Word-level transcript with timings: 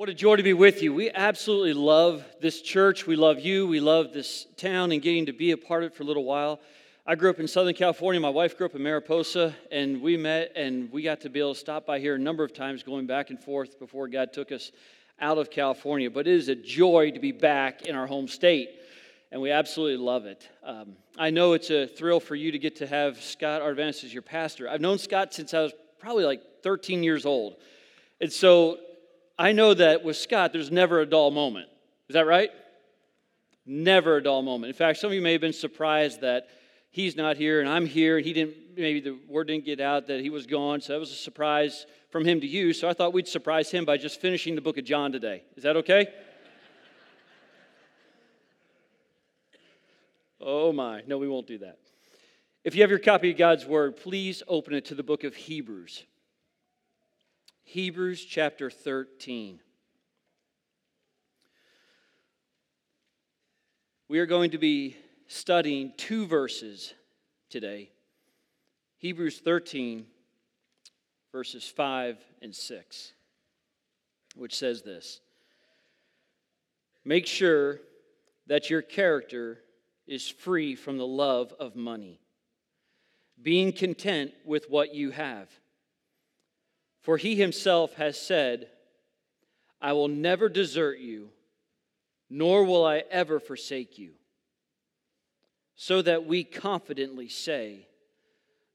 What 0.00 0.08
a 0.08 0.14
joy 0.14 0.36
to 0.36 0.42
be 0.42 0.54
with 0.54 0.80
you. 0.80 0.94
We 0.94 1.10
absolutely 1.10 1.74
love 1.74 2.24
this 2.40 2.62
church. 2.62 3.06
We 3.06 3.16
love 3.16 3.38
you. 3.38 3.66
We 3.66 3.80
love 3.80 4.14
this 4.14 4.46
town 4.56 4.92
and 4.92 5.02
getting 5.02 5.26
to 5.26 5.34
be 5.34 5.50
a 5.50 5.58
part 5.58 5.84
of 5.84 5.92
it 5.92 5.94
for 5.94 6.04
a 6.04 6.06
little 6.06 6.24
while. 6.24 6.58
I 7.06 7.16
grew 7.16 7.28
up 7.28 7.38
in 7.38 7.46
Southern 7.46 7.74
California. 7.74 8.18
My 8.18 8.30
wife 8.30 8.56
grew 8.56 8.64
up 8.64 8.74
in 8.74 8.82
Mariposa, 8.82 9.54
and 9.70 10.00
we 10.00 10.16
met 10.16 10.52
and 10.56 10.90
we 10.90 11.02
got 11.02 11.20
to 11.20 11.28
be 11.28 11.38
able 11.38 11.52
to 11.52 11.60
stop 11.60 11.84
by 11.84 11.98
here 11.98 12.14
a 12.14 12.18
number 12.18 12.42
of 12.42 12.54
times 12.54 12.82
going 12.82 13.06
back 13.06 13.28
and 13.28 13.38
forth 13.38 13.78
before 13.78 14.08
God 14.08 14.32
took 14.32 14.52
us 14.52 14.72
out 15.20 15.36
of 15.36 15.50
California. 15.50 16.10
But 16.10 16.26
it 16.26 16.32
is 16.32 16.48
a 16.48 16.54
joy 16.54 17.10
to 17.10 17.20
be 17.20 17.32
back 17.32 17.82
in 17.82 17.94
our 17.94 18.06
home 18.06 18.26
state, 18.26 18.70
and 19.30 19.42
we 19.42 19.50
absolutely 19.50 20.02
love 20.02 20.24
it. 20.24 20.48
Um, 20.64 20.96
I 21.18 21.28
know 21.28 21.52
it's 21.52 21.68
a 21.68 21.86
thrill 21.86 22.20
for 22.20 22.36
you 22.36 22.52
to 22.52 22.58
get 22.58 22.76
to 22.76 22.86
have 22.86 23.20
Scott 23.20 23.60
Ardavanis 23.60 24.02
as 24.02 24.14
your 24.14 24.22
pastor. 24.22 24.66
I've 24.66 24.80
known 24.80 24.96
Scott 24.96 25.34
since 25.34 25.52
I 25.52 25.60
was 25.60 25.74
probably 25.98 26.24
like 26.24 26.62
13 26.62 27.02
years 27.02 27.26
old. 27.26 27.56
And 28.22 28.32
so 28.32 28.78
I 29.40 29.52
know 29.52 29.72
that 29.72 30.04
with 30.04 30.18
Scott, 30.18 30.52
there's 30.52 30.70
never 30.70 31.00
a 31.00 31.06
dull 31.06 31.30
moment. 31.30 31.70
Is 32.10 32.12
that 32.12 32.26
right? 32.26 32.50
Never 33.64 34.18
a 34.18 34.22
dull 34.22 34.42
moment. 34.42 34.68
In 34.68 34.74
fact, 34.74 34.98
some 34.98 35.08
of 35.08 35.14
you 35.14 35.22
may 35.22 35.32
have 35.32 35.40
been 35.40 35.54
surprised 35.54 36.20
that 36.20 36.48
he's 36.90 37.16
not 37.16 37.38
here 37.38 37.60
and 37.60 37.66
I'm 37.66 37.86
here, 37.86 38.18
and 38.18 38.26
he 38.26 38.34
didn't, 38.34 38.54
maybe 38.76 39.00
the 39.00 39.18
word 39.26 39.46
didn't 39.46 39.64
get 39.64 39.80
out 39.80 40.08
that 40.08 40.20
he 40.20 40.28
was 40.28 40.46
gone. 40.46 40.82
So 40.82 40.92
that 40.92 40.98
was 40.98 41.10
a 41.10 41.14
surprise 41.14 41.86
from 42.10 42.26
him 42.26 42.42
to 42.42 42.46
you. 42.46 42.74
So 42.74 42.86
I 42.86 42.92
thought 42.92 43.14
we'd 43.14 43.26
surprise 43.26 43.70
him 43.70 43.86
by 43.86 43.96
just 43.96 44.20
finishing 44.20 44.56
the 44.56 44.60
book 44.60 44.76
of 44.76 44.84
John 44.84 45.10
today. 45.10 45.42
Is 45.56 45.62
that 45.62 45.74
okay? 45.76 46.08
oh 50.38 50.70
my. 50.70 51.00
No, 51.06 51.16
we 51.16 51.28
won't 51.28 51.46
do 51.46 51.56
that. 51.58 51.78
If 52.62 52.74
you 52.74 52.82
have 52.82 52.90
your 52.90 52.98
copy 52.98 53.30
of 53.30 53.38
God's 53.38 53.64
word, 53.64 53.96
please 53.96 54.42
open 54.46 54.74
it 54.74 54.84
to 54.86 54.94
the 54.94 55.02
book 55.02 55.24
of 55.24 55.34
Hebrews. 55.34 56.04
Hebrews 57.70 58.24
chapter 58.24 58.68
13. 58.68 59.60
We 64.08 64.18
are 64.18 64.26
going 64.26 64.50
to 64.50 64.58
be 64.58 64.96
studying 65.28 65.92
two 65.96 66.26
verses 66.26 66.92
today 67.48 67.92
Hebrews 68.98 69.38
13, 69.38 70.04
verses 71.30 71.64
5 71.64 72.18
and 72.42 72.52
6, 72.52 73.12
which 74.34 74.56
says 74.56 74.82
this 74.82 75.20
Make 77.04 77.28
sure 77.28 77.78
that 78.48 78.68
your 78.68 78.82
character 78.82 79.60
is 80.08 80.28
free 80.28 80.74
from 80.74 80.98
the 80.98 81.06
love 81.06 81.54
of 81.60 81.76
money, 81.76 82.18
being 83.40 83.72
content 83.72 84.32
with 84.44 84.68
what 84.68 84.92
you 84.92 85.12
have. 85.12 85.48
For 87.02 87.16
he 87.16 87.34
himself 87.34 87.94
has 87.94 88.20
said, 88.20 88.68
I 89.80 89.92
will 89.94 90.08
never 90.08 90.48
desert 90.48 90.98
you, 90.98 91.30
nor 92.28 92.64
will 92.64 92.84
I 92.84 93.04
ever 93.10 93.40
forsake 93.40 93.98
you. 93.98 94.12
So 95.76 96.02
that 96.02 96.26
we 96.26 96.44
confidently 96.44 97.28
say, 97.28 97.86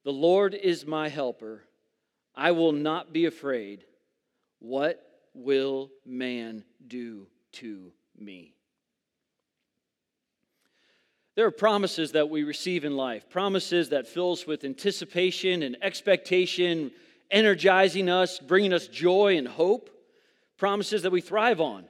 The 0.04 0.12
Lord 0.12 0.56
is 0.56 0.88
my 0.88 1.10
helper. 1.10 1.64
I 2.36 2.52
will 2.52 2.72
not 2.72 3.14
be 3.14 3.26
afraid. 3.26 3.86
What 4.60 5.02
will 5.34 5.92
man 6.06 6.64
do 6.86 7.28
to 7.54 7.94
me? 8.18 8.56
There 11.36 11.46
are 11.46 11.52
promises 11.52 12.14
that 12.14 12.30
we 12.30 12.44
receive 12.44 12.86
in 12.86 12.96
life, 12.96 13.30
promises 13.30 13.90
that 13.90 14.08
fill 14.08 14.32
us 14.32 14.48
with 14.48 14.64
anticipation 14.64 15.64
and 15.64 15.78
expectation 15.82 16.92
energizing 17.32 18.10
us, 18.10 18.40
bringing 18.40 18.74
us 18.74 18.88
joy 18.88 19.38
and 19.38 19.48
hope, 19.48 19.90
promises 20.58 21.04
that 21.04 21.12
we 21.12 21.22
thrive 21.22 21.60
on. 21.60 21.86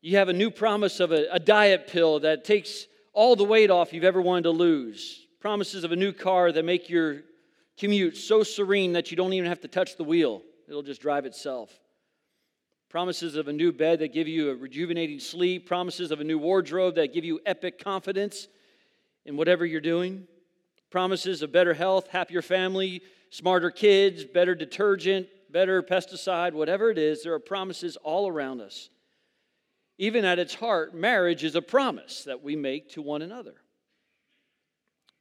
You 0.00 0.16
have 0.16 0.28
a 0.28 0.32
new 0.32 0.50
promise 0.50 1.00
of 1.00 1.12
a, 1.12 1.26
a, 1.30 1.38
diet 1.38 1.86
pill 1.86 2.20
that 2.20 2.44
takes 2.44 2.86
all 3.12 3.36
the 3.36 3.44
weight 3.44 3.70
off 3.70 3.92
you've 3.92 4.04
ever 4.04 4.20
wanted 4.20 4.42
to 4.44 4.50
lose, 4.50 5.26
promises 5.40 5.84
of 5.84 5.92
a 5.92 5.96
new 5.96 6.12
car 6.12 6.50
that 6.52 6.64
make 6.64 6.88
your 6.88 7.22
commute 7.78 8.16
so 8.16 8.42
serene 8.42 8.92
that 8.92 9.10
you 9.10 9.16
don't 9.16 9.32
even 9.32 9.48
have 9.48 9.60
to 9.60 9.68
touch 9.68 9.96
the 9.96 10.04
wheel, 10.04 10.42
it'll 10.68 10.82
just 10.82 11.00
drive 11.00 11.24
itself. 11.24 11.70
Promises 12.88 13.36
of 13.36 13.48
a 13.48 13.52
new 13.52 13.72
bed 13.72 14.00
that 14.00 14.12
give 14.12 14.28
you 14.28 14.50
a 14.50 14.54
rejuvenating 14.54 15.18
sleep, 15.18 15.66
promises 15.66 16.10
of 16.10 16.20
a 16.20 16.24
new 16.24 16.38
wardrobe 16.38 16.96
that 16.96 17.14
give 17.14 17.24
you 17.24 17.40
epic 17.46 17.82
confidence 17.82 18.48
in 19.24 19.36
whatever 19.36 19.64
you're 19.64 19.80
doing, 19.80 20.26
promises 20.90 21.42
of 21.42 21.52
better 21.52 21.74
health, 21.74 22.08
happier 22.08 22.42
family, 22.42 23.02
smarter 23.32 23.70
kids, 23.70 24.24
better 24.24 24.54
detergent, 24.54 25.26
better 25.50 25.82
pesticide, 25.82 26.52
whatever 26.52 26.90
it 26.90 26.98
is, 26.98 27.22
there 27.22 27.32
are 27.32 27.40
promises 27.40 27.96
all 27.96 28.28
around 28.28 28.60
us. 28.60 28.90
Even 29.98 30.24
at 30.24 30.38
its 30.38 30.54
heart, 30.54 30.94
marriage 30.94 31.42
is 31.42 31.56
a 31.56 31.62
promise 31.62 32.24
that 32.24 32.42
we 32.42 32.54
make 32.54 32.90
to 32.90 33.02
one 33.02 33.22
another 33.22 33.54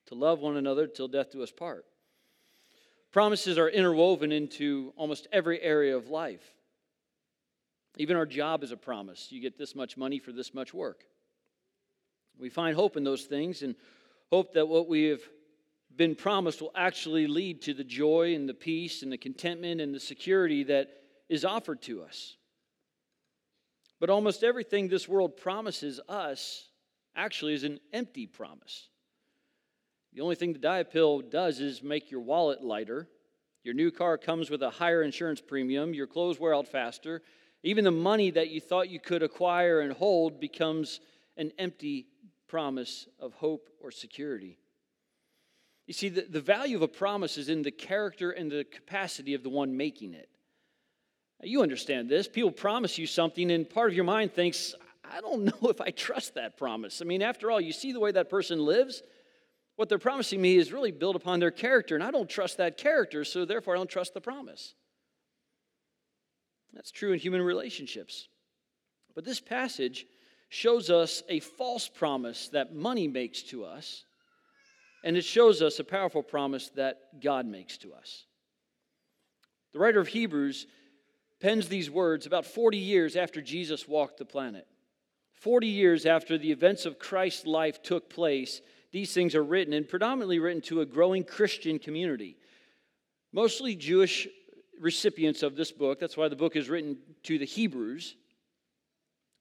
to 0.08 0.16
love 0.16 0.42
one 0.42 0.58
another 0.58 0.88
till 0.88 1.08
death 1.08 1.32
do 1.32 1.42
us 1.42 1.52
part. 1.52 1.86
Promises 3.14 3.58
are 3.58 3.70
interwoven 3.70 4.34
into 4.34 4.92
almost 4.98 5.26
every 5.32 5.62
area 5.62 5.96
of 5.96 6.10
life. 6.10 6.44
Even 7.98 8.18
our 8.18 8.26
job 8.26 8.62
is 8.62 8.74
a 8.74 8.78
promise. 8.78 9.28
You 9.30 9.42
get 9.42 9.58
this 9.58 9.74
much 9.74 9.96
money 9.96 10.20
for 10.20 10.34
this 10.34 10.54
much 10.54 10.74
work. 10.74 11.06
We 12.38 12.50
find 12.50 12.76
hope 12.76 12.98
in 12.98 13.06
those 13.06 13.24
things 13.24 13.62
and 13.62 13.76
hope 14.30 14.54
that 14.54 14.68
what 14.68 14.90
we 14.90 15.06
have 15.06 15.22
been 15.98 16.16
promised 16.16 16.62
will 16.62 16.72
actually 16.76 17.28
lead 17.28 17.62
to 17.64 17.74
the 17.74 17.84
joy 17.84 18.34
and 18.36 18.48
the 18.48 18.54
peace 18.54 19.04
and 19.04 19.12
the 19.12 19.18
contentment 19.18 19.82
and 19.82 19.94
the 19.94 20.00
security 20.00 20.64
that 20.64 20.90
is 21.30 21.46
offered 21.46 21.82
to 21.84 22.04
us. 22.04 22.36
But 24.00 24.10
almost 24.10 24.44
everything 24.44 24.88
this 24.88 25.08
world 25.08 25.38
promises 25.38 26.00
us 26.10 26.68
actually 27.16 27.54
is 27.54 27.64
an 27.64 27.80
empty 27.94 28.26
promise. 28.26 28.90
The 30.14 30.22
only 30.22 30.36
thing 30.36 30.54
the 30.54 30.60
diet 30.60 30.92
pill 30.92 31.22
does 31.22 31.60
is 31.60 31.84
make 31.84 32.12
your 32.12 32.22
wallet 32.22 32.64
lighter. 32.64 33.08
Your 33.64 33.74
new 33.74 33.92
car 33.92 34.18
comes 34.18 34.50
with 34.50 34.64
a 34.64 34.70
higher 34.70 35.04
insurance 35.04 35.40
premium. 35.40 35.94
Your 35.94 36.08
clothes 36.08 36.40
wear 36.40 36.56
out 36.56 36.68
faster. 36.68 37.22
Even 37.64 37.84
the 37.84 37.92
money 37.92 38.32
that 38.32 38.50
you 38.50 38.60
thought 38.60 38.90
you 38.90 39.00
could 39.00 39.24
acquire 39.24 39.82
and 39.82 39.94
hold 39.94 40.40
becomes 40.40 41.00
an 41.38 41.52
empty 41.60 42.08
promise 42.48 43.08
of 43.20 43.34
hope 43.36 43.70
or 43.80 43.92
security. 43.92 44.58
You 45.88 45.94
see, 45.94 46.10
the, 46.10 46.22
the 46.22 46.42
value 46.42 46.76
of 46.76 46.82
a 46.82 46.88
promise 46.88 47.38
is 47.38 47.50
in 47.50 47.64
the 47.64 47.72
character 47.72 48.32
and 48.32 48.52
the 48.52 48.64
capacity 48.64 49.34
of 49.34 49.44
the 49.44 49.50
one 49.50 49.76
making 49.76 50.14
it. 50.14 50.30
You 51.44 51.64
understand 51.64 52.08
this. 52.08 52.28
People 52.28 52.52
promise 52.52 52.98
you 52.98 53.08
something, 53.08 53.52
and 53.52 53.68
part 53.68 53.90
of 53.90 53.96
your 53.96 54.06
mind 54.06 54.34
thinks, 54.34 54.76
I 55.04 55.22
don't 55.22 55.46
know 55.62 55.70
if 55.70 55.82
I 55.82 55.90
trust 55.90 56.36
that 56.36 56.58
promise. 56.58 57.02
I 57.02 57.06
mean, 57.06 57.22
after 57.22 57.50
all, 57.50 57.60
you 57.60 57.74
see 57.74 57.92
the 57.92 58.00
way 58.00 58.12
that 58.12 58.30
person 58.30 58.60
lives. 58.66 59.02
What 59.76 59.90
they're 59.90 59.98
promising 59.98 60.42
me 60.42 60.58
is 60.58 60.72
really 60.72 60.92
built 60.92 61.16
upon 61.16 61.40
their 61.40 61.52
character, 61.52 61.96
and 61.96 62.04
I 62.04 62.12
don't 62.12 62.30
trust 62.30 62.58
that 62.58 62.78
character, 62.78 63.24
so 63.24 63.46
therefore 63.46 63.76
I 63.76 63.78
don't 63.78 63.90
trust 63.90 64.14
the 64.14 64.22
promise. 64.22 64.76
That's 66.74 66.92
true 66.92 67.12
in 67.14 67.20
human 67.20 67.42
relationships. 67.42 68.28
But 69.16 69.26
this 69.26 69.40
passage 69.40 70.06
shows 70.50 70.90
us 70.90 71.24
a 71.28 71.40
false 71.40 71.88
promise 71.88 72.50
that 72.50 72.76
money 72.76 73.08
makes 73.08 73.42
to 73.44 73.66
us 73.66 74.06
and 75.04 75.18
it 75.18 75.26
shows 75.26 75.62
us 75.62 75.80
a 75.80 75.84
powerful 75.84 76.24
promise 76.24 76.70
that 76.76 77.22
God 77.22 77.46
makes 77.46 77.78
to 77.80 77.94
us. 77.94 78.26
The 79.74 79.80
writer 79.80 80.00
of 80.00 80.08
Hebrews 80.08 80.68
pens 81.40 81.68
these 81.68 81.90
words 81.90 82.26
about 82.26 82.46
40 82.46 82.78
years 82.78 83.16
after 83.16 83.42
Jesus 83.42 83.88
walked 83.88 84.18
the 84.18 84.26
planet. 84.26 84.68
40 85.34 85.68
years 85.68 86.06
after 86.06 86.38
the 86.38 86.52
events 86.52 86.86
of 86.86 87.00
Christ's 87.00 87.48
life 87.48 87.82
took 87.82 88.10
place, 88.10 88.62
these 88.92 89.14
things 89.14 89.34
are 89.34 89.44
written 89.44 89.74
and 89.74 89.88
predominantly 89.88 90.40
written 90.40 90.62
to 90.64 90.82
a 90.82 90.86
growing 90.86 91.24
Christian 91.24 91.80
community. 91.80 92.38
Mostly 93.32 93.76
Jewish 93.76 94.28
recipients 94.80 95.42
of 95.42 95.56
this 95.56 95.72
book. 95.72 96.00
That's 96.00 96.18
why 96.18 96.28
the 96.28 96.36
book 96.36 96.56
is 96.56 96.70
written 96.70 96.98
to 97.24 97.38
the 97.40 97.46
Hebrews. 97.46 98.16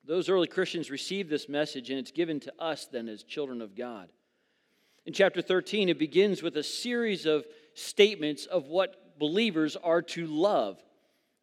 Those 0.05 0.29
early 0.29 0.47
Christians 0.47 0.91
received 0.91 1.29
this 1.29 1.49
message, 1.49 1.91
and 1.91 1.99
it's 1.99 2.12
given 2.12 2.41
to 2.41 2.53
us 2.59 2.87
then 2.87 3.09
as 3.09 3.23
children 3.23 3.61
of 3.61 3.75
God. 3.75 4.09
In 5.06 5.12
chapter 5.12 5.41
13, 5.41 5.88
it 5.88 5.99
begins 5.99 6.43
with 6.43 6.56
a 6.56 6.62
series 6.62 7.26
of 7.26 7.44
statements 7.75 8.47
of 8.47 8.67
what 8.67 9.19
believers 9.19 9.76
are 9.76 10.02
to 10.02 10.26
love. 10.26 10.79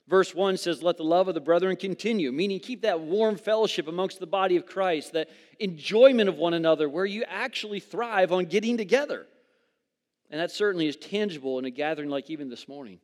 Verse 0.08 0.34
1 0.34 0.58
says, 0.58 0.84
Let 0.84 0.98
the 0.98 1.04
love 1.04 1.28
of 1.28 1.34
the 1.34 1.42
brethren 1.42 1.76
continue, 1.76 2.32
meaning 2.32 2.60
keep 2.60 2.82
that 2.84 3.02
warm 3.02 3.36
fellowship 3.36 3.88
amongst 3.88 4.20
the 4.20 4.28
body 4.28 4.56
of 4.56 4.66
Christ, 4.66 5.14
that 5.14 5.30
enjoyment 5.60 6.30
of 6.30 6.38
one 6.38 6.54
another, 6.54 6.88
where 6.88 7.06
you 7.06 7.24
actually 7.28 7.80
thrive 7.80 8.32
on 8.32 8.46
getting 8.46 8.78
together. 8.78 9.26
And 10.30 10.40
that 10.40 10.52
certainly 10.52 10.88
is 10.88 10.96
tangible 10.96 11.60
in 11.60 11.66
a 11.66 11.70
gathering 11.70 12.10
like 12.10 12.30
even 12.30 12.50
this 12.50 12.68
morning. 12.68 13.00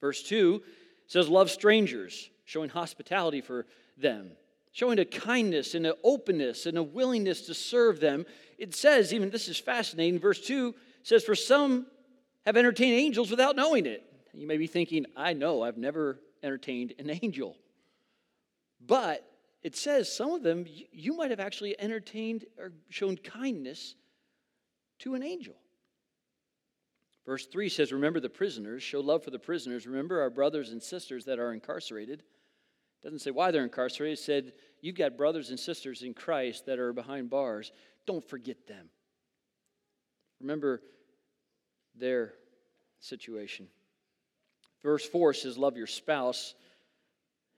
Verse 0.00 0.22
2 0.22 0.62
says, 1.06 1.28
Love 1.28 1.50
strangers, 1.50 2.30
showing 2.44 2.70
hospitality 2.70 3.40
for 3.40 3.66
them 3.98 4.32
showing 4.74 4.98
a 4.98 5.04
kindness 5.04 5.74
and 5.74 5.86
an 5.86 5.94
openness 6.02 6.66
and 6.66 6.76
a 6.76 6.82
willingness 6.82 7.42
to 7.46 7.54
serve 7.54 8.00
them. 8.00 8.26
It 8.58 8.74
says, 8.74 9.14
even 9.14 9.30
this 9.30 9.48
is 9.48 9.56
fascinating, 9.56 10.18
verse 10.18 10.40
2 10.40 10.74
says, 11.04 11.22
For 11.22 11.36
some 11.36 11.86
have 12.44 12.56
entertained 12.56 12.94
angels 12.94 13.30
without 13.30 13.56
knowing 13.56 13.86
it. 13.86 14.04
You 14.34 14.48
may 14.48 14.56
be 14.56 14.66
thinking, 14.66 15.06
I 15.16 15.32
know, 15.32 15.62
I've 15.62 15.78
never 15.78 16.18
entertained 16.42 16.92
an 16.98 17.08
angel. 17.08 17.56
But 18.84 19.24
it 19.62 19.76
says 19.76 20.12
some 20.12 20.32
of 20.32 20.42
them 20.42 20.66
you 20.92 21.16
might 21.16 21.30
have 21.30 21.40
actually 21.40 21.80
entertained 21.80 22.44
or 22.58 22.72
shown 22.90 23.16
kindness 23.16 23.94
to 24.98 25.14
an 25.14 25.22
angel. 25.22 25.54
Verse 27.24 27.46
3 27.46 27.68
says, 27.68 27.92
Remember 27.92 28.18
the 28.18 28.28
prisoners, 28.28 28.82
show 28.82 29.00
love 29.00 29.22
for 29.22 29.30
the 29.30 29.38
prisoners. 29.38 29.86
Remember 29.86 30.20
our 30.20 30.30
brothers 30.30 30.72
and 30.72 30.82
sisters 30.82 31.24
that 31.26 31.38
are 31.38 31.52
incarcerated. 31.52 32.24
Doesn't 33.04 33.18
say 33.20 33.30
why 33.30 33.50
they're 33.50 33.62
incarcerated. 33.62 34.18
It 34.18 34.22
said, 34.22 34.52
You've 34.80 34.96
got 34.96 35.16
brothers 35.16 35.50
and 35.50 35.60
sisters 35.60 36.02
in 36.02 36.14
Christ 36.14 36.66
that 36.66 36.78
are 36.78 36.92
behind 36.92 37.30
bars. 37.30 37.70
Don't 38.06 38.26
forget 38.26 38.66
them. 38.66 38.88
Remember 40.40 40.82
their 41.94 42.34
situation. 43.00 43.68
Verse 44.82 45.06
4 45.06 45.34
says, 45.34 45.58
Love 45.58 45.76
your 45.76 45.86
spouse. 45.86 46.54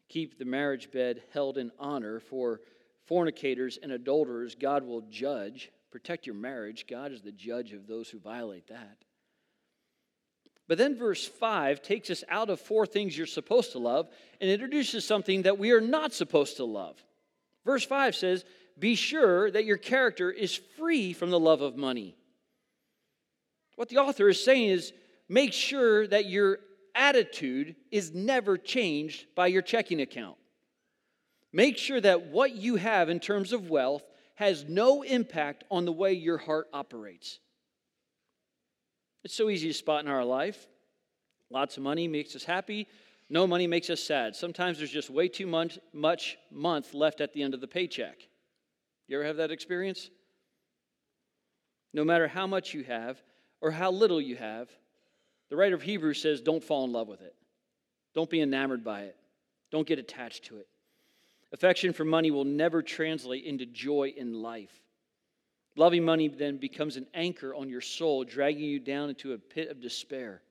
Keep 0.08 0.38
the 0.38 0.44
marriage 0.44 0.90
bed 0.92 1.22
held 1.32 1.58
in 1.58 1.72
honor, 1.78 2.20
for 2.20 2.60
fornicators 3.06 3.78
and 3.82 3.92
adulterers 3.92 4.54
God 4.54 4.84
will 4.84 5.02
judge. 5.02 5.70
Protect 5.90 6.26
your 6.26 6.36
marriage. 6.36 6.86
God 6.88 7.12
is 7.12 7.22
the 7.22 7.32
judge 7.32 7.72
of 7.72 7.86
those 7.86 8.08
who 8.08 8.18
violate 8.18 8.68
that. 8.68 8.98
But 10.68 10.78
then 10.78 10.96
verse 10.96 11.26
5 11.26 11.82
takes 11.82 12.10
us 12.10 12.24
out 12.28 12.50
of 12.50 12.60
four 12.60 12.86
things 12.86 13.16
you're 13.16 13.26
supposed 13.26 13.72
to 13.72 13.78
love 13.78 14.08
and 14.40 14.50
introduces 14.50 15.04
something 15.04 15.42
that 15.42 15.58
we 15.58 15.70
are 15.70 15.80
not 15.80 16.12
supposed 16.12 16.56
to 16.56 16.64
love. 16.64 16.96
Verse 17.64 17.84
5 17.84 18.16
says, 18.16 18.44
Be 18.78 18.94
sure 18.94 19.50
that 19.50 19.64
your 19.64 19.76
character 19.76 20.30
is 20.30 20.60
free 20.76 21.12
from 21.12 21.30
the 21.30 21.38
love 21.38 21.60
of 21.60 21.76
money. 21.76 22.16
What 23.76 23.88
the 23.88 23.98
author 23.98 24.28
is 24.28 24.42
saying 24.42 24.70
is, 24.70 24.92
make 25.28 25.52
sure 25.52 26.06
that 26.08 26.26
your 26.26 26.58
attitude 26.94 27.76
is 27.92 28.14
never 28.14 28.56
changed 28.56 29.26
by 29.36 29.48
your 29.48 29.62
checking 29.62 30.00
account. 30.00 30.36
Make 31.52 31.78
sure 31.78 32.00
that 32.00 32.26
what 32.26 32.56
you 32.56 32.76
have 32.76 33.08
in 33.08 33.20
terms 33.20 33.52
of 33.52 33.70
wealth 33.70 34.02
has 34.34 34.64
no 34.64 35.02
impact 35.02 35.64
on 35.70 35.84
the 35.84 35.92
way 35.92 36.12
your 36.12 36.38
heart 36.38 36.66
operates. 36.72 37.38
It's 39.26 39.34
so 39.34 39.50
easy 39.50 39.66
to 39.66 39.74
spot 39.74 40.04
in 40.04 40.08
our 40.08 40.24
life. 40.24 40.68
Lots 41.50 41.76
of 41.76 41.82
money 41.82 42.06
makes 42.06 42.36
us 42.36 42.44
happy. 42.44 42.86
No 43.28 43.44
money 43.44 43.66
makes 43.66 43.90
us 43.90 44.00
sad. 44.00 44.36
Sometimes 44.36 44.78
there's 44.78 44.92
just 44.92 45.10
way 45.10 45.26
too 45.26 45.48
much, 45.48 45.80
much 45.92 46.38
month 46.52 46.94
left 46.94 47.20
at 47.20 47.32
the 47.32 47.42
end 47.42 47.52
of 47.52 47.60
the 47.60 47.66
paycheck. 47.66 48.18
You 49.08 49.16
ever 49.16 49.26
have 49.26 49.38
that 49.38 49.50
experience? 49.50 50.10
No 51.92 52.04
matter 52.04 52.28
how 52.28 52.46
much 52.46 52.72
you 52.72 52.84
have 52.84 53.20
or 53.60 53.72
how 53.72 53.90
little 53.90 54.20
you 54.20 54.36
have, 54.36 54.68
the 55.50 55.56
writer 55.56 55.74
of 55.74 55.82
Hebrews 55.82 56.22
says, 56.22 56.40
don't 56.40 56.62
fall 56.62 56.84
in 56.84 56.92
love 56.92 57.08
with 57.08 57.20
it. 57.20 57.34
Don't 58.14 58.30
be 58.30 58.40
enamored 58.40 58.84
by 58.84 59.00
it. 59.00 59.16
Don't 59.72 59.88
get 59.88 59.98
attached 59.98 60.44
to 60.44 60.58
it. 60.58 60.68
Affection 61.52 61.92
for 61.92 62.04
money 62.04 62.30
will 62.30 62.44
never 62.44 62.80
translate 62.80 63.44
into 63.44 63.66
joy 63.66 64.14
in 64.16 64.40
life. 64.40 64.85
Loving 65.76 66.04
money 66.04 66.28
then 66.28 66.56
becomes 66.56 66.96
an 66.96 67.06
anchor 67.12 67.54
on 67.54 67.68
your 67.68 67.82
soul, 67.82 68.24
dragging 68.24 68.64
you 68.64 68.80
down 68.80 69.10
into 69.10 69.34
a 69.34 69.38
pit 69.38 69.68
of 69.68 69.80
despair. 69.80 70.42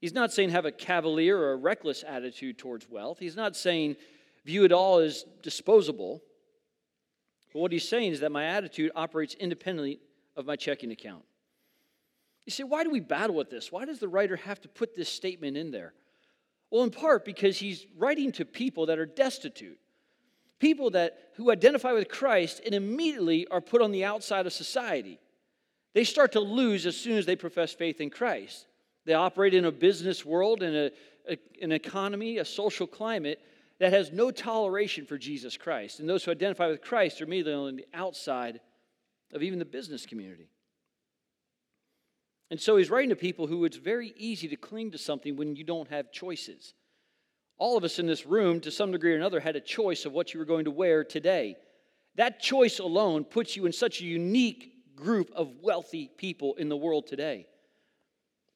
He's 0.00 0.14
not 0.14 0.32
saying 0.32 0.50
have 0.50 0.64
a 0.64 0.72
cavalier 0.72 1.38
or 1.38 1.52
a 1.52 1.56
reckless 1.56 2.02
attitude 2.02 2.58
towards 2.58 2.88
wealth. 2.90 3.18
He's 3.18 3.36
not 3.36 3.54
saying 3.54 3.96
view 4.44 4.64
it 4.64 4.72
all 4.72 4.98
as 4.98 5.24
disposable. 5.42 6.22
But 7.52 7.60
what 7.60 7.72
he's 7.72 7.88
saying 7.88 8.12
is 8.12 8.20
that 8.20 8.32
my 8.32 8.46
attitude 8.46 8.90
operates 8.96 9.34
independently 9.34 10.00
of 10.34 10.46
my 10.46 10.56
checking 10.56 10.90
account. 10.90 11.24
You 12.46 12.50
say, 12.50 12.64
why 12.64 12.82
do 12.82 12.90
we 12.90 13.00
battle 13.00 13.36
with 13.36 13.50
this? 13.50 13.70
Why 13.70 13.84
does 13.84 14.00
the 14.00 14.08
writer 14.08 14.36
have 14.36 14.60
to 14.62 14.68
put 14.68 14.96
this 14.96 15.08
statement 15.08 15.56
in 15.56 15.70
there? 15.70 15.92
Well, 16.70 16.82
in 16.82 16.90
part 16.90 17.24
because 17.24 17.58
he's 17.58 17.86
writing 17.96 18.32
to 18.32 18.44
people 18.44 18.86
that 18.86 18.98
are 18.98 19.06
destitute, 19.06 19.78
people 20.62 20.90
that 20.90 21.18
who 21.34 21.50
identify 21.50 21.90
with 21.90 22.08
Christ 22.08 22.60
and 22.64 22.72
immediately 22.72 23.48
are 23.48 23.60
put 23.60 23.82
on 23.82 23.90
the 23.90 24.04
outside 24.04 24.46
of 24.46 24.52
society. 24.52 25.18
They 25.92 26.04
start 26.04 26.32
to 26.32 26.40
lose 26.40 26.86
as 26.86 26.96
soon 26.96 27.18
as 27.18 27.26
they 27.26 27.34
profess 27.34 27.72
faith 27.72 28.00
in 28.00 28.10
Christ. 28.10 28.68
They 29.04 29.14
operate 29.14 29.54
in 29.54 29.64
a 29.64 29.72
business 29.72 30.24
world, 30.24 30.62
in 30.62 30.74
a, 30.76 30.90
a, 31.28 31.36
an 31.60 31.72
economy, 31.72 32.38
a 32.38 32.44
social 32.44 32.86
climate 32.86 33.40
that 33.80 33.92
has 33.92 34.12
no 34.12 34.30
toleration 34.30 35.04
for 35.04 35.18
Jesus 35.18 35.56
Christ. 35.56 35.98
And 35.98 36.08
those 36.08 36.22
who 36.22 36.30
identify 36.30 36.68
with 36.68 36.80
Christ 36.80 37.20
are 37.20 37.24
immediately 37.24 37.54
on 37.54 37.74
the 37.74 37.86
outside 37.92 38.60
of 39.34 39.42
even 39.42 39.58
the 39.58 39.64
business 39.64 40.06
community. 40.06 40.46
And 42.52 42.60
so 42.60 42.76
he's 42.76 42.90
writing 42.90 43.10
to 43.10 43.16
people 43.16 43.48
who 43.48 43.64
it's 43.64 43.78
very 43.78 44.14
easy 44.16 44.46
to 44.46 44.56
cling 44.56 44.92
to 44.92 44.98
something 44.98 45.34
when 45.34 45.56
you 45.56 45.64
don't 45.64 45.90
have 45.90 46.12
choices. 46.12 46.72
All 47.58 47.76
of 47.76 47.84
us 47.84 47.98
in 47.98 48.06
this 48.06 48.26
room, 48.26 48.60
to 48.60 48.70
some 48.70 48.92
degree 48.92 49.12
or 49.12 49.16
another, 49.16 49.40
had 49.40 49.56
a 49.56 49.60
choice 49.60 50.04
of 50.04 50.12
what 50.12 50.34
you 50.34 50.40
were 50.40 50.46
going 50.46 50.64
to 50.64 50.70
wear 50.70 51.04
today. 51.04 51.56
That 52.16 52.40
choice 52.40 52.78
alone 52.78 53.24
puts 53.24 53.56
you 53.56 53.66
in 53.66 53.72
such 53.72 54.00
a 54.00 54.04
unique 54.04 54.96
group 54.96 55.30
of 55.34 55.56
wealthy 55.62 56.10
people 56.16 56.54
in 56.54 56.68
the 56.68 56.76
world 56.76 57.06
today. 57.06 57.46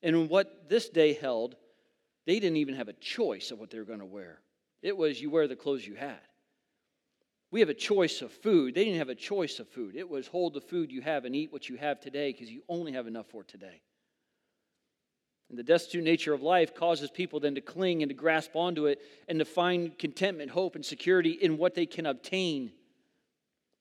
And 0.03 0.29
what 0.29 0.69
this 0.69 0.89
day 0.89 1.15
held, 1.15 1.57
they 2.27 2.39
didn't 2.39 2.59
even 2.59 2.75
have 2.75 2.89
a 2.89 2.93
choice 2.95 3.51
of 3.51 3.59
what 3.59 3.71
they 3.71 3.79
were 3.79 3.85
going 3.85 4.01
to 4.01 4.05
wear. 4.05 4.41
It 4.83 4.97
was 4.97 5.21
you 5.21 5.31
wear 5.31 5.49
the 5.49 5.57
clothes 5.57 5.87
you 5.87 5.95
had. 5.95 6.21
We 7.51 7.61
have 7.61 7.69
a 7.69 7.75
choice 7.75 8.23
of 8.23 8.33
food. 8.33 8.75
They 8.75 8.85
didn't 8.85 8.99
have 8.99 9.09
a 9.09 9.15
choice 9.15 9.61
of 9.61 9.69
food. 9.69 9.95
It 9.95 10.09
was 10.09 10.27
hold 10.27 10.55
the 10.55 10.61
food 10.61 10.91
you 10.91 11.01
have 11.01 11.25
and 11.25 11.35
eat 11.35 11.53
what 11.53 11.69
you 11.69 11.77
have 11.77 12.01
today 12.01 12.33
because 12.33 12.51
you 12.51 12.63
only 12.69 12.93
have 12.93 13.07
enough 13.07 13.27
for 13.29 13.45
today. 13.45 13.81
And 15.49 15.59
the 15.59 15.63
destitute 15.63 16.03
nature 16.03 16.35
of 16.35 16.43
life 16.43 16.75
causes 16.75 17.11
people 17.11 17.39
then 17.39 17.55
to 17.55 17.61
cling 17.61 18.03
and 18.03 18.09
to 18.11 18.15
grasp 18.15 18.57
onto 18.57 18.87
it 18.87 19.01
and 19.29 19.39
to 19.39 19.45
find 19.45 19.97
contentment, 19.97 20.51
hope, 20.51 20.75
and 20.75 20.85
security 20.85 21.31
in 21.31 21.57
what 21.57 21.75
they 21.75 21.87
can 21.87 22.07
obtain. 22.07 22.73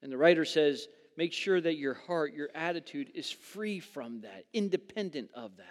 And 0.04 0.12
the 0.12 0.18
writer 0.18 0.46
says, 0.46 0.88
make 1.18 1.34
sure 1.34 1.60
that 1.60 1.78
your 1.78 1.96
heart, 1.96 2.34
your 2.34 2.50
attitude 2.54 3.12
is 3.16 3.32
free 3.32 3.80
from 3.80 4.22
that, 4.22 4.46
independent 4.54 5.32
of 5.34 5.58
that. 5.58 5.66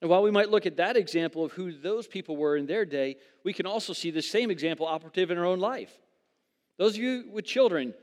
And 0.00 0.10
while 0.10 0.22
we 0.22 0.30
might 0.30 0.50
look 0.50 0.66
at 0.66 0.76
that 0.76 0.96
example 0.96 1.44
of 1.44 1.52
who 1.52 1.72
those 1.72 2.06
people 2.06 2.36
were 2.36 2.56
in 2.56 2.66
their 2.66 2.84
day, 2.84 3.16
we 3.44 3.52
can 3.52 3.66
also 3.66 3.92
see 3.92 4.10
the 4.10 4.22
same 4.22 4.50
example 4.50 4.86
operative 4.86 5.30
in 5.30 5.38
our 5.38 5.44
own 5.44 5.58
life. 5.58 5.92
Those 6.78 6.94
of 6.94 7.02
you 7.02 7.24
with 7.32 7.44
children, 7.44 7.94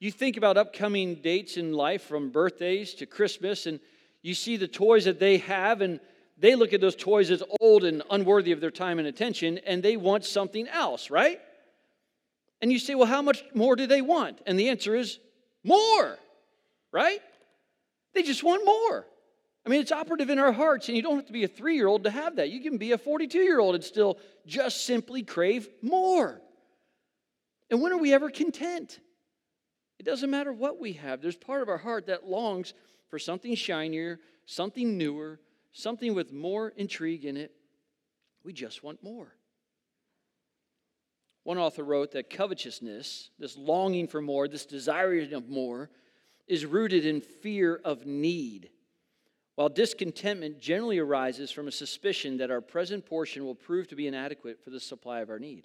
you 0.00 0.10
think 0.12 0.36
about 0.36 0.56
upcoming 0.56 1.16
dates 1.16 1.56
in 1.56 1.72
life 1.72 2.02
from 2.02 2.30
birthdays 2.30 2.94
to 2.94 3.06
Christmas, 3.06 3.66
and 3.66 3.80
you 4.22 4.34
see 4.34 4.56
the 4.56 4.68
toys 4.68 5.04
that 5.04 5.20
they 5.20 5.38
have, 5.38 5.80
and 5.80 6.00
they 6.36 6.54
look 6.54 6.72
at 6.72 6.80
those 6.80 6.96
toys 6.96 7.30
as 7.30 7.42
old 7.60 7.84
and 7.84 8.02
unworthy 8.10 8.52
of 8.52 8.60
their 8.60 8.70
time 8.70 8.98
and 8.98 9.08
attention, 9.08 9.58
and 9.58 9.82
they 9.82 9.96
want 9.96 10.24
something 10.24 10.66
else, 10.68 11.10
right? 11.10 11.40
And 12.60 12.72
you 12.72 12.78
say, 12.78 12.94
well, 12.94 13.06
how 13.06 13.22
much 13.22 13.42
more 13.54 13.76
do 13.76 13.86
they 13.86 14.02
want? 14.02 14.40
And 14.46 14.58
the 14.58 14.68
answer 14.68 14.94
is 14.94 15.18
more, 15.64 16.18
right? 16.92 17.20
They 18.14 18.22
just 18.22 18.42
want 18.42 18.64
more. 18.64 19.06
I 19.64 19.70
mean, 19.70 19.80
it's 19.80 19.92
operative 19.92 20.30
in 20.30 20.38
our 20.38 20.52
hearts, 20.52 20.88
and 20.88 20.96
you 20.96 21.02
don't 21.02 21.16
have 21.16 21.26
to 21.26 21.32
be 21.32 21.44
a 21.44 21.48
three 21.48 21.76
year 21.76 21.86
old 21.86 22.04
to 22.04 22.10
have 22.10 22.36
that. 22.36 22.50
You 22.50 22.60
can 22.60 22.78
be 22.78 22.92
a 22.92 22.98
42 22.98 23.38
year 23.38 23.60
old 23.60 23.74
and 23.74 23.84
still 23.84 24.18
just 24.46 24.86
simply 24.86 25.22
crave 25.22 25.68
more. 25.82 26.40
And 27.70 27.82
when 27.82 27.92
are 27.92 27.98
we 27.98 28.14
ever 28.14 28.30
content? 28.30 28.98
It 29.98 30.06
doesn't 30.06 30.30
matter 30.30 30.52
what 30.52 30.80
we 30.80 30.94
have, 30.94 31.20
there's 31.20 31.36
part 31.36 31.62
of 31.62 31.68
our 31.68 31.76
heart 31.76 32.06
that 32.06 32.24
longs 32.24 32.72
for 33.08 33.18
something 33.18 33.54
shinier, 33.54 34.20
something 34.46 34.96
newer, 34.96 35.40
something 35.72 36.14
with 36.14 36.32
more 36.32 36.70
intrigue 36.76 37.24
in 37.24 37.36
it. 37.36 37.52
We 38.44 38.52
just 38.52 38.82
want 38.82 39.02
more. 39.02 39.34
One 41.44 41.58
author 41.58 41.82
wrote 41.82 42.12
that 42.12 42.30
covetousness, 42.30 43.30
this 43.38 43.56
longing 43.56 44.06
for 44.08 44.20
more, 44.20 44.48
this 44.48 44.66
desiring 44.66 45.32
of 45.32 45.48
more, 45.48 45.90
is 46.46 46.66
rooted 46.66 47.06
in 47.06 47.20
fear 47.20 47.80
of 47.84 48.06
need, 48.06 48.70
while 49.54 49.68
discontentment 49.68 50.60
generally 50.60 50.98
arises 50.98 51.50
from 51.50 51.68
a 51.68 51.72
suspicion 51.72 52.36
that 52.38 52.50
our 52.50 52.60
present 52.60 53.06
portion 53.06 53.44
will 53.44 53.54
prove 53.54 53.88
to 53.88 53.96
be 53.96 54.06
inadequate 54.06 54.62
for 54.62 54.70
the 54.70 54.80
supply 54.80 55.20
of 55.20 55.30
our 55.30 55.38
need. 55.38 55.64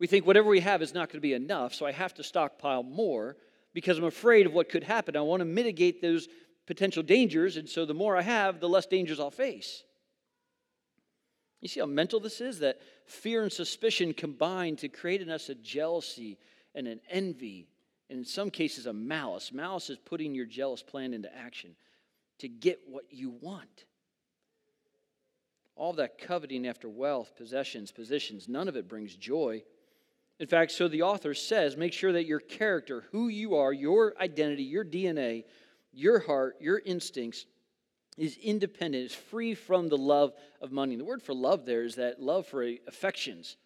We 0.00 0.06
think 0.06 0.26
whatever 0.26 0.48
we 0.48 0.60
have 0.60 0.82
is 0.82 0.94
not 0.94 1.08
going 1.08 1.18
to 1.18 1.20
be 1.20 1.34
enough, 1.34 1.74
so 1.74 1.86
I 1.86 1.92
have 1.92 2.14
to 2.14 2.24
stockpile 2.24 2.82
more 2.82 3.36
because 3.78 3.96
I'm 3.96 4.02
afraid 4.02 4.44
of 4.44 4.52
what 4.52 4.68
could 4.68 4.82
happen. 4.82 5.14
I 5.14 5.20
want 5.20 5.38
to 5.40 5.44
mitigate 5.44 6.02
those 6.02 6.26
potential 6.66 7.00
dangers, 7.00 7.56
and 7.56 7.68
so 7.68 7.84
the 7.86 7.94
more 7.94 8.16
I 8.16 8.22
have, 8.22 8.58
the 8.58 8.68
less 8.68 8.86
dangers 8.86 9.20
I'll 9.20 9.30
face. 9.30 9.84
You 11.60 11.68
see 11.68 11.78
how 11.78 11.86
mental 11.86 12.18
this 12.18 12.40
is? 12.40 12.58
That 12.58 12.80
fear 13.06 13.44
and 13.44 13.52
suspicion 13.52 14.14
combine 14.14 14.74
to 14.78 14.88
create 14.88 15.22
in 15.22 15.30
us 15.30 15.48
a 15.48 15.54
jealousy 15.54 16.38
and 16.74 16.88
an 16.88 16.98
envy, 17.08 17.68
and 18.10 18.18
in 18.18 18.24
some 18.24 18.50
cases, 18.50 18.86
a 18.86 18.92
malice. 18.92 19.52
Malice 19.52 19.90
is 19.90 19.98
putting 19.98 20.34
your 20.34 20.46
jealous 20.46 20.82
plan 20.82 21.14
into 21.14 21.32
action 21.32 21.76
to 22.40 22.48
get 22.48 22.80
what 22.84 23.04
you 23.10 23.30
want. 23.30 23.84
All 25.76 25.92
that 25.92 26.18
coveting 26.18 26.66
after 26.66 26.88
wealth, 26.88 27.36
possessions, 27.36 27.92
positions, 27.92 28.48
none 28.48 28.66
of 28.66 28.76
it 28.76 28.88
brings 28.88 29.14
joy. 29.14 29.62
In 30.40 30.46
fact, 30.46 30.72
so 30.72 30.88
the 30.88 31.02
author 31.02 31.34
says 31.34 31.76
make 31.76 31.92
sure 31.92 32.12
that 32.12 32.26
your 32.26 32.40
character, 32.40 33.04
who 33.10 33.28
you 33.28 33.56
are, 33.56 33.72
your 33.72 34.14
identity, 34.20 34.62
your 34.62 34.84
DNA, 34.84 35.44
your 35.92 36.20
heart, 36.20 36.56
your 36.60 36.80
instincts, 36.84 37.46
is 38.16 38.36
independent, 38.36 39.04
is 39.06 39.14
free 39.14 39.54
from 39.54 39.88
the 39.88 39.96
love 39.96 40.32
of 40.60 40.72
money. 40.72 40.96
The 40.96 41.04
word 41.04 41.22
for 41.22 41.34
love 41.34 41.64
there 41.64 41.84
is 41.84 41.96
that 41.96 42.20
love 42.20 42.46
for 42.46 42.64
affections. 42.86 43.56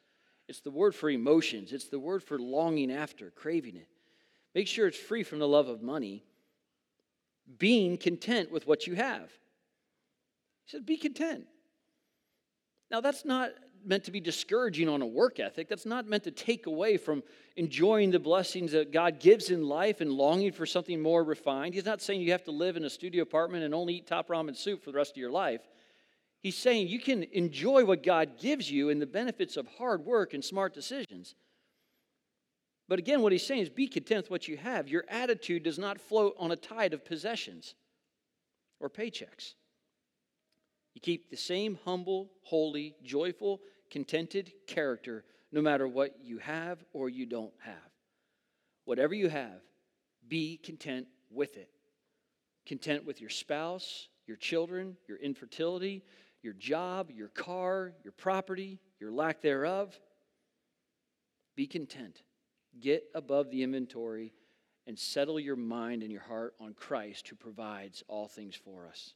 It's 0.48 0.60
the 0.60 0.70
word 0.70 0.94
for 0.94 1.08
emotions, 1.08 1.72
it's 1.72 1.88
the 1.88 1.98
word 1.98 2.22
for 2.22 2.38
longing 2.38 2.92
after, 2.92 3.30
craving 3.30 3.76
it. 3.76 3.88
Make 4.54 4.68
sure 4.68 4.86
it's 4.86 4.98
free 4.98 5.22
from 5.22 5.38
the 5.38 5.48
love 5.48 5.68
of 5.68 5.82
money, 5.82 6.24
being 7.58 7.96
content 7.96 8.52
with 8.52 8.66
what 8.66 8.86
you 8.86 8.94
have. 8.94 9.30
He 10.64 10.72
says, 10.72 10.82
Be 10.82 10.96
content. 10.96 11.46
Now, 12.90 13.00
that's 13.00 13.24
not 13.24 13.52
meant 13.84 14.04
to 14.04 14.10
be 14.10 14.20
discouraging 14.20 14.88
on 14.88 15.02
a 15.02 15.06
work 15.06 15.40
ethic. 15.40 15.68
That's 15.68 15.86
not 15.86 16.06
meant 16.06 16.24
to 16.24 16.30
take 16.30 16.66
away 16.66 16.96
from 16.96 17.22
enjoying 17.56 18.10
the 18.10 18.18
blessings 18.18 18.72
that 18.72 18.92
God 18.92 19.20
gives 19.20 19.50
in 19.50 19.66
life 19.66 20.00
and 20.00 20.12
longing 20.12 20.52
for 20.52 20.66
something 20.66 21.00
more 21.00 21.24
refined. 21.24 21.74
He's 21.74 21.84
not 21.84 22.00
saying 22.00 22.20
you 22.20 22.32
have 22.32 22.44
to 22.44 22.50
live 22.50 22.76
in 22.76 22.84
a 22.84 22.90
studio 22.90 23.22
apartment 23.22 23.64
and 23.64 23.74
only 23.74 23.94
eat 23.94 24.06
top 24.06 24.28
ramen 24.28 24.56
soup 24.56 24.82
for 24.82 24.90
the 24.90 24.96
rest 24.96 25.12
of 25.12 25.16
your 25.18 25.30
life. 25.30 25.60
He's 26.40 26.56
saying 26.56 26.88
you 26.88 26.98
can 26.98 27.22
enjoy 27.32 27.84
what 27.84 28.02
God 28.02 28.38
gives 28.38 28.70
you 28.70 28.90
and 28.90 29.00
the 29.00 29.06
benefits 29.06 29.56
of 29.56 29.66
hard 29.78 30.04
work 30.04 30.34
and 30.34 30.44
smart 30.44 30.74
decisions. 30.74 31.34
But 32.88 32.98
again, 32.98 33.22
what 33.22 33.32
he's 33.32 33.46
saying 33.46 33.62
is 33.62 33.68
be 33.68 33.86
content 33.86 34.24
with 34.24 34.30
what 34.30 34.48
you 34.48 34.56
have. 34.56 34.88
Your 34.88 35.04
attitude 35.08 35.62
does 35.62 35.78
not 35.78 36.00
float 36.00 36.34
on 36.38 36.50
a 36.50 36.56
tide 36.56 36.92
of 36.92 37.04
possessions 37.04 37.74
or 38.80 38.90
paychecks. 38.90 39.54
You 40.94 41.00
keep 41.00 41.30
the 41.30 41.36
same 41.36 41.78
humble, 41.84 42.30
holy, 42.42 42.96
joyful, 43.02 43.60
contented 43.92 44.50
character 44.66 45.22
no 45.52 45.60
matter 45.60 45.86
what 45.86 46.16
you 46.24 46.38
have 46.38 46.82
or 46.94 47.10
you 47.10 47.26
don't 47.26 47.52
have. 47.60 47.74
Whatever 48.86 49.14
you 49.14 49.28
have, 49.28 49.60
be 50.26 50.56
content 50.56 51.06
with 51.30 51.58
it. 51.58 51.68
Content 52.66 53.04
with 53.04 53.20
your 53.20 53.28
spouse, 53.28 54.08
your 54.26 54.38
children, 54.38 54.96
your 55.06 55.18
infertility, 55.18 56.02
your 56.42 56.54
job, 56.54 57.10
your 57.10 57.28
car, 57.28 57.92
your 58.02 58.12
property, 58.12 58.80
your 58.98 59.12
lack 59.12 59.42
thereof. 59.42 59.94
Be 61.54 61.66
content. 61.66 62.22
Get 62.80 63.04
above 63.14 63.50
the 63.50 63.62
inventory 63.62 64.32
and 64.86 64.98
settle 64.98 65.38
your 65.38 65.56
mind 65.56 66.02
and 66.02 66.10
your 66.10 66.22
heart 66.22 66.54
on 66.58 66.72
Christ 66.72 67.28
who 67.28 67.36
provides 67.36 68.02
all 68.08 68.26
things 68.26 68.56
for 68.56 68.88
us. 68.88 69.12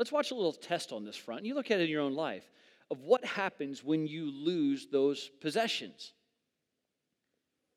Let's 0.00 0.10
watch 0.10 0.32
a 0.32 0.34
little 0.34 0.52
test 0.52 0.90
on 0.90 1.04
this 1.04 1.16
front. 1.16 1.44
You 1.44 1.54
look 1.54 1.70
at 1.70 1.78
it 1.78 1.84
in 1.84 1.90
your 1.90 2.02
own 2.02 2.14
life 2.14 2.50
of 2.94 3.02
what 3.02 3.24
happens 3.24 3.82
when 3.82 4.06
you 4.06 4.30
lose 4.30 4.86
those 4.86 5.28
possessions. 5.40 6.12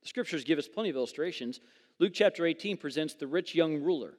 The 0.04 0.10
scriptures 0.10 0.44
give 0.44 0.60
us 0.60 0.68
plenty 0.68 0.90
of 0.90 0.96
illustrations. 0.96 1.60
Luke 1.98 2.12
chapter 2.14 2.46
18 2.46 2.78
presents 2.78 3.16
the 3.16 3.26
rich 3.26 3.56
young 3.56 3.82
ruler. 3.82 4.14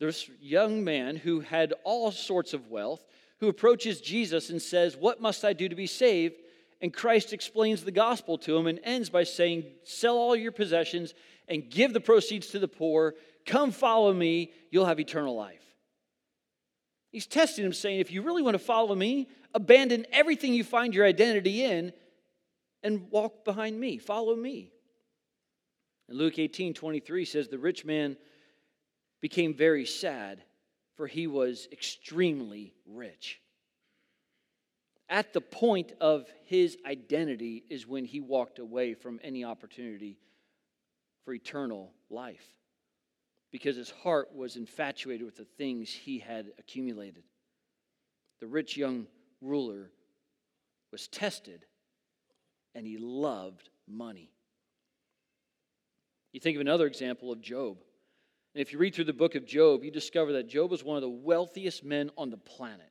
This 0.00 0.28
young 0.40 0.82
man 0.82 1.14
who 1.14 1.38
had 1.38 1.72
all 1.84 2.10
sorts 2.10 2.52
of 2.52 2.68
wealth, 2.68 3.00
who 3.38 3.46
approaches 3.46 4.00
Jesus 4.00 4.50
and 4.50 4.60
says, 4.60 4.96
What 4.96 5.20
must 5.20 5.44
I 5.44 5.52
do 5.52 5.68
to 5.68 5.76
be 5.76 5.86
saved? 5.86 6.34
And 6.82 6.92
Christ 6.92 7.32
explains 7.32 7.84
the 7.84 7.92
gospel 7.92 8.36
to 8.38 8.56
him 8.56 8.66
and 8.66 8.80
ends 8.82 9.10
by 9.10 9.22
saying, 9.22 9.66
Sell 9.84 10.16
all 10.16 10.34
your 10.34 10.50
possessions 10.50 11.14
and 11.46 11.70
give 11.70 11.92
the 11.92 12.00
proceeds 12.00 12.48
to 12.48 12.58
the 12.58 12.66
poor. 12.66 13.14
Come 13.46 13.70
follow 13.70 14.12
me, 14.12 14.50
you'll 14.72 14.86
have 14.86 14.98
eternal 14.98 15.36
life. 15.36 15.73
He's 17.14 17.28
testing 17.28 17.64
him, 17.64 17.72
saying, 17.72 18.00
If 18.00 18.10
you 18.10 18.22
really 18.22 18.42
want 18.42 18.56
to 18.56 18.58
follow 18.58 18.92
me, 18.92 19.28
abandon 19.54 20.04
everything 20.10 20.52
you 20.52 20.64
find 20.64 20.92
your 20.92 21.06
identity 21.06 21.62
in 21.62 21.92
and 22.82 23.08
walk 23.08 23.44
behind 23.44 23.78
me. 23.78 23.98
Follow 23.98 24.34
me. 24.34 24.72
And 26.08 26.18
Luke 26.18 26.40
18 26.40 26.74
23 26.74 27.24
says, 27.24 27.46
The 27.46 27.56
rich 27.56 27.84
man 27.84 28.16
became 29.20 29.54
very 29.54 29.86
sad, 29.86 30.42
for 30.96 31.06
he 31.06 31.28
was 31.28 31.68
extremely 31.70 32.74
rich. 32.84 33.40
At 35.08 35.32
the 35.32 35.40
point 35.40 35.92
of 36.00 36.26
his 36.46 36.76
identity 36.84 37.62
is 37.70 37.86
when 37.86 38.06
he 38.06 38.18
walked 38.18 38.58
away 38.58 38.94
from 38.94 39.20
any 39.22 39.44
opportunity 39.44 40.18
for 41.24 41.32
eternal 41.32 41.92
life 42.10 42.44
because 43.54 43.76
his 43.76 43.90
heart 44.02 44.34
was 44.34 44.56
infatuated 44.56 45.24
with 45.24 45.36
the 45.36 45.44
things 45.44 45.88
he 45.88 46.18
had 46.18 46.50
accumulated. 46.58 47.22
The 48.40 48.48
rich 48.48 48.76
young 48.76 49.06
ruler 49.40 49.92
was 50.90 51.06
tested 51.06 51.64
and 52.74 52.84
he 52.84 52.98
loved 52.98 53.70
money. 53.86 54.32
You 56.32 56.40
think 56.40 56.56
of 56.56 56.62
another 56.62 56.88
example 56.88 57.30
of 57.30 57.40
Job. 57.40 57.76
And 58.56 58.60
if 58.60 58.72
you 58.72 58.78
read 58.80 58.92
through 58.92 59.04
the 59.04 59.12
book 59.12 59.36
of 59.36 59.46
Job, 59.46 59.84
you 59.84 59.92
discover 59.92 60.32
that 60.32 60.48
Job 60.48 60.72
was 60.72 60.82
one 60.82 60.96
of 60.96 61.02
the 61.02 61.08
wealthiest 61.08 61.84
men 61.84 62.10
on 62.18 62.30
the 62.30 62.36
planet. 62.36 62.90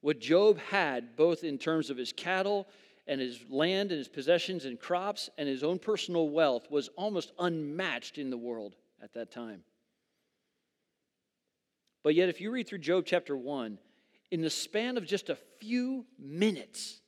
What 0.00 0.18
Job 0.18 0.58
had, 0.58 1.14
both 1.14 1.44
in 1.44 1.56
terms 1.56 1.88
of 1.88 1.96
his 1.96 2.12
cattle 2.12 2.66
and 3.06 3.20
his 3.20 3.44
land 3.48 3.92
and 3.92 3.98
his 3.98 4.08
possessions 4.08 4.64
and 4.64 4.76
crops 4.76 5.30
and 5.38 5.48
his 5.48 5.62
own 5.62 5.78
personal 5.78 6.30
wealth, 6.30 6.68
was 6.68 6.88
almost 6.96 7.30
unmatched 7.38 8.18
in 8.18 8.30
the 8.30 8.36
world 8.36 8.74
at 9.00 9.14
that 9.14 9.30
time. 9.30 9.62
But 12.04 12.14
yet, 12.14 12.28
if 12.28 12.40
you 12.40 12.52
read 12.52 12.68
through 12.68 12.78
Job 12.78 13.04
chapter 13.06 13.36
1, 13.36 13.78
in 14.30 14.42
the 14.42 14.50
span 14.50 14.96
of 14.96 15.06
just 15.06 15.30
a 15.30 15.38
few 15.58 16.04
minutes, 16.18 17.00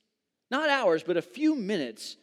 not 0.50 0.70
hours, 0.70 1.02
but 1.02 1.18
a 1.18 1.22
few 1.22 1.54
minutes, 1.54 2.16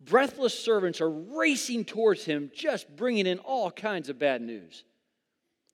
breathless 0.00 0.58
servants 0.58 1.02
are 1.02 1.10
racing 1.10 1.84
towards 1.84 2.24
him, 2.24 2.50
just 2.54 2.96
bringing 2.96 3.26
in 3.26 3.38
all 3.40 3.70
kinds 3.70 4.08
of 4.08 4.18
bad 4.18 4.40
news. 4.40 4.84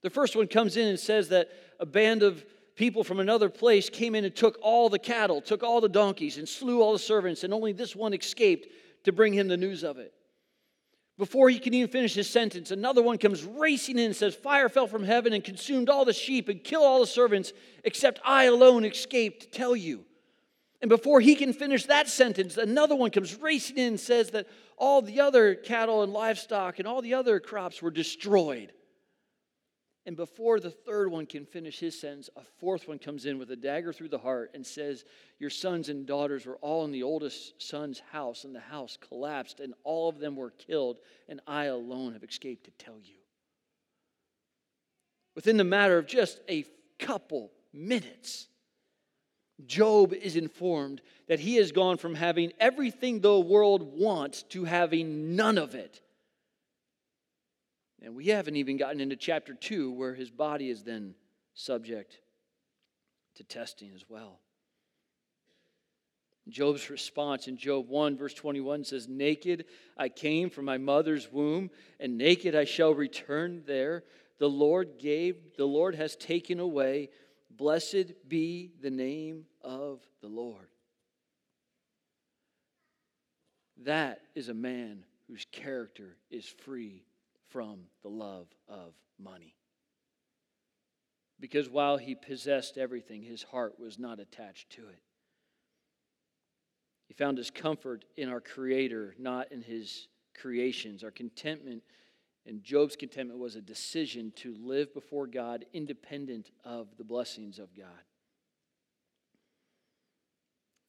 The 0.03 0.11
first 0.11 0.35
one 0.35 0.49
comes 0.49 0.77
in 0.77 0.89
and 0.89 0.99
says 0.99 1.29
that 1.29 1.49
a 1.79 1.87
band 1.87 2.25
of 2.25 2.45
people 2.75 3.05
from 3.05 3.21
another 3.21 3.49
place 3.49 3.89
came 3.89 4.17
in 4.17 4.25
and 4.25 4.35
took 4.35 4.59
all 4.63 4.89
the 4.89 4.99
cattle, 4.99 5.41
took 5.41 5.63
all 5.63 5.81
the 5.81 5.89
donkeys, 5.89 6.39
and 6.39 6.49
slew 6.49 6.83
all 6.83 6.93
the 6.93 6.99
servants, 6.99 7.45
and 7.45 7.55
only 7.55 7.73
this 7.73 7.95
one 7.95 8.13
escaped 8.13 8.67
to 9.05 9.13
bring 9.13 9.33
him 9.33 9.47
the 9.47 9.57
news 9.57 9.85
of 9.85 9.99
it. 9.99 10.13
Before 11.19 11.49
he 11.49 11.59
can 11.59 11.73
even 11.73 11.91
finish 11.91 12.15
his 12.15 12.29
sentence, 12.29 12.71
another 12.71 13.03
one 13.03 13.17
comes 13.17 13.43
racing 13.43 13.99
in 13.99 14.07
and 14.07 14.17
says, 14.17 14.35
Fire 14.35 14.69
fell 14.69 14.87
from 14.87 15.03
heaven 15.03 15.33
and 15.33 15.43
consumed 15.43 15.89
all 15.89 16.05
the 16.05 16.13
sheep 16.13 16.49
and 16.49 16.63
killed 16.63 16.85
all 16.85 17.01
the 17.01 17.07
servants, 17.07 17.55
except 17.85 18.21
I 18.23 18.45
alone 18.45 18.85
escaped 18.85 19.43
to 19.43 19.49
tell 19.49 19.75
you. 19.75 20.05
And 20.83 20.91
before 20.91 21.21
he 21.21 21.35
can 21.35 21.55
finish 21.55 21.87
that 21.87 22.07
sentence, 22.07 22.59
another 22.59 22.95
one 22.95 23.11
comes 23.11 23.35
racing 23.35 23.79
in 23.79 23.87
and 23.89 24.01
says 24.01 24.31
that 24.33 24.47
all 24.77 25.01
the 25.01 25.21
other 25.21 25.55
cattle 25.55 26.03
and 26.03 26.13
livestock 26.13 26.79
and 26.79 26.87
all 26.87 27.01
the 27.01 27.15
other 27.15 27.41
crops 27.41 27.81
were 27.81 27.91
destroyed. 27.91 28.73
And 30.07 30.17
before 30.17 30.61
the 30.61 30.71
third 30.71 31.11
one 31.11 31.27
can 31.27 31.45
finish 31.45 31.81
his 31.81 32.01
sentence, 32.01 32.31
a 32.37 32.43
fourth 32.61 32.87
one 32.87 33.01
comes 33.01 33.27
in 33.27 33.41
with 33.41 33.51
a 33.51 33.57
dagger 33.57 33.93
through 33.93 34.11
the 34.11 34.19
heart 34.19 34.53
and 34.55 34.65
says, 34.65 35.05
Your 35.41 35.51
sons 35.51 35.89
and 35.89 36.07
daughters 36.07 36.47
were 36.47 36.59
all 36.59 36.85
in 36.85 36.93
the 36.93 37.03
oldest 37.03 37.61
son's 37.61 38.01
house, 38.13 38.45
and 38.45 38.55
the 38.55 38.61
house 38.61 38.97
collapsed, 39.09 39.59
and 39.59 39.75
all 39.83 40.09
of 40.09 40.21
them 40.21 40.37
were 40.37 40.51
killed, 40.51 40.99
and 41.29 41.41
I 41.45 41.65
alone 41.65 42.13
have 42.13 42.23
escaped 42.23 42.65
to 42.67 42.71
tell 42.85 43.01
you. 43.03 43.19
Within 45.35 45.57
the 45.57 45.65
matter 45.65 45.99
of 45.99 46.07
just 46.07 46.41
a 46.49 46.65
couple 47.01 47.51
minutes, 47.73 48.47
Job 49.67 50.13
is 50.13 50.37
informed 50.37 51.01
that 51.27 51.41
he 51.41 51.57
has 51.57 51.73
gone 51.73 51.97
from 51.97 52.15
having 52.15 52.53
everything 52.61 53.21
the 53.21 53.41
world 53.41 53.99
wants 53.99 54.45
to 54.45 54.65
having 54.65 55.35
none 55.35 55.59
of 55.59 55.75
it. 55.75 56.01
And 58.03 58.15
we 58.15 58.27
haven't 58.27 58.57
even 58.57 58.77
gotten 58.77 59.01
into 59.01 59.17
chapter 59.17 59.55
2, 59.55 59.91
where 59.93 60.15
his 60.15 60.31
body 60.31 60.71
is 60.71 60.83
then 60.83 61.15
subject 61.55 62.19
to 63.37 63.45
testing 63.45 63.93
as 63.95 64.05
well. 64.09 64.41
Job's 66.49 66.91
response 66.91 67.49
in 67.49 67.57
Job 67.57 67.89
1, 67.89 68.17
verse 68.17 68.35
21 68.35 68.85
says, 68.85 69.09
Naked 69.09 69.65
I 69.97 70.09
came 70.09 70.49
from 70.49 70.65
my 70.65 70.79
mother's 70.79 71.33
womb, 71.33 71.71
and 71.99 72.17
naked 72.17 72.55
I 72.55 72.65
shall 72.65 72.95
return 72.95 73.63
there. 73.67 74.05
The 74.39 74.49
Lord 74.49 74.99
gave, 74.99 75.37
the 75.57 75.67
Lord 75.67 75.95
has 75.97 76.15
taken 76.15 76.61
away. 76.61 77.09
Blessed 77.51 78.29
be 78.29 78.71
the 78.81 78.91
name 78.91 79.47
of 79.63 80.01
the 80.21 80.29
Lord. 80.29 80.69
That 83.83 84.21
is 84.35 84.49
a 84.49 84.55
man 84.55 85.05
whose 85.27 85.47
character 85.51 86.17
is 86.31 86.47
free 86.47 87.05
from 87.51 87.81
the 88.03 88.09
love 88.09 88.49
of 88.69 88.95
money. 89.19 89.55
Because 91.39 91.69
while 91.69 91.97
he 91.99 92.15
possessed 92.15 92.79
everything, 92.79 93.23
his 93.23 93.43
heart 93.43 93.79
was 93.79 93.99
not 93.99 94.21
attached 94.21 94.71
to 94.71 94.89
it. 94.89 95.01
He 97.09 97.15
found 97.15 97.39
his 97.39 97.51
comfort 97.51 98.05
in 98.17 98.29
our 98.29 98.41
Creator, 98.41 99.15
not 99.19 99.53
in 99.53 99.63
his 99.63 100.09
creations. 100.35 101.05
Our 101.05 101.11
contentment 101.11 101.83
and 102.47 102.63
Job's 102.63 102.97
contentment 102.97 103.41
was 103.41 103.57
a 103.57 103.61
decision 103.61 104.33
to 104.37 104.55
live 104.61 104.95
before 104.95 105.27
God 105.27 105.67
independent 105.73 106.51
of 106.65 106.89
the 106.97 107.05
blessings 107.05 107.59
of 107.59 107.77
God. 107.77 107.87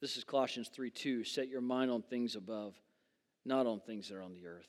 This 0.00 0.16
is 0.16 0.22
Colossians 0.22 0.68
3 0.68 0.90
2. 0.90 1.24
Set 1.24 1.48
your 1.48 1.60
mind 1.60 1.90
on 1.90 2.02
things 2.02 2.36
above, 2.36 2.74
not 3.44 3.66
on 3.66 3.80
things 3.80 4.08
that 4.08 4.14
are 4.14 4.22
on 4.22 4.34
the 4.34 4.46
earth. 4.46 4.68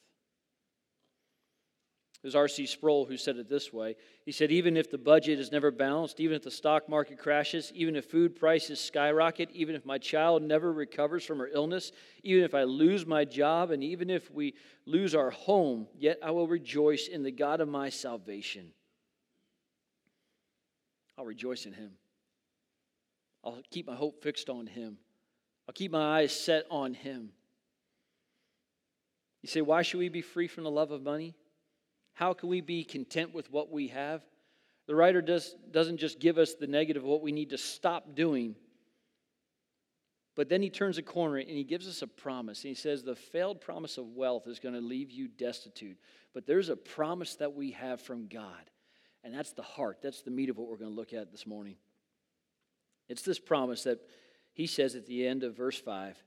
It 2.21 2.27
was 2.27 2.35
R.C. 2.35 2.65
Sproul 2.65 3.05
who 3.05 3.15
said 3.15 3.37
it 3.37 3.47
this 3.47 3.71
way. 3.71 3.95
He 4.25 4.33
said, 4.33 4.51
Even 4.51 4.75
if 4.75 4.91
the 4.91 4.97
budget 4.97 5.39
is 5.39 5.53
never 5.53 5.71
balanced, 5.71 6.19
even 6.19 6.35
if 6.35 6.43
the 6.43 6.51
stock 6.51 6.89
market 6.89 7.17
crashes, 7.17 7.71
even 7.73 7.95
if 7.95 8.11
food 8.11 8.35
prices 8.35 8.81
skyrocket, 8.81 9.49
even 9.53 9.73
if 9.73 9.85
my 9.85 9.97
child 9.97 10.43
never 10.43 10.73
recovers 10.73 11.23
from 11.23 11.39
her 11.39 11.47
illness, 11.47 11.93
even 12.23 12.43
if 12.43 12.53
I 12.53 12.63
lose 12.63 13.05
my 13.05 13.23
job, 13.23 13.71
and 13.71 13.81
even 13.81 14.09
if 14.09 14.29
we 14.31 14.53
lose 14.85 15.15
our 15.15 15.29
home, 15.29 15.87
yet 15.97 16.19
I 16.21 16.31
will 16.31 16.47
rejoice 16.47 17.07
in 17.07 17.23
the 17.23 17.31
God 17.31 17.61
of 17.61 17.69
my 17.69 17.87
salvation. 17.87 18.73
I'll 21.17 21.25
rejoice 21.25 21.65
in 21.65 21.71
him. 21.71 21.91
I'll 23.45 23.61
keep 23.71 23.87
my 23.87 23.95
hope 23.95 24.21
fixed 24.21 24.49
on 24.49 24.67
him. 24.67 24.97
I'll 25.69 25.73
keep 25.73 25.93
my 25.93 26.19
eyes 26.19 26.33
set 26.33 26.65
on 26.69 26.93
him. 26.93 27.29
You 29.41 29.47
say, 29.47 29.61
why 29.61 29.83
should 29.83 29.99
we 29.99 30.09
be 30.09 30.21
free 30.21 30.47
from 30.47 30.65
the 30.65 30.71
love 30.71 30.91
of 30.91 31.01
money? 31.01 31.33
How 32.19 32.33
can 32.33 32.49
we 32.49 32.59
be 32.59 32.83
content 32.83 33.33
with 33.33 33.49
what 33.49 33.71
we 33.71 33.87
have? 33.87 34.21
The 34.87 34.95
writer 34.95 35.21
does, 35.21 35.55
doesn't 35.71 35.99
just 35.99 36.19
give 36.19 36.37
us 36.37 36.53
the 36.53 36.67
negative 36.67 37.03
of 37.03 37.07
what 37.07 37.21
we 37.21 37.31
need 37.31 37.51
to 37.51 37.57
stop 37.57 38.13
doing, 38.13 38.57
but 40.35 40.49
then 40.49 40.61
he 40.61 40.69
turns 40.69 40.97
a 40.97 41.01
corner 41.01 41.37
and 41.37 41.49
he 41.49 41.63
gives 41.63 41.87
us 41.87 42.01
a 42.01 42.07
promise. 42.07 42.65
And 42.65 42.67
he 42.67 42.75
says, 42.75 43.03
The 43.03 43.15
failed 43.15 43.61
promise 43.61 43.97
of 43.97 44.17
wealth 44.17 44.47
is 44.47 44.59
going 44.59 44.75
to 44.75 44.81
leave 44.81 45.11
you 45.11 45.29
destitute. 45.29 45.97
But 46.33 46.45
there's 46.45 46.67
a 46.67 46.75
promise 46.75 47.35
that 47.35 47.53
we 47.53 47.71
have 47.71 48.01
from 48.01 48.27
God. 48.27 48.69
And 49.23 49.33
that's 49.33 49.53
the 49.53 49.61
heart. 49.61 49.99
That's 50.03 50.21
the 50.21 50.31
meat 50.31 50.49
of 50.49 50.57
what 50.57 50.67
we're 50.67 50.75
going 50.75 50.91
to 50.91 50.97
look 50.97 51.13
at 51.13 51.31
this 51.31 51.47
morning. 51.47 51.77
It's 53.07 53.21
this 53.21 53.39
promise 53.39 53.83
that 53.83 54.01
he 54.51 54.67
says 54.67 54.93
at 54.95 55.05
the 55.05 55.25
end 55.25 55.43
of 55.43 55.55
verse 55.55 55.79
5 55.79 56.21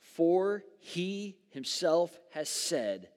For 0.00 0.64
he 0.78 1.36
himself 1.50 2.18
has 2.30 2.48
said, 2.48 3.10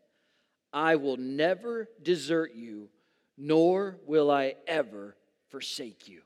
I 0.74 0.96
will 0.96 1.18
never 1.18 1.88
desert 2.01 2.56
you, 2.56 2.89
nor 3.38 3.98
will 4.06 4.32
I 4.32 4.56
ever 4.68 5.15
forsake 5.50 6.08
you. 6.08 6.22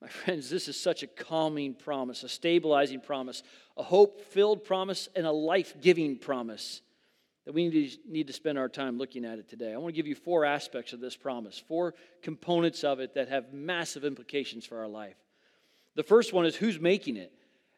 My 0.00 0.08
friends, 0.08 0.50
this 0.50 0.66
is 0.68 0.78
such 0.78 1.02
a 1.02 1.06
calming 1.06 1.74
promise, 1.74 2.24
a 2.24 2.28
stabilizing 2.28 3.00
promise, 3.00 3.42
a 3.76 3.82
hope 3.82 4.20
filled 4.20 4.64
promise, 4.64 5.08
and 5.14 5.26
a 5.26 5.32
life 5.32 5.80
giving 5.80 6.18
promise 6.18 6.82
that 7.44 7.52
we 7.52 7.68
need 7.68 7.90
to, 7.90 7.98
need 8.10 8.26
to 8.26 8.32
spend 8.32 8.58
our 8.58 8.68
time 8.68 8.98
looking 8.98 9.24
at 9.24 9.38
it 9.38 9.48
today. 9.48 9.72
I 9.72 9.76
want 9.76 9.94
to 9.94 9.96
give 9.96 10.06
you 10.06 10.14
four 10.14 10.44
aspects 10.44 10.92
of 10.92 11.00
this 11.00 11.16
promise, 11.16 11.58
four 11.58 11.94
components 12.22 12.84
of 12.84 13.00
it 13.00 13.14
that 13.14 13.28
have 13.28 13.52
massive 13.52 14.04
implications 14.04 14.64
for 14.64 14.78
our 14.78 14.88
life. 14.88 15.16
The 15.94 16.02
first 16.02 16.32
one 16.32 16.46
is 16.46 16.56
who's 16.56 16.80
making 16.80 17.16
it, 17.16 17.32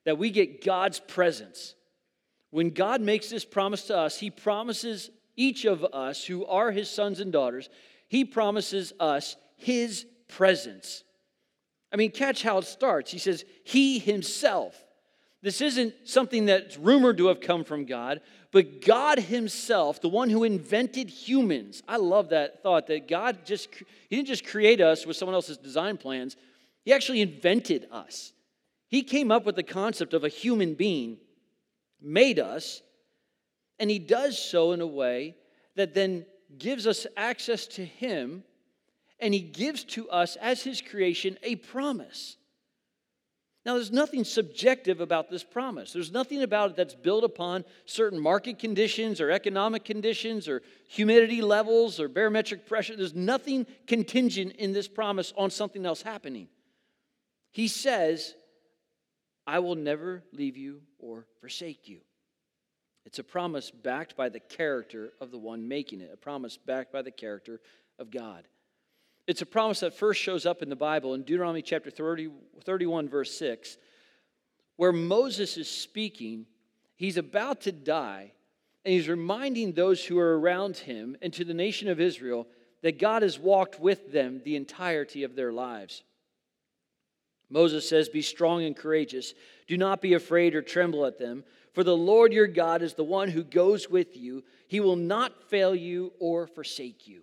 that 0.04 0.18
we 0.18 0.30
get 0.30 0.64
God's 0.64 1.00
presence. 1.00 1.74
When 2.54 2.70
God 2.70 3.00
makes 3.00 3.30
this 3.30 3.44
promise 3.44 3.82
to 3.86 3.98
us, 3.98 4.16
He 4.16 4.30
promises 4.30 5.10
each 5.34 5.64
of 5.64 5.84
us 5.92 6.24
who 6.24 6.46
are 6.46 6.70
His 6.70 6.88
sons 6.88 7.18
and 7.18 7.32
daughters, 7.32 7.68
He 8.06 8.24
promises 8.24 8.92
us 9.00 9.34
His 9.56 10.06
presence. 10.28 11.02
I 11.92 11.96
mean, 11.96 12.12
catch 12.12 12.44
how 12.44 12.58
it 12.58 12.66
starts. 12.66 13.10
He 13.10 13.18
says, 13.18 13.44
He 13.64 13.98
Himself. 13.98 14.80
This 15.42 15.60
isn't 15.60 15.94
something 16.04 16.46
that's 16.46 16.78
rumored 16.78 17.18
to 17.18 17.26
have 17.26 17.40
come 17.40 17.64
from 17.64 17.86
God, 17.86 18.20
but 18.52 18.86
God 18.86 19.18
Himself, 19.18 20.00
the 20.00 20.08
one 20.08 20.30
who 20.30 20.44
invented 20.44 21.10
humans. 21.10 21.82
I 21.88 21.96
love 21.96 22.28
that 22.28 22.62
thought 22.62 22.86
that 22.86 23.08
God 23.08 23.38
just, 23.44 23.68
He 24.08 24.14
didn't 24.14 24.28
just 24.28 24.46
create 24.46 24.80
us 24.80 25.04
with 25.04 25.16
someone 25.16 25.34
else's 25.34 25.58
design 25.58 25.96
plans, 25.96 26.36
He 26.84 26.92
actually 26.92 27.20
invented 27.20 27.88
us. 27.90 28.32
He 28.86 29.02
came 29.02 29.32
up 29.32 29.44
with 29.44 29.56
the 29.56 29.64
concept 29.64 30.14
of 30.14 30.22
a 30.22 30.28
human 30.28 30.74
being 30.74 31.18
made 32.04 32.38
us, 32.38 32.82
and 33.78 33.90
He 33.90 33.98
does 33.98 34.38
so 34.38 34.72
in 34.72 34.80
a 34.80 34.86
way 34.86 35.36
that 35.76 35.94
then 35.94 36.26
gives 36.58 36.86
us 36.86 37.06
access 37.16 37.66
to 37.66 37.84
Him, 37.84 38.44
and 39.18 39.34
He 39.34 39.40
gives 39.40 39.84
to 39.84 40.08
us 40.10 40.36
as 40.36 40.62
His 40.62 40.80
creation 40.80 41.38
a 41.42 41.56
promise. 41.56 42.36
Now, 43.66 43.74
there's 43.74 43.92
nothing 43.92 44.24
subjective 44.24 45.00
about 45.00 45.30
this 45.30 45.42
promise. 45.42 45.90
There's 45.92 46.12
nothing 46.12 46.42
about 46.42 46.70
it 46.70 46.76
that's 46.76 46.94
built 46.94 47.24
upon 47.24 47.64
certain 47.86 48.20
market 48.20 48.58
conditions 48.58 49.22
or 49.22 49.30
economic 49.30 49.86
conditions 49.86 50.48
or 50.48 50.60
humidity 50.86 51.40
levels 51.40 51.98
or 51.98 52.08
barometric 52.08 52.66
pressure. 52.66 52.94
There's 52.94 53.14
nothing 53.14 53.66
contingent 53.86 54.56
in 54.56 54.72
this 54.72 54.86
promise 54.86 55.32
on 55.34 55.50
something 55.50 55.86
else 55.86 56.02
happening. 56.02 56.48
He 57.52 57.68
says, 57.68 58.34
I 59.46 59.58
will 59.58 59.74
never 59.74 60.22
leave 60.32 60.56
you 60.56 60.80
or 60.98 61.26
forsake 61.40 61.88
you. 61.88 62.00
It's 63.04 63.18
a 63.18 63.24
promise 63.24 63.70
backed 63.70 64.16
by 64.16 64.30
the 64.30 64.40
character 64.40 65.12
of 65.20 65.30
the 65.30 65.38
one 65.38 65.68
making 65.68 66.00
it, 66.00 66.10
a 66.12 66.16
promise 66.16 66.56
backed 66.56 66.92
by 66.92 67.02
the 67.02 67.10
character 67.10 67.60
of 67.98 68.10
God. 68.10 68.44
It's 69.26 69.42
a 69.42 69.46
promise 69.46 69.80
that 69.80 69.94
first 69.94 70.20
shows 70.20 70.46
up 70.46 70.62
in 70.62 70.68
the 70.68 70.76
Bible 70.76 71.14
in 71.14 71.22
Deuteronomy 71.22 71.62
chapter 71.62 71.90
30, 71.90 72.30
31, 72.62 73.08
verse 73.08 73.36
6, 73.38 73.78
where 74.76 74.92
Moses 74.92 75.56
is 75.56 75.68
speaking. 75.68 76.46
He's 76.96 77.16
about 77.16 77.62
to 77.62 77.72
die, 77.72 78.32
and 78.84 78.94
he's 78.94 79.08
reminding 79.08 79.72
those 79.72 80.04
who 80.04 80.18
are 80.18 80.38
around 80.38 80.76
him 80.78 81.16
and 81.22 81.32
to 81.34 81.44
the 81.44 81.54
nation 81.54 81.88
of 81.88 82.00
Israel 82.00 82.46
that 82.82 82.98
God 82.98 83.22
has 83.22 83.38
walked 83.38 83.80
with 83.80 84.12
them 84.12 84.42
the 84.44 84.56
entirety 84.56 85.22
of 85.22 85.34
their 85.34 85.52
lives. 85.52 86.02
Moses 87.50 87.88
says, 87.88 88.08
Be 88.08 88.22
strong 88.22 88.64
and 88.64 88.76
courageous. 88.76 89.34
Do 89.66 89.76
not 89.76 90.02
be 90.02 90.14
afraid 90.14 90.54
or 90.54 90.62
tremble 90.62 91.06
at 91.06 91.18
them, 91.18 91.44
for 91.72 91.84
the 91.84 91.96
Lord 91.96 92.32
your 92.32 92.46
God 92.46 92.82
is 92.82 92.94
the 92.94 93.04
one 93.04 93.28
who 93.28 93.44
goes 93.44 93.88
with 93.88 94.16
you. 94.16 94.44
He 94.68 94.80
will 94.80 94.96
not 94.96 95.50
fail 95.50 95.74
you 95.74 96.12
or 96.18 96.46
forsake 96.46 97.06
you. 97.06 97.22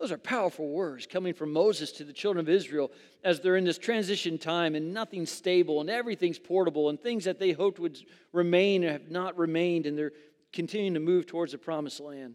Those 0.00 0.12
are 0.12 0.18
powerful 0.18 0.66
words 0.70 1.06
coming 1.06 1.34
from 1.34 1.52
Moses 1.52 1.92
to 1.92 2.04
the 2.04 2.12
children 2.14 2.42
of 2.42 2.48
Israel 2.48 2.90
as 3.22 3.38
they're 3.38 3.56
in 3.56 3.64
this 3.64 3.76
transition 3.76 4.38
time 4.38 4.74
and 4.74 4.94
nothing's 4.94 5.30
stable 5.30 5.82
and 5.82 5.90
everything's 5.90 6.38
portable 6.38 6.88
and 6.88 6.98
things 6.98 7.24
that 7.24 7.38
they 7.38 7.52
hoped 7.52 7.78
would 7.78 7.98
remain 8.32 8.82
have 8.82 9.10
not 9.10 9.36
remained 9.36 9.84
and 9.84 9.98
they're 9.98 10.12
continuing 10.54 10.94
to 10.94 11.00
move 11.00 11.26
towards 11.26 11.52
the 11.52 11.58
promised 11.58 12.00
land. 12.00 12.34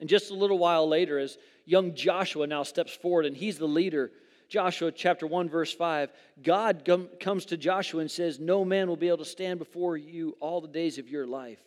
And 0.00 0.08
just 0.08 0.30
a 0.30 0.34
little 0.34 0.58
while 0.58 0.88
later, 0.88 1.18
as 1.18 1.36
young 1.66 1.94
Joshua 1.94 2.46
now 2.46 2.62
steps 2.62 2.94
forward 2.94 3.26
and 3.26 3.36
he's 3.36 3.58
the 3.58 3.68
leader 3.68 4.10
Joshua 4.52 4.92
chapter 4.92 5.26
1, 5.26 5.48
verse 5.48 5.72
5, 5.72 6.12
God 6.42 6.86
comes 7.18 7.46
to 7.46 7.56
Joshua 7.56 8.02
and 8.02 8.10
says, 8.10 8.38
No 8.38 8.66
man 8.66 8.86
will 8.86 8.98
be 8.98 9.08
able 9.08 9.16
to 9.16 9.24
stand 9.24 9.58
before 9.58 9.96
you 9.96 10.36
all 10.40 10.60
the 10.60 10.68
days 10.68 10.98
of 10.98 11.08
your 11.08 11.26
life. 11.26 11.58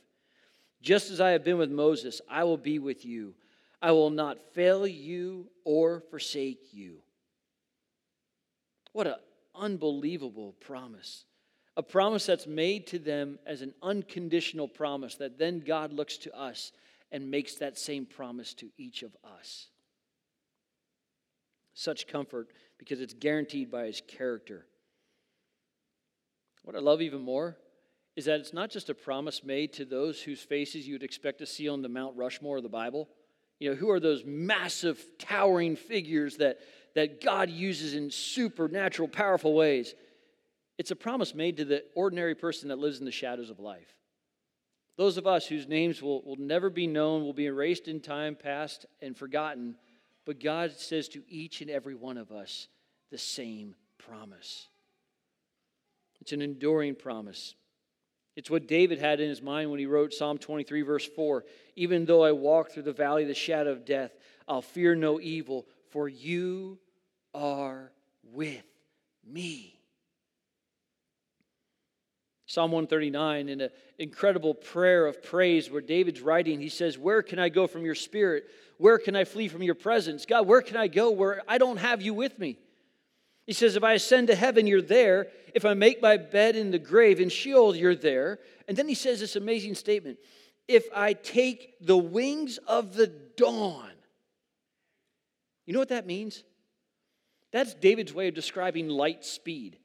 Just 0.83 1.09
as 1.09 1.19
I 1.19 1.31
have 1.31 1.43
been 1.43 1.57
with 1.57 1.71
Moses, 1.71 2.21
I 2.29 2.43
will 2.43 2.57
be 2.57 2.77
with 2.77 3.03
you. 3.03 3.33
I 3.81 3.91
will 3.91 4.11
not 4.11 4.37
fail 4.53 4.85
you 4.85 5.47
or 5.63 6.03
forsake 6.11 6.73
you. 6.73 6.97
What 8.91 9.07
an 9.07 9.15
unbelievable 9.55 10.53
promise. 10.59 11.25
A 11.75 11.81
promise 11.81 12.27
that's 12.27 12.45
made 12.45 12.85
to 12.87 12.99
them 12.99 13.39
as 13.47 13.63
an 13.63 13.73
unconditional 13.81 14.67
promise 14.67 15.15
that 15.15 15.39
then 15.39 15.59
God 15.61 15.91
looks 15.91 16.17
to 16.17 16.39
us 16.39 16.71
and 17.11 17.31
makes 17.31 17.55
that 17.55 17.79
same 17.79 18.05
promise 18.05 18.53
to 18.53 18.69
each 18.77 19.01
of 19.01 19.17
us. 19.39 19.69
Such 21.73 22.07
comfort 22.07 22.47
because 22.77 23.01
it's 23.01 23.13
guaranteed 23.13 23.71
by 23.71 23.85
his 23.85 24.01
character. 24.07 24.65
What 26.63 26.75
I 26.75 26.79
love 26.79 27.01
even 27.01 27.21
more 27.21 27.57
is 28.15 28.25
that 28.25 28.39
it's 28.39 28.53
not 28.53 28.69
just 28.69 28.89
a 28.89 28.95
promise 28.95 29.43
made 29.43 29.73
to 29.73 29.85
those 29.85 30.21
whose 30.21 30.41
faces 30.41 30.87
you'd 30.87 31.03
expect 31.03 31.39
to 31.39 31.45
see 31.45 31.67
on 31.67 31.81
the 31.81 31.89
Mount 31.89 32.15
Rushmore 32.15 32.57
of 32.57 32.63
the 32.63 32.69
Bible. 32.69 33.09
You 33.59 33.69
know, 33.69 33.75
who 33.75 33.89
are 33.89 33.99
those 33.99 34.23
massive, 34.25 35.03
towering 35.17 35.75
figures 35.75 36.37
that, 36.37 36.59
that 36.95 37.23
God 37.23 37.49
uses 37.49 37.93
in 37.93 38.09
supernatural, 38.09 39.07
powerful 39.07 39.53
ways? 39.53 39.95
It's 40.77 40.91
a 40.91 40.95
promise 40.95 41.35
made 41.35 41.57
to 41.57 41.65
the 41.65 41.83
ordinary 41.95 42.35
person 42.35 42.69
that 42.69 42.79
lives 42.79 42.99
in 42.99 43.05
the 43.05 43.11
shadows 43.11 43.49
of 43.49 43.59
life. 43.59 43.95
Those 44.97 45.17
of 45.17 45.27
us 45.27 45.45
whose 45.45 45.67
names 45.67 46.01
will, 46.01 46.21
will 46.23 46.37
never 46.37 46.69
be 46.69 46.87
known, 46.87 47.23
will 47.23 47.33
be 47.33 47.47
erased 47.47 47.87
in 47.87 47.99
time 47.99 48.35
past 48.35 48.85
and 49.01 49.15
forgotten, 49.15 49.75
but 50.25 50.39
God 50.39 50.71
says 50.77 51.07
to 51.09 51.23
each 51.29 51.61
and 51.61 51.69
every 51.69 51.95
one 51.95 52.17
of 52.17 52.31
us 52.31 52.67
the 53.11 53.17
same 53.17 53.75
promise. 53.97 54.67
It's 56.21 56.31
an 56.31 56.41
enduring 56.41 56.95
promise. 56.95 57.55
It's 58.35 58.49
what 58.49 58.67
David 58.67 58.99
had 58.99 59.19
in 59.19 59.29
his 59.29 59.41
mind 59.41 59.69
when 59.69 59.79
he 59.79 59.85
wrote 59.85 60.13
Psalm 60.13 60.37
23, 60.37 60.81
verse 60.81 61.05
4 61.05 61.45
Even 61.75 62.05
though 62.05 62.23
I 62.23 62.31
walk 62.31 62.71
through 62.71 62.83
the 62.83 62.93
valley 62.93 63.21
of 63.21 63.27
the 63.27 63.35
shadow 63.35 63.71
of 63.71 63.85
death, 63.85 64.11
I'll 64.47 64.61
fear 64.61 64.95
no 64.95 65.19
evil, 65.19 65.65
for 65.91 66.09
you 66.09 66.79
are 67.33 67.91
with 68.23 68.65
me. 69.25 69.74
Psalm 72.47 72.71
139, 72.71 73.49
in 73.49 73.61
an 73.61 73.69
incredible 73.97 74.53
prayer 74.53 75.07
of 75.07 75.23
praise 75.23 75.71
where 75.71 75.81
David's 75.81 76.21
writing, 76.21 76.59
he 76.59 76.69
says, 76.69 76.97
Where 76.97 77.23
can 77.23 77.39
I 77.39 77.49
go 77.49 77.65
from 77.65 77.83
your 77.83 77.95
spirit? 77.95 78.45
Where 78.77 78.99
can 78.99 79.15
I 79.15 79.23
flee 79.23 79.47
from 79.47 79.63
your 79.63 79.75
presence? 79.75 80.25
God, 80.25 80.45
where 80.45 80.61
can 80.61 80.77
I 80.77 80.87
go 80.87 81.11
where 81.11 81.41
I 81.47 81.57
don't 81.57 81.77
have 81.77 82.01
you 82.01 82.13
with 82.13 82.37
me? 82.37 82.59
He 83.47 83.53
says, 83.53 83.75
If 83.75 83.83
I 83.83 83.93
ascend 83.93 84.27
to 84.27 84.35
heaven, 84.35 84.67
you're 84.67 84.81
there. 84.81 85.27
If 85.55 85.65
I 85.65 85.73
make 85.73 86.01
my 86.01 86.17
bed 86.17 86.55
in 86.55 86.69
the 86.69 86.79
grave, 86.79 87.19
in 87.19 87.29
Sheol, 87.29 87.75
you're 87.75 87.95
there. 87.95 88.39
And 88.67 88.77
then 88.77 88.87
he 88.87 88.95
says 88.95 89.19
this 89.19 89.35
amazing 89.35 89.75
statement 89.75 90.19
if 90.67 90.85
I 90.95 91.13
take 91.13 91.75
the 91.79 91.97
wings 91.97 92.57
of 92.67 92.95
the 92.95 93.07
dawn. 93.07 93.91
You 95.65 95.73
know 95.73 95.79
what 95.79 95.89
that 95.89 96.05
means? 96.05 96.43
That's 97.51 97.73
David's 97.73 98.13
way 98.13 98.27
of 98.27 98.35
describing 98.35 98.87
light 98.87 99.23
speed. 99.25 99.77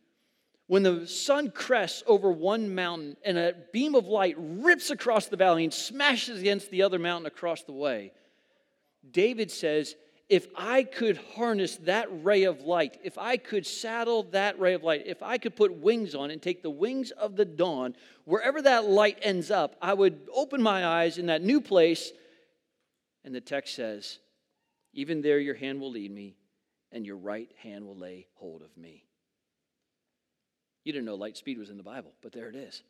When 0.70 0.85
the 0.85 1.04
sun 1.09 1.50
crests 1.50 2.04
over 2.06 2.30
one 2.30 2.76
mountain 2.76 3.16
and 3.24 3.37
a 3.37 3.56
beam 3.72 3.96
of 3.96 4.06
light 4.06 4.37
rips 4.38 4.90
across 4.90 5.26
the 5.26 5.37
valley 5.37 5.64
and 5.64 5.74
smashes 5.74 6.38
against 6.38 6.70
the 6.70 6.83
other 6.83 7.00
mountain 7.00 7.26
across 7.26 7.64
the 7.64 7.72
way, 7.72 8.12
David 9.11 9.50
says, 9.50 9.96
if 10.28 10.46
I 10.54 10.85
could 10.85 11.16
harness 11.35 11.74
that 11.78 12.06
ray 12.22 12.44
of 12.44 12.61
light, 12.61 13.00
if 13.02 13.18
I 13.18 13.37
could 13.37 13.66
saddle 13.66 14.22
that 14.30 14.61
ray 14.61 14.74
of 14.74 14.85
light, 14.85 15.02
if 15.06 15.24
I 15.24 15.38
could 15.38 15.56
put 15.56 15.74
wings 15.74 16.14
on 16.14 16.30
and 16.30 16.40
take 16.40 16.62
the 16.62 16.70
wings 16.70 17.11
of 17.11 17.35
the 17.35 17.44
dawn, 17.44 17.96
wherever 18.24 18.62
that 18.62 18.85
light 18.85 19.18
ends 19.22 19.50
up, 19.50 19.74
I 19.83 19.92
would 19.92 20.28
open 20.33 20.62
my 20.62 20.87
eyes 20.87 21.18
in 21.18 21.26
that 21.26 21.42
new 21.42 21.61
place. 21.61 22.12
And 23.24 23.35
the 23.35 23.40
text 23.40 23.74
says, 23.74 24.20
Even 24.92 25.20
there 25.20 25.40
your 25.40 25.56
hand 25.56 25.80
will 25.80 25.90
lead 25.90 26.12
me, 26.12 26.37
and 26.92 27.04
your 27.04 27.16
right 27.16 27.50
hand 27.61 27.85
will 27.85 27.96
lay 27.96 28.28
hold 28.37 28.62
of 28.62 28.76
me. 28.76 29.02
You 30.90 30.94
didn't 30.94 31.07
know 31.07 31.14
light 31.14 31.37
speed 31.37 31.57
was 31.57 31.70
in 31.70 31.76
the 31.76 31.85
Bible, 31.85 32.14
but 32.20 32.33
there 32.33 32.48
it 32.48 32.57
is. 32.57 32.83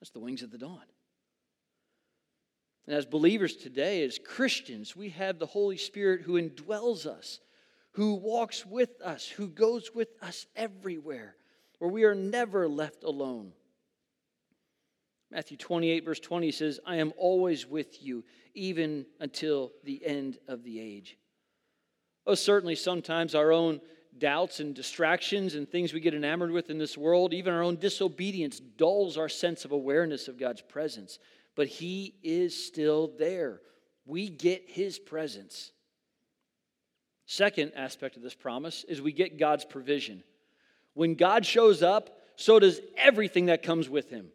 That's 0.00 0.08
the 0.08 0.20
wings 0.20 0.42
of 0.42 0.50
the 0.50 0.56
dawn. 0.56 0.80
And 2.86 2.96
as 2.96 3.04
believers 3.04 3.56
today, 3.56 4.02
as 4.04 4.18
Christians, 4.18 4.96
we 4.96 5.10
have 5.10 5.38
the 5.38 5.44
Holy 5.44 5.76
Spirit 5.76 6.22
who 6.22 6.40
indwells 6.40 7.04
us, 7.04 7.40
who 7.90 8.14
walks 8.14 8.64
with 8.64 9.02
us, 9.02 9.28
who 9.28 9.48
goes 9.48 9.90
with 9.94 10.08
us 10.22 10.46
everywhere, 10.56 11.36
where 11.78 11.90
we 11.90 12.04
are 12.04 12.14
never 12.14 12.66
left 12.66 13.04
alone. 13.04 13.52
Matthew 15.30 15.58
28, 15.58 16.06
verse 16.06 16.20
20 16.20 16.52
says, 16.52 16.80
I 16.86 16.96
am 16.96 17.12
always 17.18 17.66
with 17.66 18.02
you, 18.02 18.24
even 18.54 19.04
until 19.20 19.72
the 19.84 20.02
end 20.06 20.38
of 20.48 20.64
the 20.64 20.80
age. 20.80 21.18
Oh, 22.26 22.34
certainly, 22.34 22.76
sometimes 22.76 23.34
our 23.34 23.52
own 23.52 23.82
doubts 24.18 24.60
and 24.60 24.74
distractions 24.74 25.54
and 25.54 25.68
things 25.68 25.92
we 25.92 26.00
get 26.00 26.14
enamored 26.14 26.50
with 26.50 26.70
in 26.70 26.78
this 26.78 26.96
world, 26.96 27.34
even 27.34 27.52
our 27.52 27.62
own 27.62 27.76
disobedience, 27.76 28.60
dulls 28.60 29.18
our 29.18 29.28
sense 29.28 29.64
of 29.64 29.72
awareness 29.72 30.28
of 30.28 30.38
God's 30.38 30.62
presence 30.62 31.18
but 31.54 31.68
He 31.68 32.14
is 32.22 32.66
still 32.66 33.12
there. 33.18 33.60
We 34.06 34.28
get 34.28 34.64
His 34.66 34.98
presence. 34.98 35.72
Second 37.26 37.72
aspect 37.74 38.16
of 38.16 38.22
this 38.22 38.34
promise 38.34 38.84
is 38.84 39.00
we 39.00 39.12
get 39.12 39.38
God's 39.38 39.64
provision. 39.64 40.22
When 40.94 41.14
God 41.14 41.46
shows 41.46 41.82
up, 41.82 42.18
so 42.36 42.58
does 42.58 42.80
everything 42.96 43.46
that 43.46 43.62
comes 43.62 43.88
with 43.88 44.10
Him. 44.10 44.28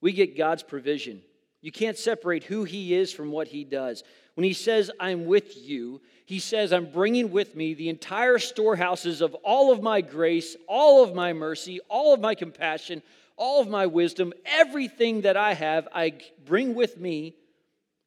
We 0.00 0.12
get 0.12 0.36
God's 0.36 0.62
provision. 0.62 1.22
You 1.62 1.72
can't 1.72 1.98
separate 1.98 2.44
who 2.44 2.64
He 2.64 2.94
is 2.94 3.12
from 3.12 3.30
what 3.30 3.48
He 3.48 3.64
does. 3.64 4.02
When 4.34 4.44
He 4.44 4.52
says, 4.52 4.90
I'm 4.98 5.26
with 5.26 5.56
you, 5.56 6.00
He 6.24 6.38
says, 6.38 6.72
I'm 6.72 6.90
bringing 6.90 7.30
with 7.30 7.54
me 7.54 7.74
the 7.74 7.88
entire 7.88 8.38
storehouses 8.38 9.20
of 9.20 9.34
all 9.34 9.72
of 9.72 9.82
my 9.82 10.00
grace, 10.00 10.56
all 10.66 11.04
of 11.04 11.14
my 11.14 11.32
mercy, 11.32 11.80
all 11.88 12.14
of 12.14 12.20
my 12.20 12.34
compassion, 12.34 13.02
all 13.36 13.60
of 13.60 13.68
my 13.68 13.86
wisdom, 13.86 14.32
everything 14.44 15.22
that 15.22 15.36
I 15.36 15.54
have, 15.54 15.88
I 15.94 16.12
bring 16.44 16.74
with 16.74 16.98
me 16.98 17.34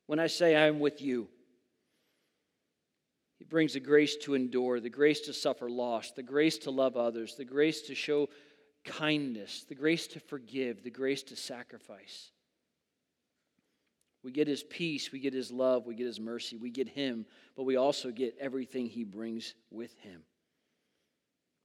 when 0.05 0.19
I 0.19 0.27
say 0.27 0.55
I 0.55 0.67
am 0.67 0.79
with 0.79 1.01
you. 1.01 1.27
He 3.39 3.45
brings 3.45 3.73
the 3.73 3.79
grace 3.79 4.15
to 4.23 4.35
endure, 4.35 4.79
the 4.79 4.89
grace 4.89 5.21
to 5.21 5.33
suffer 5.33 5.69
loss, 5.69 6.11
the 6.11 6.23
grace 6.23 6.59
to 6.59 6.71
love 6.71 6.97
others, 6.97 7.35
the 7.35 7.45
grace 7.45 7.81
to 7.83 7.95
show 7.95 8.29
kindness, 8.85 9.65
the 9.67 9.75
grace 9.75 10.07
to 10.07 10.19
forgive, 10.19 10.83
the 10.83 10.91
grace 10.91 11.23
to 11.23 11.35
sacrifice. 11.35 12.31
We 14.23 14.31
get 14.31 14.47
his 14.47 14.63
peace, 14.63 15.11
we 15.11 15.19
get 15.19 15.33
his 15.33 15.51
love, 15.51 15.85
we 15.85 15.95
get 15.95 16.07
his 16.07 16.19
mercy, 16.19 16.55
we 16.57 16.69
get 16.69 16.87
him, 16.87 17.25
but 17.57 17.63
we 17.63 17.75
also 17.75 18.09
get 18.09 18.35
everything 18.39 18.87
he 18.87 19.03
brings 19.03 19.53
with 19.69 19.93
him. 19.99 20.21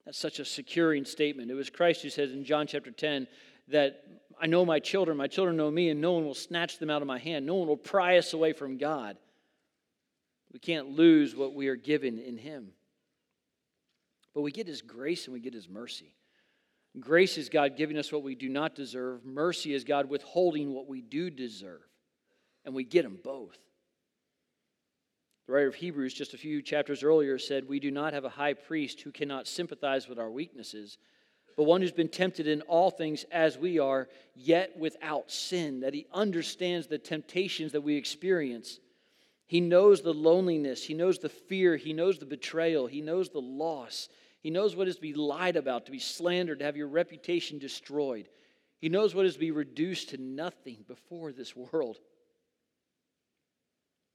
That's 0.04 0.18
such 0.18 0.40
a 0.40 0.44
securing 0.44 1.04
statement. 1.04 1.50
It 1.50 1.54
was 1.54 1.70
Christ 1.70 2.02
who 2.02 2.10
says 2.10 2.32
in 2.32 2.44
John 2.44 2.66
chapter 2.66 2.90
10 2.90 3.28
that 3.68 4.02
I 4.40 4.46
know 4.46 4.64
my 4.64 4.80
children, 4.80 5.16
my 5.16 5.26
children 5.26 5.56
know 5.56 5.70
me, 5.70 5.90
and 5.90 6.00
no 6.00 6.12
one 6.12 6.24
will 6.24 6.34
snatch 6.34 6.78
them 6.78 6.90
out 6.90 7.02
of 7.02 7.08
my 7.08 7.18
hand. 7.18 7.46
No 7.46 7.56
one 7.56 7.68
will 7.68 7.76
pry 7.76 8.18
us 8.18 8.32
away 8.32 8.52
from 8.52 8.78
God. 8.78 9.16
We 10.52 10.58
can't 10.58 10.90
lose 10.90 11.36
what 11.36 11.54
we 11.54 11.68
are 11.68 11.76
given 11.76 12.18
in 12.18 12.38
Him. 12.38 12.68
But 14.34 14.42
we 14.42 14.52
get 14.52 14.66
His 14.66 14.82
grace 14.82 15.26
and 15.26 15.34
we 15.34 15.40
get 15.40 15.54
His 15.54 15.68
mercy. 15.68 16.14
Grace 16.98 17.36
is 17.36 17.48
God 17.48 17.76
giving 17.76 17.98
us 17.98 18.10
what 18.10 18.22
we 18.22 18.34
do 18.34 18.48
not 18.48 18.74
deserve, 18.74 19.24
mercy 19.24 19.74
is 19.74 19.84
God 19.84 20.08
withholding 20.08 20.72
what 20.72 20.88
we 20.88 21.00
do 21.00 21.30
deserve. 21.30 21.87
And 22.68 22.76
we 22.76 22.84
get 22.84 23.02
them 23.02 23.18
both. 23.24 23.58
The 25.48 25.54
writer 25.54 25.66
of 25.66 25.74
Hebrews, 25.74 26.14
just 26.14 26.34
a 26.34 26.38
few 26.38 26.62
chapters 26.62 27.02
earlier, 27.02 27.36
said, 27.38 27.66
We 27.66 27.80
do 27.80 27.90
not 27.90 28.12
have 28.12 28.24
a 28.24 28.28
high 28.28 28.54
priest 28.54 29.00
who 29.00 29.10
cannot 29.10 29.48
sympathize 29.48 30.06
with 30.06 30.20
our 30.20 30.30
weaknesses 30.30 30.98
but 31.58 31.64
one 31.64 31.80
who's 31.80 31.90
been 31.90 32.08
tempted 32.08 32.46
in 32.46 32.60
all 32.62 32.88
things 32.88 33.24
as 33.32 33.58
we 33.58 33.80
are, 33.80 34.08
yet 34.36 34.78
without 34.78 35.28
sin, 35.28 35.80
that 35.80 35.92
he 35.92 36.06
understands 36.14 36.86
the 36.86 36.98
temptations 36.98 37.72
that 37.72 37.80
we 37.80 37.96
experience. 37.96 38.78
He 39.48 39.60
knows 39.60 40.00
the 40.00 40.14
loneliness, 40.14 40.84
he 40.84 40.94
knows 40.94 41.18
the 41.18 41.28
fear, 41.28 41.76
he 41.76 41.92
knows 41.92 42.20
the 42.20 42.26
betrayal, 42.26 42.86
he 42.86 43.00
knows 43.00 43.30
the 43.30 43.40
loss. 43.40 44.08
He 44.40 44.50
knows 44.50 44.76
what 44.76 44.86
is 44.86 44.94
to 44.94 45.02
be 45.02 45.14
lied 45.14 45.56
about, 45.56 45.86
to 45.86 45.90
be 45.90 45.98
slandered, 45.98 46.60
to 46.60 46.64
have 46.64 46.76
your 46.76 46.86
reputation 46.86 47.58
destroyed. 47.58 48.28
He 48.78 48.88
knows 48.88 49.12
what 49.12 49.26
is 49.26 49.34
to 49.34 49.40
be 49.40 49.50
reduced 49.50 50.10
to 50.10 50.16
nothing 50.16 50.84
before 50.86 51.32
this 51.32 51.56
world. 51.56 51.98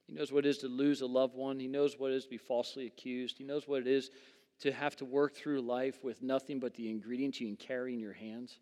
He 0.07 0.13
knows 0.13 0.31
what 0.31 0.45
it 0.45 0.49
is 0.49 0.57
to 0.59 0.67
lose 0.67 1.01
a 1.01 1.05
loved 1.05 1.35
one. 1.35 1.59
He 1.59 1.67
knows 1.67 1.97
what 1.97 2.11
it 2.11 2.15
is 2.15 2.25
to 2.25 2.29
be 2.29 2.37
falsely 2.37 2.87
accused. 2.87 3.37
He 3.37 3.43
knows 3.43 3.67
what 3.67 3.81
it 3.81 3.87
is 3.87 4.09
to 4.63 4.71
have 4.71 4.95
to 4.97 5.05
work 5.05 5.35
through 5.35 5.61
life 5.61 6.03
with 6.03 6.21
nothing 6.21 6.59
but 6.59 6.73
the 6.75 6.89
ingredients 6.89 7.39
you 7.39 7.47
can 7.47 7.57
carry 7.57 7.93
in 7.93 7.99
your 7.99 8.13
hands? 8.13 8.59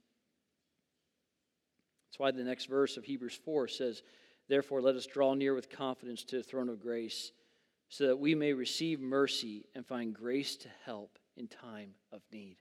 That's 2.08 2.20
why 2.20 2.32
the 2.32 2.44
next 2.44 2.66
verse 2.66 2.98
of 2.98 3.06
Hebrews 3.06 3.40
4 3.46 3.68
says, 3.68 4.02
Therefore, 4.50 4.82
let 4.82 4.96
us 4.96 5.06
draw 5.06 5.34
near 5.34 5.54
with 5.54 5.70
confidence 5.70 6.24
to 6.26 6.38
the 6.38 6.44
throne 6.44 6.70
of 6.70 6.82
grace, 6.82 7.32
so 7.90 8.08
that 8.08 8.20
we 8.20 8.36
may 8.36 8.54
receive 8.54 9.00
mercy 9.00 9.66
and 9.76 9.86
find 9.86 10.14
grace 10.14 10.56
to 10.58 10.70
help 10.86 11.20
in 11.38 11.48
time 11.48 11.92
of 12.12 12.22
need. 12.32 12.58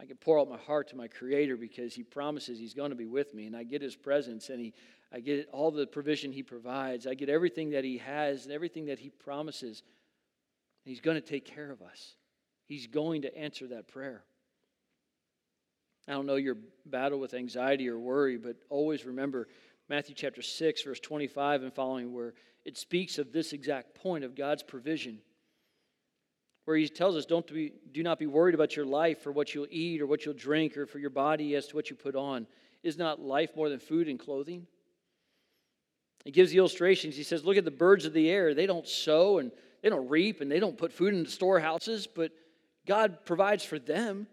I 0.00 0.06
can 0.06 0.16
pour 0.16 0.38
out 0.38 0.48
my 0.48 0.58
heart 0.58 0.88
to 0.88 0.96
my 0.96 1.08
Creator 1.08 1.56
because 1.56 1.94
He 1.94 2.02
promises 2.02 2.58
He's 2.58 2.74
going 2.74 2.90
to 2.90 2.96
be 2.96 3.06
with 3.06 3.34
me, 3.34 3.46
and 3.46 3.56
I 3.56 3.64
get 3.64 3.82
His 3.82 3.96
presence, 3.96 4.48
and 4.48 4.60
he, 4.60 4.74
I 5.12 5.20
get 5.20 5.48
all 5.52 5.70
the 5.70 5.86
provision 5.86 6.32
He 6.32 6.42
provides. 6.42 7.06
I 7.06 7.14
get 7.14 7.28
everything 7.28 7.70
that 7.70 7.84
He 7.84 7.98
has 7.98 8.44
and 8.44 8.52
everything 8.52 8.86
that 8.86 8.98
He 8.98 9.10
promises. 9.10 9.82
He's 10.84 11.00
going 11.00 11.16
to 11.16 11.26
take 11.26 11.44
care 11.44 11.70
of 11.70 11.82
us. 11.82 12.14
He's 12.64 12.86
going 12.86 13.22
to 13.22 13.36
answer 13.36 13.66
that 13.68 13.88
prayer. 13.88 14.22
I 16.06 16.12
don't 16.12 16.26
know 16.26 16.36
your 16.36 16.56
battle 16.86 17.18
with 17.18 17.34
anxiety 17.34 17.88
or 17.88 17.98
worry, 17.98 18.38
but 18.38 18.56
always 18.70 19.04
remember 19.04 19.48
Matthew 19.88 20.14
chapter 20.14 20.42
6, 20.42 20.82
verse 20.82 21.00
25 21.00 21.62
and 21.62 21.72
following, 21.72 22.14
where 22.14 22.34
it 22.64 22.78
speaks 22.78 23.18
of 23.18 23.32
this 23.32 23.52
exact 23.52 23.94
point 23.94 24.24
of 24.24 24.34
God's 24.34 24.62
provision. 24.62 25.18
Where 26.68 26.76
he 26.76 26.86
tells 26.86 27.16
us, 27.16 27.24
don't 27.24 27.46
be, 27.46 27.72
do 27.92 28.02
not 28.02 28.18
be 28.18 28.26
worried 28.26 28.54
about 28.54 28.76
your 28.76 28.84
life 28.84 29.26
or 29.26 29.32
what 29.32 29.54
you'll 29.54 29.68
eat 29.70 30.02
or 30.02 30.06
what 30.06 30.26
you'll 30.26 30.34
drink 30.34 30.76
or 30.76 30.84
for 30.84 30.98
your 30.98 31.08
body 31.08 31.54
as 31.54 31.66
to 31.68 31.76
what 31.76 31.88
you 31.88 31.96
put 31.96 32.14
on. 32.14 32.46
Is 32.82 32.98
not 32.98 33.22
life 33.22 33.56
more 33.56 33.70
than 33.70 33.78
food 33.78 34.06
and 34.06 34.20
clothing? 34.20 34.66
He 36.26 36.30
gives 36.30 36.50
the 36.50 36.58
illustrations. 36.58 37.16
He 37.16 37.22
says, 37.22 37.42
Look 37.42 37.56
at 37.56 37.64
the 37.64 37.70
birds 37.70 38.04
of 38.04 38.12
the 38.12 38.28
air. 38.28 38.52
They 38.52 38.66
don't 38.66 38.86
sow 38.86 39.38
and 39.38 39.50
they 39.82 39.88
don't 39.88 40.10
reap 40.10 40.42
and 40.42 40.52
they 40.52 40.60
don't 40.60 40.76
put 40.76 40.92
food 40.92 41.14
into 41.14 41.30
storehouses, 41.30 42.06
but 42.06 42.32
God 42.86 43.24
provides 43.24 43.64
for 43.64 43.78
them. 43.78 44.26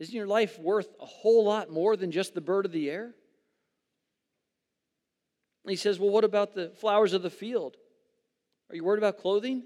Isn't 0.00 0.14
your 0.14 0.26
life 0.26 0.58
worth 0.58 0.90
a 1.00 1.06
whole 1.06 1.42
lot 1.42 1.70
more 1.70 1.96
than 1.96 2.10
just 2.10 2.34
the 2.34 2.42
bird 2.42 2.66
of 2.66 2.72
the 2.72 2.90
air? 2.90 3.14
He 5.66 5.76
says, 5.76 5.98
Well, 5.98 6.10
what 6.10 6.24
about 6.24 6.52
the 6.52 6.68
flowers 6.68 7.14
of 7.14 7.22
the 7.22 7.30
field? 7.30 7.78
Are 8.68 8.76
you 8.76 8.84
worried 8.84 8.98
about 8.98 9.16
clothing? 9.16 9.62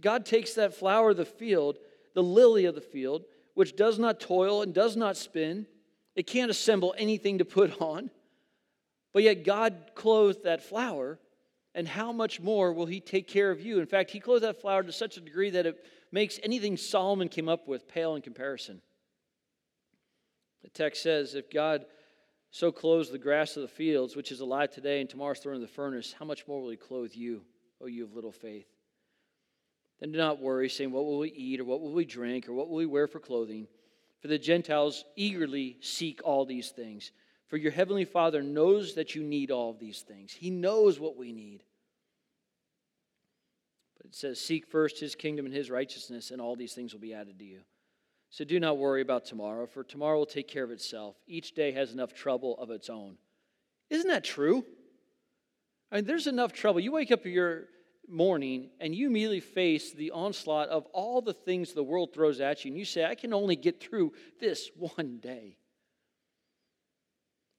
God 0.00 0.26
takes 0.26 0.54
that 0.54 0.74
flower 0.74 1.10
of 1.10 1.16
the 1.16 1.24
field, 1.24 1.78
the 2.14 2.22
lily 2.22 2.64
of 2.64 2.74
the 2.74 2.80
field, 2.80 3.24
which 3.54 3.76
does 3.76 3.98
not 3.98 4.20
toil 4.20 4.62
and 4.62 4.74
does 4.74 4.96
not 4.96 5.16
spin. 5.16 5.66
It 6.16 6.26
can't 6.26 6.50
assemble 6.50 6.94
anything 6.98 7.38
to 7.38 7.44
put 7.44 7.80
on. 7.80 8.10
But 9.12 9.22
yet 9.22 9.44
God 9.44 9.92
clothed 9.94 10.44
that 10.44 10.62
flower 10.62 11.18
and 11.74 11.88
how 11.88 12.12
much 12.12 12.40
more 12.40 12.72
will 12.72 12.86
he 12.86 13.00
take 13.00 13.26
care 13.26 13.50
of 13.50 13.60
you? 13.60 13.80
In 13.80 13.86
fact, 13.86 14.10
he 14.10 14.20
clothes 14.20 14.42
that 14.42 14.60
flower 14.60 14.82
to 14.82 14.92
such 14.92 15.16
a 15.16 15.20
degree 15.20 15.50
that 15.50 15.66
it 15.66 15.84
makes 16.12 16.38
anything 16.42 16.76
Solomon 16.76 17.28
came 17.28 17.48
up 17.48 17.66
with 17.66 17.88
pale 17.88 18.14
in 18.14 18.22
comparison. 18.22 18.80
The 20.62 20.70
text 20.70 21.02
says, 21.02 21.34
If 21.34 21.50
God 21.50 21.86
so 22.50 22.70
clothes 22.70 23.10
the 23.10 23.18
grass 23.18 23.56
of 23.56 23.62
the 23.62 23.68
fields, 23.68 24.14
which 24.14 24.30
is 24.30 24.40
alive 24.40 24.70
today 24.70 25.00
and 25.00 25.10
tomorrow's 25.10 25.40
thrown 25.40 25.56
in 25.56 25.60
the 25.60 25.66
furnace, 25.66 26.14
how 26.16 26.24
much 26.24 26.46
more 26.46 26.62
will 26.62 26.70
he 26.70 26.76
clothe 26.76 27.12
you, 27.12 27.42
O 27.80 27.86
you 27.86 28.04
of 28.04 28.14
little 28.14 28.32
faith? 28.32 28.68
Then 30.04 30.12
do 30.12 30.18
not 30.18 30.38
worry, 30.38 30.68
saying, 30.68 30.92
What 30.92 31.06
will 31.06 31.20
we 31.20 31.30
eat, 31.30 31.60
or 31.60 31.64
what 31.64 31.80
will 31.80 31.92
we 31.92 32.04
drink, 32.04 32.46
or 32.46 32.52
what 32.52 32.68
will 32.68 32.76
we 32.76 32.84
wear 32.84 33.06
for 33.06 33.20
clothing? 33.20 33.66
For 34.20 34.28
the 34.28 34.38
Gentiles 34.38 35.02
eagerly 35.16 35.78
seek 35.80 36.20
all 36.22 36.44
these 36.44 36.68
things 36.68 37.10
For 37.46 37.56
your 37.56 37.72
heavenly 37.72 38.04
Father 38.04 38.42
knows 38.42 38.96
that 38.96 39.14
you 39.14 39.22
need 39.22 39.50
all 39.50 39.70
of 39.70 39.78
these 39.78 40.02
things. 40.02 40.32
He 40.32 40.50
knows 40.50 41.00
what 41.00 41.16
we 41.16 41.32
need. 41.32 41.62
But 43.96 44.04
it 44.04 44.14
says, 44.14 44.38
Seek 44.38 44.66
first 44.66 45.00
his 45.00 45.14
kingdom 45.14 45.46
and 45.46 45.54
his 45.54 45.70
righteousness, 45.70 46.30
and 46.30 46.38
all 46.38 46.54
these 46.54 46.74
things 46.74 46.92
will 46.92 47.00
be 47.00 47.14
added 47.14 47.38
to 47.38 47.44
you. 47.46 47.60
So 48.28 48.44
do 48.44 48.60
not 48.60 48.76
worry 48.76 49.00
about 49.00 49.24
tomorrow, 49.24 49.66
for 49.66 49.82
tomorrow 49.84 50.18
will 50.18 50.26
take 50.26 50.48
care 50.48 50.64
of 50.64 50.70
itself. 50.70 51.16
Each 51.26 51.54
day 51.54 51.72
has 51.72 51.94
enough 51.94 52.12
trouble 52.12 52.58
of 52.58 52.70
its 52.70 52.90
own. 52.90 53.16
Isn't 53.88 54.10
that 54.10 54.24
true? 54.24 54.66
I 55.90 55.96
mean, 55.96 56.04
there's 56.04 56.26
enough 56.26 56.52
trouble. 56.52 56.80
You 56.80 56.92
wake 56.92 57.10
up 57.10 57.24
your 57.24 57.68
morning 58.08 58.70
and 58.80 58.94
you 58.94 59.06
immediately 59.06 59.40
face 59.40 59.92
the 59.92 60.10
onslaught 60.10 60.68
of 60.68 60.86
all 60.92 61.22
the 61.22 61.32
things 61.32 61.72
the 61.72 61.82
world 61.82 62.12
throws 62.12 62.40
at 62.40 62.64
you, 62.64 62.70
and 62.70 62.78
you 62.78 62.84
say, 62.84 63.04
I 63.04 63.14
can 63.14 63.32
only 63.32 63.56
get 63.56 63.80
through 63.80 64.12
this 64.40 64.70
one 64.76 65.18
day. 65.18 65.56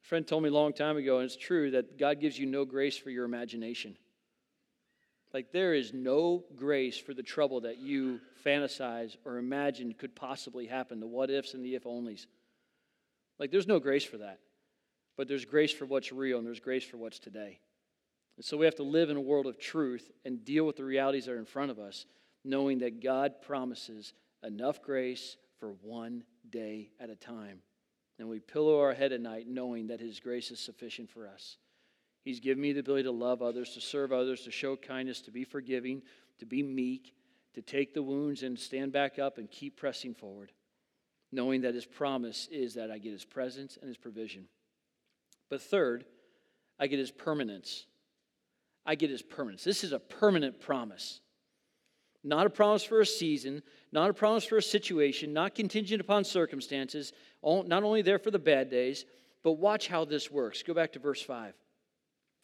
A 0.03 0.07
friend 0.07 0.27
told 0.27 0.43
me 0.43 0.49
a 0.49 0.53
long 0.53 0.73
time 0.73 0.97
ago, 0.97 1.17
and 1.17 1.25
it's 1.25 1.35
true, 1.35 1.71
that 1.71 1.97
God 1.97 2.19
gives 2.19 2.37
you 2.37 2.45
no 2.45 2.63
grace 2.63 2.97
for 2.97 3.09
your 3.09 3.25
imagination. 3.25 3.97
Like, 5.33 5.51
there 5.51 5.73
is 5.73 5.93
no 5.93 6.45
grace 6.55 6.97
for 6.97 7.13
the 7.13 7.23
trouble 7.23 7.61
that 7.61 7.79
you 7.79 8.21
fantasize 8.45 9.17
or 9.25 9.37
imagine 9.37 9.93
could 9.93 10.15
possibly 10.15 10.67
happen, 10.67 10.99
the 10.99 11.07
what 11.07 11.29
ifs 11.29 11.55
and 11.55 11.65
the 11.65 11.75
if 11.75 11.83
onlys. 11.83 12.27
Like, 13.39 13.51
there's 13.51 13.67
no 13.67 13.79
grace 13.79 14.05
for 14.05 14.19
that. 14.19 14.39
But 15.17 15.27
there's 15.27 15.45
grace 15.45 15.71
for 15.71 15.85
what's 15.85 16.11
real, 16.11 16.37
and 16.37 16.45
there's 16.45 16.59
grace 16.59 16.83
for 16.83 16.97
what's 16.97 17.19
today. 17.19 17.59
And 18.37 18.45
so 18.45 18.57
we 18.57 18.65
have 18.65 18.75
to 18.75 18.83
live 18.83 19.09
in 19.09 19.17
a 19.17 19.21
world 19.21 19.47
of 19.47 19.57
truth 19.57 20.11
and 20.25 20.43
deal 20.43 20.65
with 20.65 20.75
the 20.75 20.83
realities 20.83 21.25
that 21.25 21.33
are 21.33 21.39
in 21.39 21.45
front 21.45 21.71
of 21.71 21.79
us, 21.79 22.05
knowing 22.43 22.79
that 22.79 23.01
God 23.01 23.41
promises 23.41 24.13
enough 24.43 24.81
grace 24.81 25.37
for 25.59 25.71
one 25.81 26.23
day 26.49 26.89
at 26.99 27.09
a 27.09 27.15
time. 27.15 27.59
And 28.19 28.29
we 28.29 28.39
pillow 28.39 28.79
our 28.79 28.93
head 28.93 29.11
at 29.11 29.21
night 29.21 29.47
knowing 29.47 29.87
that 29.87 29.99
His 29.99 30.19
grace 30.19 30.51
is 30.51 30.59
sufficient 30.59 31.09
for 31.09 31.27
us. 31.27 31.57
He's 32.23 32.39
given 32.39 32.61
me 32.61 32.73
the 32.73 32.79
ability 32.79 33.03
to 33.03 33.11
love 33.11 33.41
others, 33.41 33.73
to 33.73 33.81
serve 33.81 34.11
others, 34.11 34.41
to 34.41 34.51
show 34.51 34.75
kindness, 34.75 35.21
to 35.21 35.31
be 35.31 35.43
forgiving, 35.43 36.01
to 36.39 36.45
be 36.45 36.63
meek, 36.63 37.13
to 37.53 37.61
take 37.61 37.93
the 37.93 38.03
wounds 38.03 38.43
and 38.43 38.59
stand 38.59 38.91
back 38.91 39.19
up 39.19 39.37
and 39.37 39.49
keep 39.49 39.77
pressing 39.77 40.13
forward, 40.13 40.51
knowing 41.31 41.61
that 41.61 41.75
His 41.75 41.85
promise 41.85 42.47
is 42.51 42.73
that 42.73 42.91
I 42.91 42.97
get 42.97 43.11
His 43.11 43.25
presence 43.25 43.77
and 43.77 43.87
His 43.87 43.97
provision. 43.97 44.47
But 45.49 45.61
third, 45.61 46.05
I 46.79 46.87
get 46.87 46.99
His 46.99 47.11
permanence. 47.11 47.85
I 48.85 48.95
get 48.95 49.09
his 49.09 49.21
permanence. 49.21 49.63
This 49.63 49.83
is 49.83 49.91
a 49.91 49.99
permanent 49.99 50.61
promise. 50.61 51.21
Not 52.23 52.47
a 52.47 52.49
promise 52.49 52.83
for 52.83 53.01
a 53.01 53.05
season, 53.05 53.61
not 53.91 54.09
a 54.09 54.13
promise 54.13 54.45
for 54.45 54.57
a 54.57 54.61
situation, 54.61 55.33
not 55.33 55.55
contingent 55.55 56.01
upon 56.01 56.23
circumstances, 56.23 57.13
not 57.43 57.83
only 57.83 58.01
there 58.01 58.19
for 58.19 58.31
the 58.31 58.39
bad 58.39 58.69
days, 58.69 59.05
but 59.43 59.53
watch 59.53 59.87
how 59.87 60.05
this 60.05 60.31
works. 60.31 60.63
Go 60.63 60.73
back 60.73 60.93
to 60.93 60.99
verse 60.99 61.21
5. 61.21 61.53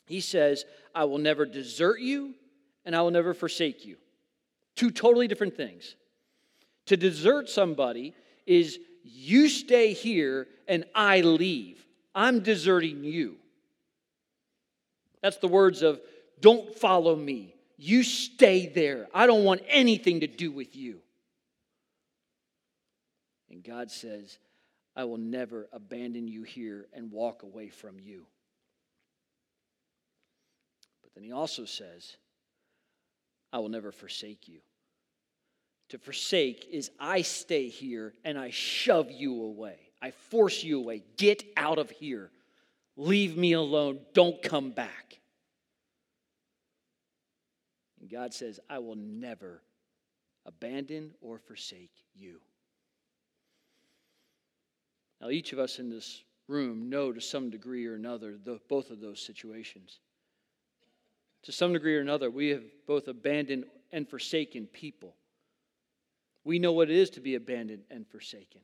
He 0.06 0.22
says, 0.22 0.66
I 0.94 1.06
will 1.06 1.18
never 1.18 1.46
desert 1.46 2.00
you 2.00 2.36
and 2.86 2.96
I 2.96 3.02
will 3.02 3.12
never 3.12 3.34
forsake 3.34 3.86
you. 3.86 3.98
Two 4.76 4.92
totally 4.92 5.28
different 5.28 5.56
things. 5.56 5.96
To 6.88 6.98
desert 6.98 7.50
somebody 7.50 8.14
is 8.46 8.80
you 9.04 9.50
stay 9.50 9.94
here 9.94 10.48
and 10.68 10.86
I 10.94 11.22
leave. 11.22 11.84
I'm 12.14 12.42
deserting 12.42 13.04
you. 13.04 13.38
That's 15.22 15.38
the 15.38 15.48
words 15.48 15.82
of 15.82 16.02
don't 16.42 16.78
follow 16.78 17.16
me. 17.16 17.56
You 17.78 18.04
stay 18.04 18.68
there. 18.68 19.08
I 19.14 19.26
don't 19.26 19.44
want 19.44 19.62
anything 19.68 20.20
to 20.20 20.28
do 20.28 20.52
with 20.52 20.76
you. 20.76 21.00
And 23.50 23.64
God 23.64 23.92
says, 23.92 24.38
I 24.96 25.06
will 25.06 25.18
never 25.18 25.68
abandon 25.72 26.28
you 26.28 26.44
here 26.44 26.88
and 26.94 27.12
walk 27.12 27.44
away 27.44 27.70
from 27.70 28.00
you. 28.00 28.26
But 31.02 31.14
then 31.16 31.24
he 31.24 31.32
also 31.32 31.66
says, 31.66 32.18
I 33.54 33.60
will 33.60 33.70
never 33.70 33.92
forsake 33.92 34.48
you. 34.48 34.60
To 35.90 35.98
forsake 35.98 36.68
is 36.72 36.92
I 37.00 37.22
stay 37.22 37.68
here 37.68 38.14
and 38.24 38.38
I 38.38 38.50
shove 38.50 39.12
you 39.12 39.44
away. 39.44 39.78
I 40.02 40.12
force 40.12 40.64
you 40.64 40.80
away. 40.80 41.04
Get 41.18 41.44
out 41.58 41.80
of 41.80 41.90
here. 41.90 42.32
Leave 42.96 43.38
me 43.38 43.54
alone. 43.54 44.00
Don't 44.14 44.42
come 44.42 44.72
back. 44.72 45.21
God 48.12 48.34
says, 48.34 48.60
I 48.70 48.80
will 48.80 48.96
never 48.96 49.62
abandon 50.46 51.12
or 51.22 51.38
forsake 51.40 51.94
you. 52.14 52.40
Now, 55.22 55.30
each 55.30 55.54
of 55.54 55.60
us 55.60 55.80
in 55.80 55.90
this 55.90 56.24
room 56.48 56.90
know 56.90 57.12
to 57.12 57.22
some 57.22 57.50
degree 57.50 57.86
or 57.86 57.96
another 57.96 58.36
the, 58.44 58.60
both 58.68 58.90
of 58.90 59.00
those 59.00 59.22
situations. 59.22 60.00
To 61.44 61.52
some 61.52 61.74
degree 61.74 61.96
or 61.96 62.02
another, 62.02 62.30
we 62.30 62.50
have 62.50 62.64
both 62.88 63.08
abandoned 63.08 63.66
and 63.92 64.08
forsaken 64.08 64.68
people. 64.68 65.16
We 66.44 66.60
know 66.60 66.74
what 66.74 66.90
it 66.90 66.98
is 66.98 67.12
to 67.12 67.22
be 67.22 67.36
abandoned 67.36 67.84
and 67.90 68.08
forsaken. 68.08 68.62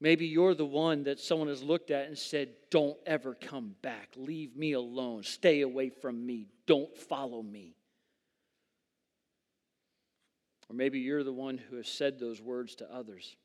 Maybe 0.00 0.26
you're 0.26 0.54
the 0.54 0.66
one 0.66 1.04
that 1.04 1.20
someone 1.20 1.48
has 1.48 1.62
looked 1.62 1.90
at 1.90 2.06
and 2.06 2.18
said, 2.18 2.50
Don't 2.70 2.98
ever 3.06 3.34
come 3.34 3.74
back. 3.82 4.10
Leave 4.16 4.54
me 4.56 4.72
alone. 4.72 5.22
Stay 5.22 5.62
away 5.62 5.88
from 5.88 6.26
me. 6.26 6.48
Don't 6.66 6.94
follow 6.96 7.42
me. 7.42 7.76
Or 10.68 10.74
maybe 10.74 10.98
you're 10.98 11.24
the 11.24 11.32
one 11.32 11.58
who 11.58 11.76
has 11.76 11.88
said 11.88 12.18
those 12.18 12.40
words 12.40 12.74
to 12.76 12.92
others. 12.92 13.36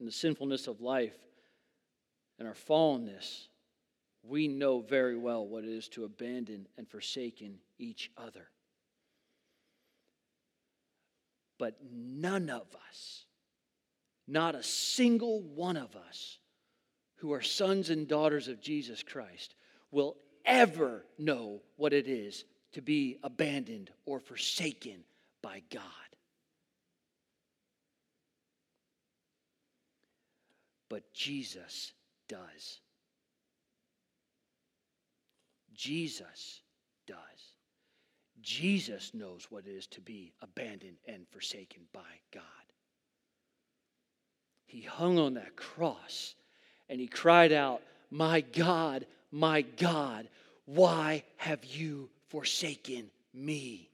In 0.00 0.06
the 0.06 0.12
sinfulness 0.12 0.66
of 0.66 0.80
life 0.80 1.16
and 2.38 2.48
our 2.48 2.54
fallenness, 2.54 3.46
we 4.22 4.48
know 4.48 4.80
very 4.80 5.16
well 5.16 5.46
what 5.46 5.64
it 5.64 5.70
is 5.70 5.88
to 5.88 6.04
abandon 6.04 6.66
and 6.76 6.88
forsaken 6.88 7.58
each 7.78 8.10
other. 8.16 8.48
But 11.58 11.76
none 11.92 12.50
of 12.50 12.66
us, 12.88 13.24
not 14.26 14.54
a 14.54 14.62
single 14.62 15.42
one 15.42 15.76
of 15.76 15.94
us 15.94 16.38
who 17.16 17.32
are 17.32 17.42
sons 17.42 17.90
and 17.90 18.08
daughters 18.08 18.48
of 18.48 18.60
Jesus 18.60 19.02
Christ, 19.02 19.54
will 19.92 20.16
ever 20.44 21.04
know 21.18 21.62
what 21.76 21.92
it 21.92 22.08
is 22.08 22.44
to 22.72 22.82
be 22.82 23.18
abandoned 23.22 23.90
or 24.04 24.18
forsaken 24.18 25.04
by 25.44 25.60
God. 25.70 25.82
But 30.88 31.12
Jesus 31.12 31.92
does. 32.28 32.80
Jesus 35.74 36.62
does. 37.06 37.16
Jesus 38.40 39.12
knows 39.12 39.46
what 39.50 39.66
it 39.66 39.72
is 39.72 39.86
to 39.88 40.00
be 40.00 40.32
abandoned 40.40 40.96
and 41.06 41.28
forsaken 41.28 41.82
by 41.92 42.00
God. 42.32 42.42
He 44.64 44.80
hung 44.80 45.18
on 45.18 45.34
that 45.34 45.56
cross 45.56 46.34
and 46.88 46.98
he 46.98 47.06
cried 47.06 47.52
out, 47.52 47.82
My 48.10 48.40
God, 48.40 49.04
my 49.30 49.60
God, 49.60 50.26
why 50.64 51.22
have 51.36 51.62
you 51.66 52.08
forsaken 52.28 53.10
me? 53.34 53.90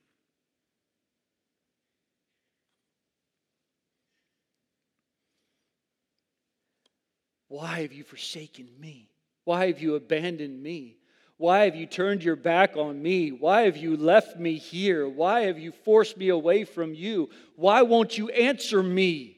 Why 7.50 7.80
have 7.82 7.92
you 7.92 8.04
forsaken 8.04 8.68
me? 8.78 9.10
Why 9.42 9.66
have 9.66 9.80
you 9.80 9.96
abandoned 9.96 10.62
me? 10.62 10.98
Why 11.36 11.64
have 11.64 11.74
you 11.74 11.84
turned 11.84 12.22
your 12.22 12.36
back 12.36 12.76
on 12.76 13.02
me? 13.02 13.32
Why 13.32 13.62
have 13.62 13.76
you 13.76 13.96
left 13.96 14.38
me 14.38 14.56
here? 14.56 15.08
Why 15.08 15.40
have 15.42 15.58
you 15.58 15.72
forced 15.72 16.16
me 16.16 16.28
away 16.28 16.62
from 16.62 16.94
you? 16.94 17.28
Why 17.56 17.82
won't 17.82 18.16
you 18.16 18.28
answer 18.28 18.84
me? 18.84 19.36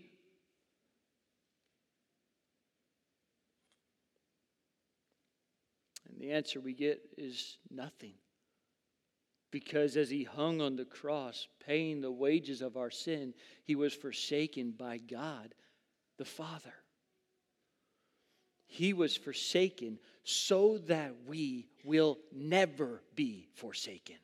And 6.10 6.20
the 6.20 6.32
answer 6.32 6.60
we 6.60 6.74
get 6.74 7.00
is 7.16 7.56
nothing. 7.70 8.12
Because 9.50 9.96
as 9.96 10.10
he 10.10 10.24
hung 10.24 10.60
on 10.60 10.76
the 10.76 10.84
cross, 10.84 11.48
paying 11.66 12.02
the 12.02 12.12
wages 12.12 12.60
of 12.60 12.76
our 12.76 12.90
sin, 12.90 13.32
he 13.64 13.74
was 13.74 13.94
forsaken 13.94 14.72
by 14.72 14.98
God 14.98 15.54
the 16.18 16.26
Father. 16.26 16.74
He 18.72 18.94
was 18.94 19.18
forsaken 19.18 19.98
so 20.24 20.78
that 20.86 21.12
we 21.26 21.66
will 21.84 22.18
never 22.34 23.02
be 23.14 23.46
forsaken. 23.52 24.16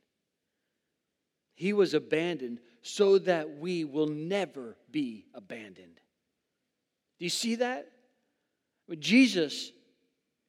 He 1.54 1.74
was 1.74 1.92
abandoned 1.92 2.60
so 2.80 3.18
that 3.18 3.58
we 3.58 3.84
will 3.84 4.06
never 4.06 4.78
be 4.90 5.26
abandoned. 5.34 6.00
Do 7.18 7.26
you 7.26 7.28
see 7.28 7.56
that? 7.56 7.90
When 8.86 9.02
Jesus 9.02 9.70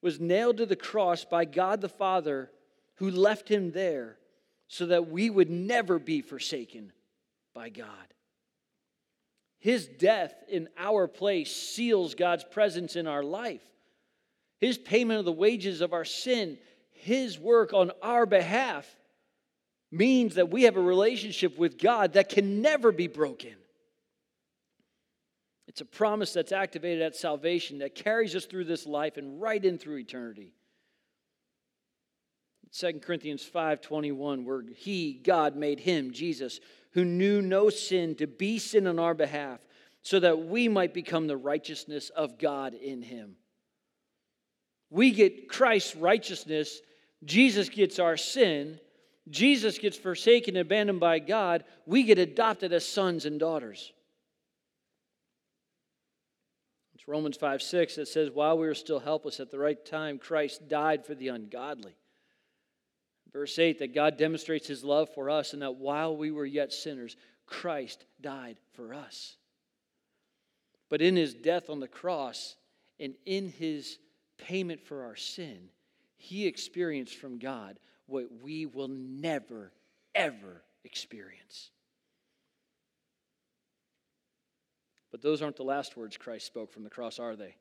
was 0.01 0.17
nailed 0.17 0.57
to 0.57 0.65
the 0.65 0.77
cross 0.77 1.25
by 1.25 1.43
God 1.43 1.81
the 1.81 1.89
Father, 1.89 2.49
who 2.95 3.11
left 3.11 3.49
him 3.49 3.71
there 3.71 4.17
so 4.69 4.85
that 4.85 5.09
we 5.09 5.29
would 5.29 5.49
never 5.49 5.99
be 5.99 6.21
forsaken 6.21 6.93
by 7.53 7.67
God. 7.67 8.13
His 9.59 9.89
death 9.89 10.33
in 10.47 10.69
our 10.77 11.09
place 11.09 11.53
seals 11.53 12.15
God's 12.15 12.45
presence 12.45 12.95
in 12.95 13.05
our 13.05 13.23
life. 13.23 13.59
His 14.59 14.77
payment 14.77 15.19
of 15.19 15.25
the 15.25 15.31
wages 15.31 15.81
of 15.81 15.93
our 15.93 16.05
sin, 16.05 16.57
His 16.91 17.39
work 17.39 17.73
on 17.73 17.91
our 18.01 18.25
behalf, 18.25 18.87
means 19.91 20.35
that 20.35 20.49
we 20.49 20.63
have 20.63 20.77
a 20.77 20.81
relationship 20.81 21.57
with 21.57 21.77
God 21.77 22.13
that 22.13 22.29
can 22.29 22.61
never 22.61 22.91
be 22.91 23.07
broken. 23.07 23.55
It's 25.67 25.81
a 25.81 25.85
promise 25.85 26.33
that's 26.33 26.51
activated 26.51 27.01
at 27.01 27.15
salvation 27.15 27.79
that 27.79 27.95
carries 27.95 28.35
us 28.35 28.45
through 28.45 28.65
this 28.65 28.85
life 28.85 29.17
and 29.17 29.39
right 29.39 29.63
in 29.63 29.77
through 29.77 29.97
eternity. 29.97 30.53
2 32.71 33.01
Corinthians 33.01 33.43
5:21 33.43 34.45
where 34.45 34.63
he 34.75 35.13
God 35.13 35.55
made 35.55 35.79
him 35.79 36.11
Jesus 36.11 36.59
who 36.91 37.05
knew 37.05 37.41
no 37.41 37.69
sin 37.69 38.15
to 38.15 38.27
be 38.27 38.59
sin 38.59 38.87
on 38.87 38.99
our 38.99 39.13
behalf 39.13 39.59
so 40.01 40.19
that 40.19 40.45
we 40.45 40.67
might 40.67 40.93
become 40.93 41.27
the 41.27 41.37
righteousness 41.37 42.09
of 42.11 42.37
God 42.37 42.73
in 42.73 43.01
him. 43.01 43.37
We 44.89 45.11
get 45.11 45.49
Christ's 45.49 45.95
righteousness, 45.95 46.81
Jesus 47.23 47.69
gets 47.69 47.99
our 47.99 48.17
sin, 48.17 48.79
Jesus 49.29 49.77
gets 49.77 49.97
forsaken 49.97 50.55
and 50.55 50.65
abandoned 50.65 50.99
by 50.99 51.19
God, 51.19 51.63
we 51.85 52.03
get 52.03 52.17
adopted 52.17 52.73
as 52.73 52.87
sons 52.87 53.25
and 53.25 53.39
daughters. 53.39 53.91
It's 56.95 57.07
Romans 57.07 57.37
5 57.37 57.61
6 57.61 57.95
that 57.95 58.07
says, 58.07 58.31
While 58.31 58.57
we 58.57 58.67
were 58.67 58.75
still 58.75 58.99
helpless 58.99 59.39
at 59.39 59.51
the 59.51 59.59
right 59.59 59.83
time, 59.85 60.17
Christ 60.17 60.67
died 60.67 61.05
for 61.05 61.13
the 61.13 61.27
ungodly. 61.29 61.95
Verse 63.31 63.59
8 63.59 63.79
that 63.79 63.93
God 63.93 64.17
demonstrates 64.17 64.67
his 64.67 64.83
love 64.83 65.09
for 65.13 65.29
us, 65.29 65.53
and 65.53 65.61
that 65.61 65.75
while 65.75 66.17
we 66.17 66.31
were 66.31 66.45
yet 66.45 66.73
sinners, 66.73 67.15
Christ 67.45 68.05
died 68.21 68.57
for 68.73 68.93
us. 68.93 69.35
But 70.89 71.01
in 71.01 71.15
his 71.15 71.35
death 71.35 71.69
on 71.69 71.79
the 71.79 71.87
cross 71.87 72.55
and 72.99 73.13
in 73.25 73.49
his 73.49 73.97
payment 74.47 74.81
for 74.81 75.03
our 75.05 75.15
sin, 75.15 75.69
he 76.17 76.47
experienced 76.47 77.15
from 77.15 77.37
God 77.37 77.79
what 78.07 78.25
we 78.41 78.65
will 78.65 78.87
never, 78.87 79.71
ever 80.15 80.63
experience. 80.83 81.69
But 85.11 85.21
those 85.21 85.41
aren't 85.41 85.55
the 85.55 85.63
last 85.63 85.97
words 85.97 86.17
Christ 86.17 86.45
spoke 86.45 86.71
from 86.71 86.83
the 86.83 86.89
cross, 86.89 87.19
are 87.19 87.35
they? 87.35 87.55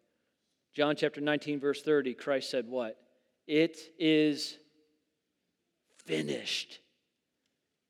John 0.74 0.96
chapter 0.96 1.20
19, 1.20 1.60
verse 1.60 1.82
30, 1.82 2.14
Christ 2.14 2.50
said, 2.50 2.68
What? 2.68 2.96
It 3.46 3.78
is 3.98 4.58
finished. 6.04 6.80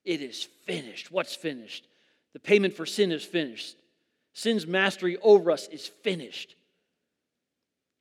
It 0.05 0.23
is 0.23 0.45
finished. 0.65 1.11
What's 1.11 1.35
finished? 1.35 1.87
The 2.33 2.39
payment 2.39 2.75
for 2.75 2.87
sin 2.87 3.11
is 3.11 3.25
finished. 3.25 3.77
Sin's 4.33 4.67
mastery 4.67 5.17
over 5.23 5.51
us 5.51 5.67
is 5.69 5.87
finished. 5.87 6.55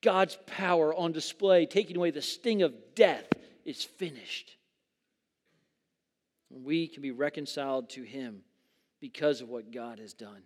God's 0.07 0.37
power 0.45 0.95
on 0.95 1.11
display, 1.11 1.65
taking 1.65 1.97
away 1.97 2.11
the 2.11 2.21
sting 2.21 2.61
of 2.61 2.73
death, 2.95 3.27
is 3.65 3.83
finished. 3.83 4.55
We 6.49 6.87
can 6.87 7.01
be 7.01 7.11
reconciled 7.11 7.89
to 7.89 8.03
Him 8.03 8.43
because 9.01 9.41
of 9.41 9.49
what 9.49 9.69
God 9.69 9.99
has 9.99 10.13
done. 10.13 10.43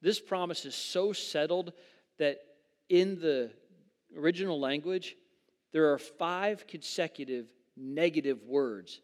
This 0.00 0.20
promise 0.20 0.64
is 0.64 0.74
so 0.74 1.12
settled 1.12 1.74
that 2.18 2.38
in 2.88 3.20
the 3.20 3.50
original 4.16 4.58
language, 4.58 5.14
there 5.74 5.92
are 5.92 5.98
five 5.98 6.66
consecutive 6.66 7.44
negative 7.76 8.42
words. 8.44 9.02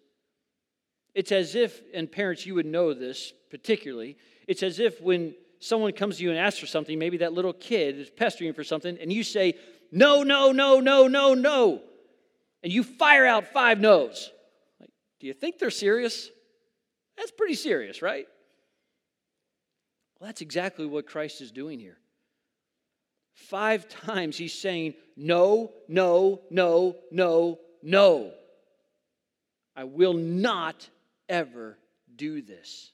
It's 1.14 1.30
as 1.30 1.54
if, 1.54 1.82
and 1.92 2.10
parents, 2.10 2.46
you 2.46 2.54
would 2.54 2.64
know 2.64 2.94
this 2.94 3.34
particularly, 3.50 4.16
it's 4.48 4.62
as 4.62 4.78
if 4.78 4.98
when 5.02 5.34
someone 5.64 5.92
comes 5.92 6.18
to 6.18 6.22
you 6.22 6.30
and 6.30 6.38
asks 6.38 6.60
for 6.60 6.66
something, 6.66 6.98
maybe 6.98 7.18
that 7.18 7.32
little 7.32 7.52
kid 7.52 7.98
is 7.98 8.10
pestering 8.10 8.48
you 8.48 8.52
for 8.52 8.64
something, 8.64 8.98
and 8.98 9.12
you 9.12 9.22
say, 9.22 9.54
no, 9.90 10.22
no, 10.22 10.52
no, 10.52 10.80
no, 10.80 11.08
no, 11.08 11.34
no. 11.34 11.82
And 12.62 12.72
you 12.72 12.82
fire 12.82 13.26
out 13.26 13.48
five 13.52 13.80
no's. 13.80 14.30
Like, 14.80 14.90
do 15.20 15.26
you 15.26 15.32
think 15.32 15.58
they're 15.58 15.70
serious? 15.70 16.28
That's 17.16 17.30
pretty 17.30 17.54
serious, 17.54 18.02
right? 18.02 18.26
Well, 20.18 20.28
that's 20.28 20.40
exactly 20.40 20.86
what 20.86 21.06
Christ 21.06 21.40
is 21.40 21.50
doing 21.50 21.78
here. 21.78 21.98
Five 23.34 23.88
times 23.88 24.36
he's 24.36 24.54
saying, 24.54 24.94
no, 25.16 25.72
no, 25.88 26.42
no, 26.50 26.96
no, 27.10 27.58
no. 27.82 28.32
I 29.76 29.84
will 29.84 30.14
not 30.14 30.88
ever 31.28 31.78
do 32.14 32.42
this. 32.42 32.92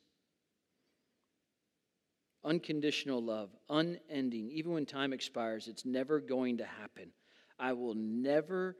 Unconditional 2.44 3.22
love, 3.22 3.50
unending. 3.68 4.50
Even 4.50 4.72
when 4.72 4.86
time 4.86 5.12
expires, 5.12 5.68
it's 5.68 5.84
never 5.84 6.20
going 6.20 6.58
to 6.58 6.64
happen. 6.64 7.10
I 7.58 7.74
will 7.74 7.94
never 7.94 8.76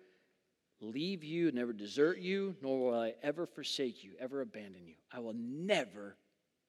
leave 0.80 1.22
you, 1.22 1.52
never 1.52 1.72
desert 1.72 2.18
you, 2.18 2.56
nor 2.62 2.78
will 2.80 2.98
I 2.98 3.14
ever 3.22 3.46
forsake 3.46 4.02
you, 4.02 4.12
ever 4.18 4.40
abandon 4.40 4.86
you. 4.86 4.94
I 5.12 5.20
will 5.20 5.34
never, 5.34 6.16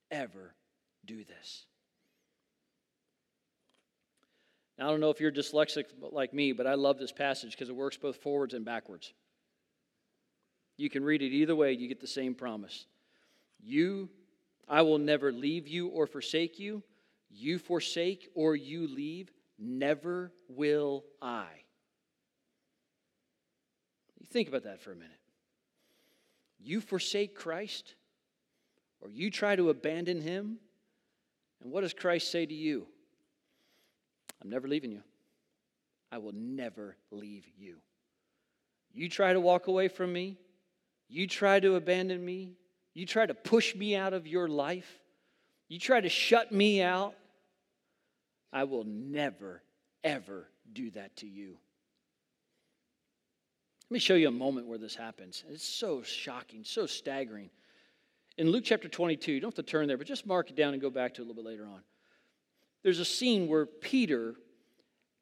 ever 0.10 0.54
do 1.06 1.24
this. 1.24 1.66
Now, 4.78 4.88
I 4.88 4.92
don't 4.92 5.00
know 5.00 5.12
if 5.12 5.20
you're 5.22 5.32
dyslexic 5.32 5.86
like 6.12 6.34
me, 6.34 6.52
but 6.52 6.68
I 6.68 6.74
love 6.74 6.98
this 6.98 7.12
passage 7.12 7.52
because 7.52 7.70
it 7.70 7.76
works 7.76 7.98
both 7.98 8.18
forwards 8.18 8.54
and 8.54 8.66
backwards. 8.66 9.14
You 10.78 10.90
can 10.90 11.04
read 11.04 11.22
it 11.22 11.32
either 11.32 11.56
way, 11.56 11.74
you 11.74 11.88
get 11.88 12.02
the 12.02 12.08
same 12.08 12.34
promise. 12.34 12.86
You, 13.62 14.10
I 14.72 14.84
will 14.84 15.00
never 15.00 15.34
leave 15.34 15.68
you 15.68 15.90
or 15.90 16.08
forsake 16.08 16.58
you. 16.58 16.82
You 17.30 17.60
forsake 17.60 18.30
or 18.34 18.56
you 18.56 18.88
leave, 18.88 19.30
never 19.60 20.32
will 20.48 21.04
I. 21.22 21.48
You 24.18 24.26
think 24.26 24.48
about 24.48 24.64
that 24.64 24.82
for 24.82 24.94
a 24.94 24.96
minute. 24.96 25.12
You 26.58 26.80
forsake 26.80 27.36
Christ, 27.36 27.96
or 29.02 29.10
you 29.10 29.30
try 29.30 29.58
to 29.58 29.72
abandon 29.72 30.22
him, 30.22 30.58
and 31.62 31.72
what 31.72 31.82
does 31.82 31.94
Christ 31.94 32.32
say 32.32 32.46
to 32.46 32.54
you? 32.54 32.88
I'm 34.42 34.50
never 34.50 34.70
leaving 34.70 34.92
you. 34.92 35.02
I 36.12 36.20
will 36.20 36.34
never 36.34 36.96
leave 37.12 37.46
you. 37.58 37.78
You 38.94 39.10
try 39.10 39.34
to 39.34 39.40
walk 39.42 39.68
away 39.68 39.90
from 39.90 40.14
me, 40.14 40.38
you 41.10 41.28
try 41.28 41.60
to 41.60 41.76
abandon 41.76 42.24
me, 42.24 42.54
you 42.94 43.06
try 43.06 43.26
to 43.26 43.34
push 43.34 43.76
me 43.76 43.96
out 43.96 44.14
of 44.14 44.28
your 44.28 44.48
life, 44.48 44.90
you 45.68 45.80
try 45.80 46.02
to 46.02 46.10
shut 46.10 46.52
me 46.52 46.82
out, 46.82 47.16
I 48.52 48.66
will 48.66 48.84
never, 48.84 49.62
ever 50.04 50.48
do 50.72 50.92
that 50.92 51.16
to 51.18 51.28
you. 51.28 51.58
Let 53.90 53.96
me 53.96 54.00
show 54.00 54.16
you 54.16 54.28
a 54.28 54.32
moment 54.32 54.68
where 54.68 54.78
this 54.78 54.96
happens. 54.96 55.44
It's 55.50 55.68
so 55.68 56.02
shocking, 56.02 56.64
so 56.64 56.86
staggering. 56.86 57.50
In 58.38 58.50
Luke 58.50 58.64
chapter 58.66 58.88
22, 58.88 59.34
you 59.34 59.40
don't 59.40 59.50
have 59.56 59.66
to 59.66 59.70
turn 59.70 59.88
there, 59.88 59.98
but 59.98 60.08
just 60.08 60.26
mark 60.26 60.50
it 60.50 60.56
down 60.56 60.74
and 60.74 60.82
go 60.82 60.90
back 60.90 61.14
to 61.16 61.22
it 61.22 61.26
a 61.26 61.28
little 61.28 61.44
bit 61.44 61.50
later 61.50 61.66
on. 61.66 61.82
There's 62.84 63.00
a 63.00 63.06
scene 63.06 63.48
where 63.48 63.66
Peter 63.66 64.36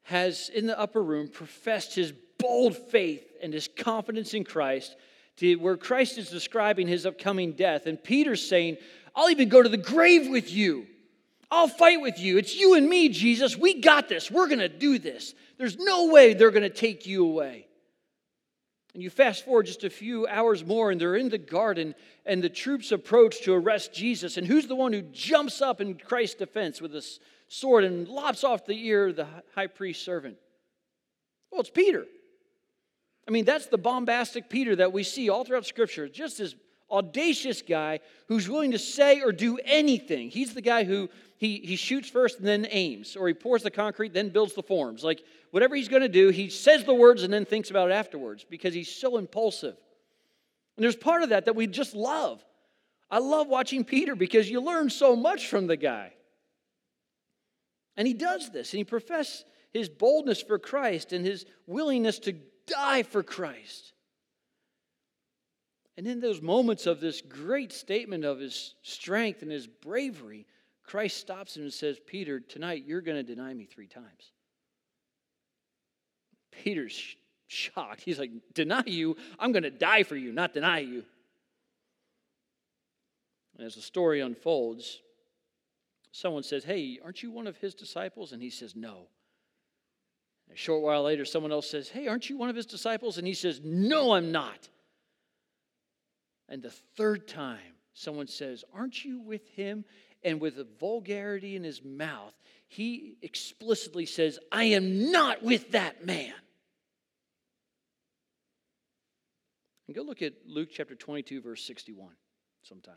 has, 0.04 0.48
in 0.48 0.66
the 0.66 0.78
upper 0.78 1.02
room, 1.02 1.28
professed 1.28 1.94
his 1.94 2.12
bold 2.38 2.76
faith 2.76 3.24
and 3.42 3.52
his 3.52 3.68
confidence 3.68 4.34
in 4.34 4.44
Christ 4.44 4.96
to 5.40 5.56
where 5.56 5.76
Christ 5.76 6.18
is 6.18 6.28
describing 6.28 6.86
his 6.86 7.06
upcoming 7.06 7.52
death. 7.52 7.86
And 7.86 8.02
Peter's 8.02 8.46
saying, 8.46 8.76
I'll 9.16 9.30
even 9.30 9.48
go 9.48 9.62
to 9.62 9.68
the 9.68 9.76
grave 9.76 10.30
with 10.30 10.52
you. 10.52 10.86
I'll 11.50 11.68
fight 11.68 12.00
with 12.00 12.18
you. 12.18 12.38
It's 12.38 12.54
you 12.54 12.74
and 12.74 12.88
me, 12.88 13.08
Jesus. 13.08 13.56
We 13.56 13.80
got 13.80 14.08
this. 14.08 14.30
We're 14.30 14.46
going 14.46 14.60
to 14.60 14.68
do 14.68 14.98
this. 14.98 15.34
There's 15.58 15.76
no 15.78 16.06
way 16.06 16.34
they're 16.34 16.52
going 16.52 16.62
to 16.62 16.70
take 16.70 17.06
you 17.06 17.24
away. 17.24 17.66
And 18.94 19.02
you 19.02 19.10
fast 19.10 19.44
forward 19.44 19.66
just 19.66 19.84
a 19.84 19.90
few 19.90 20.26
hours 20.26 20.64
more, 20.64 20.90
and 20.90 21.00
they're 21.00 21.16
in 21.16 21.28
the 21.28 21.38
garden, 21.38 21.94
and 22.26 22.42
the 22.42 22.48
troops 22.48 22.92
approach 22.92 23.42
to 23.42 23.54
arrest 23.54 23.94
Jesus. 23.94 24.36
And 24.36 24.46
who's 24.46 24.66
the 24.66 24.74
one 24.74 24.92
who 24.92 25.02
jumps 25.02 25.62
up 25.62 25.80
in 25.80 25.94
Christ's 25.94 26.36
defense 26.36 26.80
with 26.80 26.94
a 26.94 27.06
sword 27.48 27.84
and 27.84 28.08
lops 28.08 28.44
off 28.44 28.66
the 28.66 28.86
ear 28.86 29.08
of 29.08 29.16
the 29.16 29.26
high 29.54 29.68
priest's 29.68 30.04
servant? 30.04 30.36
Well, 31.50 31.60
it's 31.60 31.70
Peter. 31.70 32.04
I 33.30 33.32
mean, 33.32 33.44
that's 33.44 33.66
the 33.66 33.78
bombastic 33.78 34.48
Peter 34.48 34.74
that 34.74 34.92
we 34.92 35.04
see 35.04 35.30
all 35.30 35.44
throughout 35.44 35.64
Scripture. 35.64 36.08
Just 36.08 36.38
this 36.38 36.56
audacious 36.90 37.62
guy 37.62 38.00
who's 38.26 38.48
willing 38.48 38.72
to 38.72 38.78
say 38.78 39.20
or 39.20 39.30
do 39.30 39.56
anything. 39.64 40.30
He's 40.30 40.52
the 40.52 40.60
guy 40.60 40.82
who 40.82 41.08
he, 41.36 41.58
he 41.58 41.76
shoots 41.76 42.10
first 42.10 42.40
and 42.40 42.48
then 42.48 42.66
aims, 42.68 43.14
or 43.14 43.28
he 43.28 43.34
pours 43.34 43.62
the 43.62 43.70
concrete, 43.70 44.12
then 44.12 44.30
builds 44.30 44.54
the 44.54 44.64
forms. 44.64 45.04
Like 45.04 45.22
whatever 45.52 45.76
he's 45.76 45.86
going 45.86 46.02
to 46.02 46.08
do, 46.08 46.30
he 46.30 46.50
says 46.50 46.82
the 46.82 46.92
words 46.92 47.22
and 47.22 47.32
then 47.32 47.44
thinks 47.44 47.70
about 47.70 47.90
it 47.90 47.94
afterwards 47.94 48.44
because 48.50 48.74
he's 48.74 48.90
so 48.92 49.16
impulsive. 49.16 49.76
And 50.76 50.82
there's 50.82 50.96
part 50.96 51.22
of 51.22 51.28
that 51.28 51.44
that 51.44 51.54
we 51.54 51.68
just 51.68 51.94
love. 51.94 52.44
I 53.12 53.20
love 53.20 53.46
watching 53.46 53.84
Peter 53.84 54.16
because 54.16 54.50
you 54.50 54.60
learn 54.60 54.90
so 54.90 55.14
much 55.14 55.46
from 55.46 55.68
the 55.68 55.76
guy. 55.76 56.14
And 57.96 58.08
he 58.08 58.14
does 58.14 58.50
this, 58.50 58.72
and 58.72 58.78
he 58.78 58.84
professes 58.84 59.44
his 59.72 59.88
boldness 59.88 60.42
for 60.42 60.58
Christ 60.58 61.12
and 61.12 61.24
his 61.24 61.46
willingness 61.68 62.18
to 62.20 62.34
die 62.70 63.02
for 63.02 63.22
Christ. 63.22 63.92
And 65.96 66.06
in 66.06 66.20
those 66.20 66.40
moments 66.40 66.86
of 66.86 67.00
this 67.00 67.20
great 67.20 67.72
statement 67.72 68.24
of 68.24 68.38
his 68.38 68.74
strength 68.82 69.42
and 69.42 69.50
his 69.50 69.66
bravery, 69.66 70.46
Christ 70.82 71.18
stops 71.18 71.56
him 71.56 71.64
and 71.64 71.72
says, 71.72 71.98
Peter, 72.06 72.40
tonight 72.40 72.84
you're 72.86 73.02
going 73.02 73.18
to 73.18 73.22
deny 73.22 73.52
me 73.52 73.66
three 73.66 73.86
times. 73.86 74.32
Peter's 76.50 77.16
shocked. 77.46 78.02
He's 78.02 78.18
like, 78.18 78.30
Deny 78.54 78.84
you? 78.86 79.16
I'm 79.38 79.52
going 79.52 79.64
to 79.64 79.70
die 79.70 80.02
for 80.04 80.16
you, 80.16 80.32
not 80.32 80.54
deny 80.54 80.80
you. 80.80 81.04
And 83.56 83.66
as 83.66 83.74
the 83.74 83.82
story 83.82 84.20
unfolds, 84.20 85.00
someone 86.12 86.42
says, 86.42 86.64
Hey, 86.64 86.98
aren't 87.04 87.22
you 87.22 87.30
one 87.30 87.46
of 87.46 87.56
his 87.58 87.74
disciples? 87.74 88.32
And 88.32 88.40
he 88.40 88.50
says, 88.50 88.74
No. 88.74 89.08
A 90.52 90.56
short 90.56 90.82
while 90.82 91.02
later, 91.04 91.24
someone 91.24 91.52
else 91.52 91.70
says, 91.70 91.88
Hey, 91.88 92.08
aren't 92.08 92.28
you 92.28 92.36
one 92.36 92.48
of 92.48 92.56
his 92.56 92.66
disciples? 92.66 93.18
And 93.18 93.26
he 93.26 93.34
says, 93.34 93.60
No, 93.62 94.12
I'm 94.12 94.32
not. 94.32 94.68
And 96.48 96.62
the 96.62 96.70
third 96.96 97.28
time, 97.28 97.74
someone 97.94 98.26
says, 98.26 98.64
Aren't 98.74 99.04
you 99.04 99.20
with 99.20 99.48
him? 99.50 99.84
And 100.22 100.40
with 100.40 100.58
a 100.58 100.66
vulgarity 100.78 101.56
in 101.56 101.64
his 101.64 101.82
mouth, 101.82 102.34
he 102.68 103.16
explicitly 103.22 104.04
says, 104.04 104.38
I 104.52 104.64
am 104.64 105.10
not 105.10 105.42
with 105.42 105.72
that 105.72 106.04
man. 106.04 106.34
And 109.86 109.96
go 109.96 110.02
look 110.02 110.22
at 110.22 110.34
Luke 110.46 110.68
chapter 110.72 110.94
22, 110.94 111.40
verse 111.40 111.64
61 111.66 112.10
sometime. 112.62 112.94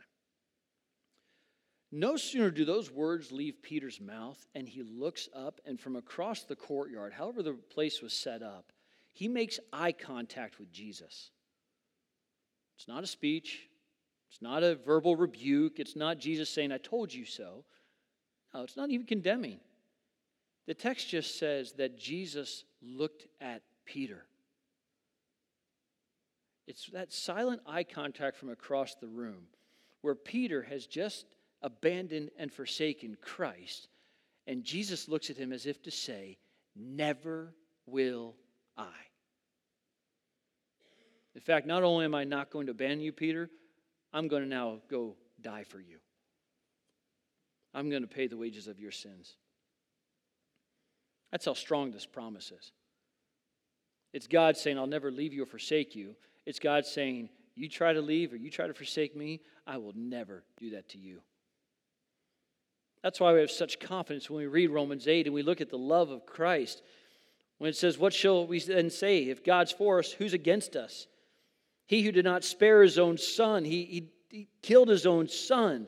No 1.96 2.16
sooner 2.16 2.50
do 2.50 2.64
those 2.64 2.90
words 2.90 3.30
leave 3.30 3.62
Peter's 3.62 4.00
mouth, 4.00 4.44
and 4.56 4.68
he 4.68 4.82
looks 4.82 5.28
up, 5.32 5.60
and 5.64 5.78
from 5.78 5.94
across 5.94 6.42
the 6.42 6.56
courtyard, 6.56 7.12
however 7.12 7.40
the 7.40 7.52
place 7.52 8.02
was 8.02 8.12
set 8.12 8.42
up, 8.42 8.72
he 9.12 9.28
makes 9.28 9.60
eye 9.72 9.92
contact 9.92 10.58
with 10.58 10.72
Jesus. 10.72 11.30
It's 12.76 12.88
not 12.88 13.04
a 13.04 13.06
speech, 13.06 13.68
it's 14.28 14.42
not 14.42 14.64
a 14.64 14.74
verbal 14.74 15.14
rebuke, 15.14 15.78
it's 15.78 15.94
not 15.94 16.18
Jesus 16.18 16.50
saying, 16.50 16.72
I 16.72 16.78
told 16.78 17.14
you 17.14 17.24
so. 17.24 17.64
No, 18.52 18.64
it's 18.64 18.76
not 18.76 18.90
even 18.90 19.06
condemning. 19.06 19.60
The 20.66 20.74
text 20.74 21.08
just 21.08 21.38
says 21.38 21.74
that 21.74 21.96
Jesus 21.96 22.64
looked 22.82 23.28
at 23.40 23.62
Peter. 23.84 24.24
It's 26.66 26.86
that 26.86 27.12
silent 27.12 27.60
eye 27.68 27.84
contact 27.84 28.36
from 28.36 28.50
across 28.50 28.96
the 28.96 29.06
room 29.06 29.44
where 30.00 30.16
Peter 30.16 30.62
has 30.62 30.88
just 30.88 31.26
abandoned 31.64 32.30
and 32.38 32.52
forsaken 32.52 33.16
Christ. 33.20 33.88
And 34.46 34.62
Jesus 34.62 35.08
looks 35.08 35.30
at 35.30 35.36
him 35.36 35.52
as 35.52 35.66
if 35.66 35.82
to 35.82 35.90
say, 35.90 36.38
Never 36.76 37.54
will 37.86 38.36
I. 38.76 38.90
In 41.34 41.40
fact, 41.40 41.66
not 41.66 41.82
only 41.82 42.04
am 42.04 42.14
I 42.14 42.24
not 42.24 42.50
going 42.50 42.66
to 42.66 42.72
abandon 42.72 43.00
you, 43.00 43.12
Peter, 43.12 43.50
I'm 44.12 44.28
going 44.28 44.42
to 44.42 44.48
now 44.48 44.80
go 44.88 45.16
die 45.40 45.64
for 45.64 45.80
you. 45.80 45.98
I'm 47.74 47.90
going 47.90 48.02
to 48.02 48.08
pay 48.08 48.28
the 48.28 48.36
wages 48.36 48.68
of 48.68 48.78
your 48.78 48.92
sins. 48.92 49.34
That's 51.32 51.46
how 51.46 51.54
strong 51.54 51.90
this 51.90 52.06
promise 52.06 52.52
is. 52.52 52.72
It's 54.12 54.28
God 54.28 54.56
saying, 54.56 54.78
I'll 54.78 54.86
never 54.86 55.10
leave 55.10 55.32
you 55.32 55.42
or 55.42 55.46
forsake 55.46 55.96
you. 55.96 56.14
It's 56.46 56.60
God 56.60 56.86
saying, 56.86 57.30
You 57.56 57.68
try 57.68 57.92
to 57.92 58.00
leave 58.00 58.32
or 58.32 58.36
you 58.36 58.50
try 58.50 58.68
to 58.68 58.74
forsake 58.74 59.16
me, 59.16 59.40
I 59.66 59.78
will 59.78 59.94
never 59.96 60.44
do 60.58 60.70
that 60.70 60.88
to 60.90 60.98
you. 60.98 61.20
That's 63.04 63.20
why 63.20 63.34
we 63.34 63.40
have 63.40 63.50
such 63.50 63.80
confidence 63.80 64.30
when 64.30 64.38
we 64.38 64.46
read 64.46 64.70
Romans 64.70 65.06
8 65.06 65.26
and 65.26 65.34
we 65.34 65.42
look 65.42 65.60
at 65.60 65.68
the 65.68 65.76
love 65.76 66.08
of 66.08 66.24
Christ. 66.24 66.82
When 67.58 67.68
it 67.68 67.76
says, 67.76 67.98
What 67.98 68.14
shall 68.14 68.46
we 68.46 68.58
then 68.60 68.88
say? 68.88 69.24
If 69.24 69.44
God's 69.44 69.72
for 69.72 69.98
us, 69.98 70.10
who's 70.10 70.32
against 70.32 70.74
us? 70.74 71.06
He 71.84 72.00
who 72.00 72.12
did 72.12 72.24
not 72.24 72.44
spare 72.44 72.82
his 72.82 72.98
own 72.98 73.18
son, 73.18 73.66
he, 73.66 73.84
he, 73.84 74.08
he 74.30 74.48
killed 74.62 74.88
his 74.88 75.04
own 75.04 75.28
son, 75.28 75.86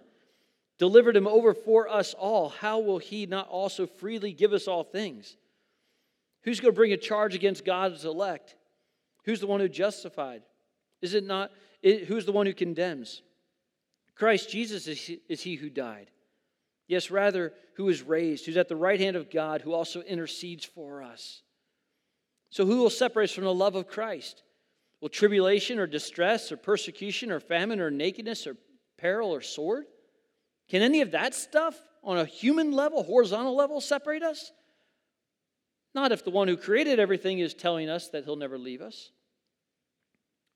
delivered 0.77 1.17
him 1.17 1.27
over 1.27 1.55
for 1.55 1.89
us 1.89 2.12
all. 2.12 2.51
How 2.51 2.81
will 2.81 2.99
he 2.99 3.25
not 3.25 3.49
also 3.49 3.87
freely 3.87 4.35
give 4.35 4.53
us 4.53 4.69
all 4.69 4.85
things? 4.85 5.39
Who's 6.43 6.61
going 6.61 6.75
to 6.75 6.77
bring 6.77 6.93
a 6.93 6.99
charge 6.99 7.35
against 7.35 7.64
God's 7.64 8.05
elect? 8.05 8.57
Who's 9.25 9.41
the 9.41 9.47
one 9.47 9.61
who 9.61 9.71
justified? 9.71 10.43
Is 11.01 11.14
it 11.14 11.25
not? 11.25 11.51
It, 11.81 12.05
who's 12.05 12.27
the 12.27 12.33
one 12.33 12.45
who 12.45 12.53
condemns? 12.53 13.23
Christ 14.17 14.51
Jesus 14.51 14.87
is, 14.87 15.12
is 15.31 15.41
he 15.41 15.55
who 15.55 15.71
died 15.71 16.11
Yes, 16.89 17.11
rather, 17.11 17.53
who 17.76 17.89
is 17.89 18.03
raised, 18.03 18.47
who's 18.47 18.57
at 18.57 18.68
the 18.68 18.76
right 18.76 19.01
hand 19.01 19.16
of 19.16 19.30
God, 19.30 19.61
who 19.61 19.72
also 19.72 20.03
intercedes 20.03 20.64
for 20.64 21.03
us. 21.03 21.43
So, 22.51 22.64
who 22.64 22.78
will 22.78 22.91
separate 22.91 23.24
us 23.24 23.32
from 23.32 23.45
the 23.45 23.55
love 23.55 23.74
of 23.74 23.89
Christ? 23.89 24.43
Will 25.01 25.09
tribulation 25.09 25.78
or 25.78 25.87
distress 25.87 26.51
or 26.51 26.57
persecution 26.57 27.30
or 27.30 27.41
famine 27.41 27.80
or 27.80 27.91
nakedness 27.91 28.47
or 28.47 28.57
peril 28.99 29.34
or 29.34 29.43
sword? 29.43 29.84
Can 30.68 30.82
any 30.82 31.01
of 31.01 31.11
that 31.11 31.34
stuff 31.34 31.78
on 32.03 32.18
a 32.18 32.24
human 32.24 32.72
level, 32.72 33.03
horizontal 33.03 33.55
level, 33.55 33.80
separate 33.80 34.22
us? 34.22 34.53
Not 35.95 36.12
if 36.12 36.24
the 36.24 36.30
one 36.30 36.49
who 36.49 36.57
created 36.57 37.01
everything 37.01 37.39
is 37.39 37.55
telling 37.55 37.89
us 37.89 38.09
that 38.09 38.24
he'll 38.24 38.37
never 38.37 38.59
leave 38.59 38.80
us. 38.80 39.11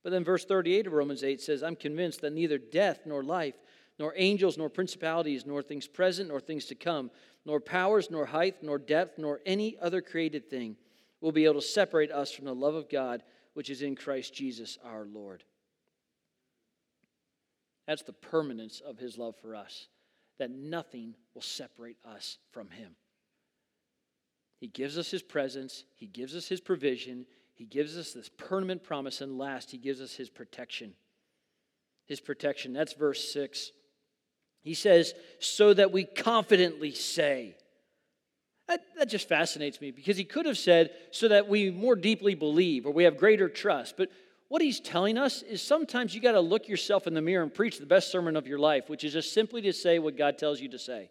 But 0.02 0.10
then 0.10 0.24
verse 0.24 0.44
38 0.44 0.86
of 0.86 0.92
Romans 0.92 1.22
8 1.22 1.40
says, 1.40 1.62
I'm 1.62 1.76
convinced 1.76 2.22
that 2.22 2.32
neither 2.32 2.58
death 2.58 3.00
nor 3.04 3.22
life, 3.22 3.54
nor 4.00 4.14
angels, 4.16 4.56
nor 4.56 4.70
principalities, 4.70 5.44
nor 5.44 5.62
things 5.62 5.86
present, 5.86 6.30
nor 6.30 6.40
things 6.40 6.64
to 6.64 6.74
come, 6.74 7.10
nor 7.44 7.60
powers, 7.60 8.10
nor 8.10 8.24
height, 8.24 8.56
nor 8.62 8.78
depth, 8.78 9.18
nor 9.18 9.40
any 9.44 9.76
other 9.78 10.00
created 10.00 10.48
thing 10.48 10.74
will 11.20 11.32
be 11.32 11.44
able 11.44 11.60
to 11.60 11.62
separate 11.62 12.10
us 12.10 12.32
from 12.32 12.46
the 12.46 12.54
love 12.54 12.74
of 12.74 12.88
God 12.88 13.22
which 13.52 13.68
is 13.68 13.82
in 13.82 13.94
Christ 13.94 14.32
Jesus 14.32 14.78
our 14.82 15.04
Lord. 15.04 15.44
That's 17.86 18.02
the 18.02 18.14
permanence 18.14 18.80
of 18.80 18.96
his 18.96 19.18
love 19.18 19.36
for 19.36 19.54
us, 19.54 19.88
that 20.38 20.50
nothing 20.50 21.14
will 21.34 21.42
separate 21.42 21.98
us 22.02 22.38
from 22.52 22.70
him. 22.70 22.96
He 24.60 24.68
gives 24.68 24.96
us 24.96 25.10
his 25.10 25.22
presence, 25.22 25.84
he 25.94 26.06
gives 26.06 26.34
us 26.34 26.48
his 26.48 26.60
provision, 26.62 27.26
he 27.54 27.66
gives 27.66 27.98
us 27.98 28.12
this 28.14 28.30
permanent 28.30 28.82
promise, 28.82 29.20
and 29.20 29.36
last, 29.36 29.70
he 29.70 29.76
gives 29.76 30.00
us 30.00 30.14
his 30.14 30.30
protection. 30.30 30.94
His 32.06 32.20
protection. 32.20 32.72
That's 32.72 32.94
verse 32.94 33.30
6. 33.30 33.72
He 34.62 34.74
says, 34.74 35.14
so 35.38 35.72
that 35.74 35.92
we 35.92 36.04
confidently 36.04 36.92
say. 36.92 37.56
That, 38.68 38.82
that, 38.98 39.08
just 39.08 39.28
fascinates 39.28 39.80
me 39.80 39.90
because 39.90 40.16
he 40.16 40.24
could 40.24 40.46
have 40.46 40.58
said, 40.58 40.90
so 41.10 41.28
that 41.28 41.48
we 41.48 41.70
more 41.70 41.96
deeply 41.96 42.34
believe 42.34 42.86
or 42.86 42.92
we 42.92 43.04
have 43.04 43.16
greater 43.16 43.48
trust. 43.48 43.96
But 43.96 44.10
what 44.48 44.62
he's 44.62 44.80
telling 44.80 45.18
us 45.18 45.42
is 45.42 45.62
sometimes 45.62 46.14
you 46.14 46.20
got 46.20 46.32
to 46.32 46.40
look 46.40 46.68
yourself 46.68 47.06
in 47.06 47.14
the 47.14 47.22
mirror 47.22 47.42
and 47.42 47.52
preach 47.52 47.78
the 47.78 47.86
best 47.86 48.12
sermon 48.12 48.36
of 48.36 48.46
your 48.46 48.58
life, 48.58 48.88
which 48.88 49.04
is 49.04 49.12
just 49.12 49.32
simply 49.32 49.62
to 49.62 49.72
say 49.72 49.98
what 49.98 50.16
God 50.16 50.38
tells 50.38 50.60
you 50.60 50.68
to 50.70 50.78
say. 50.78 51.10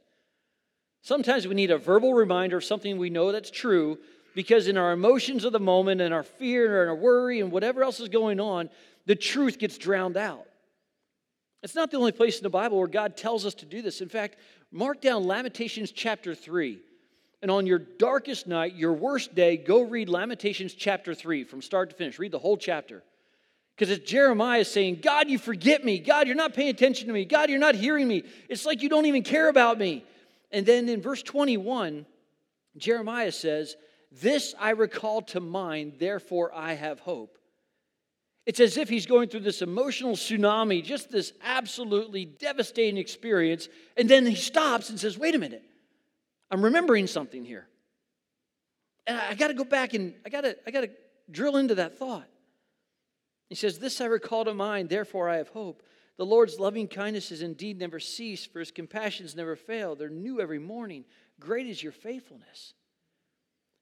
Sometimes 1.01 1.47
we 1.47 1.55
need 1.55 1.71
a 1.71 1.77
verbal 1.77 2.13
reminder 2.13 2.57
of 2.57 2.63
something 2.63 2.97
we 2.97 3.09
know 3.09 3.31
that's 3.31 3.51
true 3.51 3.97
because 4.35 4.67
in 4.67 4.77
our 4.77 4.91
emotions 4.91 5.43
of 5.43 5.53
the 5.53 5.59
moment 5.59 6.01
and 6.01 6.13
our 6.13 6.23
fear 6.23 6.81
and 6.81 6.89
our 6.89 6.95
worry 6.95 7.39
and 7.39 7.51
whatever 7.51 7.83
else 7.83 7.99
is 7.99 8.09
going 8.09 8.39
on, 8.39 8.69
the 9.05 9.15
truth 9.15 9.57
gets 9.57 9.77
drowned 9.77 10.17
out. 10.17 10.45
It's 11.61 11.75
not 11.75 11.91
the 11.91 11.97
only 11.97 12.11
place 12.11 12.37
in 12.37 12.43
the 12.43 12.49
Bible 12.49 12.77
where 12.77 12.87
God 12.87 13.17
tells 13.17 13.45
us 13.45 13.53
to 13.55 13.65
do 13.65 13.81
this. 13.81 14.01
In 14.01 14.09
fact, 14.09 14.37
mark 14.71 15.01
down 15.01 15.27
Lamentations 15.27 15.91
chapter 15.91 16.33
3. 16.33 16.79
And 17.41 17.49
on 17.49 17.65
your 17.65 17.79
darkest 17.79 18.47
night, 18.47 18.75
your 18.75 18.93
worst 18.93 19.33
day, 19.33 19.57
go 19.57 19.81
read 19.81 20.09
Lamentations 20.09 20.73
chapter 20.73 21.13
3 21.13 21.45
from 21.45 21.61
start 21.61 21.89
to 21.89 21.95
finish. 21.95 22.19
Read 22.19 22.31
the 22.31 22.39
whole 22.39 22.57
chapter. 22.57 23.03
Because 23.75 23.91
it's 23.91 24.09
Jeremiah 24.09 24.65
saying, 24.65 24.99
God, 25.01 25.29
you 25.29 25.39
forget 25.39 25.85
me. 25.85 25.99
God, 25.99 26.27
you're 26.27 26.35
not 26.35 26.53
paying 26.53 26.69
attention 26.69 27.07
to 27.07 27.13
me. 27.13 27.23
God, 27.23 27.49
you're 27.49 27.59
not 27.59 27.75
hearing 27.75 28.09
me. 28.09 28.23
It's 28.49 28.65
like 28.65 28.81
you 28.81 28.89
don't 28.89 29.05
even 29.05 29.23
care 29.23 29.47
about 29.47 29.77
me. 29.77 30.03
And 30.51 30.65
then 30.65 30.89
in 30.89 31.01
verse 31.01 31.23
21, 31.23 32.05
Jeremiah 32.75 33.31
says, 33.31 33.77
This 34.11 34.53
I 34.59 34.71
recall 34.71 35.21
to 35.23 35.39
mind, 35.39 35.93
therefore 35.97 36.53
I 36.53 36.73
have 36.73 36.99
hope. 36.99 37.38
It's 38.49 38.59
as 38.59 38.77
if 38.77 38.89
he's 38.89 39.05
going 39.05 39.29
through 39.29 39.41
this 39.41 39.61
emotional 39.61 40.13
tsunami, 40.13 40.83
just 40.83 41.11
this 41.11 41.33
absolutely 41.43 42.25
devastating 42.25 42.97
experience. 42.97 43.69
And 43.95 44.09
then 44.09 44.25
he 44.25 44.33
stops 44.33 44.89
and 44.89 44.99
says, 44.99 45.19
Wait 45.19 45.35
a 45.35 45.37
minute, 45.37 45.61
I'm 46.49 46.63
remembering 46.63 47.05
something 47.05 47.45
here. 47.45 47.67
And 49.05 49.19
I 49.19 49.35
got 49.35 49.49
to 49.49 49.53
go 49.53 49.63
back 49.63 49.93
and 49.93 50.15
I 50.25 50.29
got 50.29 50.41
to 50.41 50.57
I 50.65 50.71
got 50.71 50.81
to 50.81 50.89
drill 51.29 51.57
into 51.57 51.75
that 51.75 51.99
thought. 51.99 52.27
He 53.49 53.55
says, 53.55 53.77
This 53.77 54.01
I 54.01 54.05
recall 54.05 54.45
to 54.45 54.53
mind, 54.55 54.89
therefore 54.89 55.29
I 55.29 55.37
have 55.37 55.49
hope. 55.49 55.83
The 56.17 56.25
Lord's 56.25 56.59
loving 56.59 56.87
kindness 56.87 57.29
has 57.29 57.43
indeed 57.43 57.77
never 57.77 57.99
ceased, 57.99 58.51
for 58.51 58.57
his 58.57 58.71
compassions 58.71 59.35
never 59.35 59.55
fail. 59.55 59.95
They're 59.95 60.09
new 60.09 60.41
every 60.41 60.57
morning. 60.57 61.05
Great 61.39 61.67
is 61.67 61.83
your 61.83 61.91
faithfulness. 61.91 62.73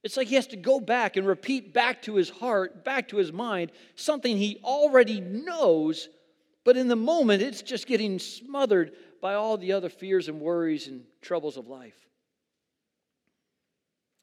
It's 0.04 0.18
like 0.18 0.28
he 0.28 0.36
has 0.36 0.48
to 0.48 0.58
go 0.58 0.80
back 0.80 1.18
and 1.18 1.28
repeat 1.28 1.74
back 1.74 2.02
to 2.04 2.16
his 2.16 2.30
heart, 2.30 2.86
back 2.86 3.10
to 3.10 3.18
his 3.18 3.34
mind, 3.34 3.72
something 3.96 4.38
he 4.38 4.60
already 4.64 5.20
knows, 5.20 6.08
but 6.64 6.78
in 6.78 6.88
the 6.88 6.96
moment 6.96 7.42
it's 7.42 7.62
just 7.62 7.88
getting 7.88 8.20
smothered 8.20 8.94
by 9.22 9.34
all 9.34 9.58
the 9.58 9.74
other 9.74 9.90
fears 9.90 10.28
and 10.28 10.40
worries 10.40 10.88
and 10.88 11.04
troubles 11.22 11.58
of 11.58 11.68
life. 11.68 12.08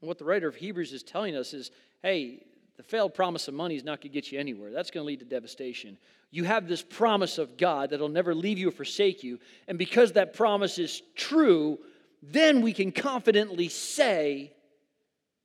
And 0.01 0.09
what 0.09 0.19
the 0.19 0.25
writer 0.25 0.49
of 0.49 0.55
Hebrews 0.55 0.93
is 0.93 1.03
telling 1.03 1.35
us 1.35 1.53
is 1.55 1.71
hey, 2.03 2.45
the 2.77 2.83
failed 2.83 3.15
promise 3.15 3.49
of 3.49 3.55
money 3.55 3.77
is 3.77 3.85
not 3.85 4.01
going 4.01 4.11
to 4.13 4.15
get 4.15 4.31
you 4.31 4.39
anywhere. 4.39 4.71
That's 4.71 4.91
going 4.91 5.05
to 5.05 5.07
lead 5.07 5.21
to 5.21 5.25
devastation. 5.25 5.97
You 6.31 6.45
have 6.45 6.69
this 6.69 6.83
promise 6.83 7.39
of 7.39 7.57
God 7.57 7.91
that'll 7.91 8.09
never 8.09 8.35
leave 8.35 8.59
you 8.59 8.69
or 8.69 8.73
forsake 8.73 9.23
you. 9.23 9.39
And 9.69 9.79
because 9.79 10.13
that 10.13 10.35
promise 10.35 10.79
is 10.79 11.01
true, 11.15 11.79
then 12.23 12.61
we 12.63 12.73
can 12.73 12.91
confidently 12.91 13.69
say, 13.69 14.53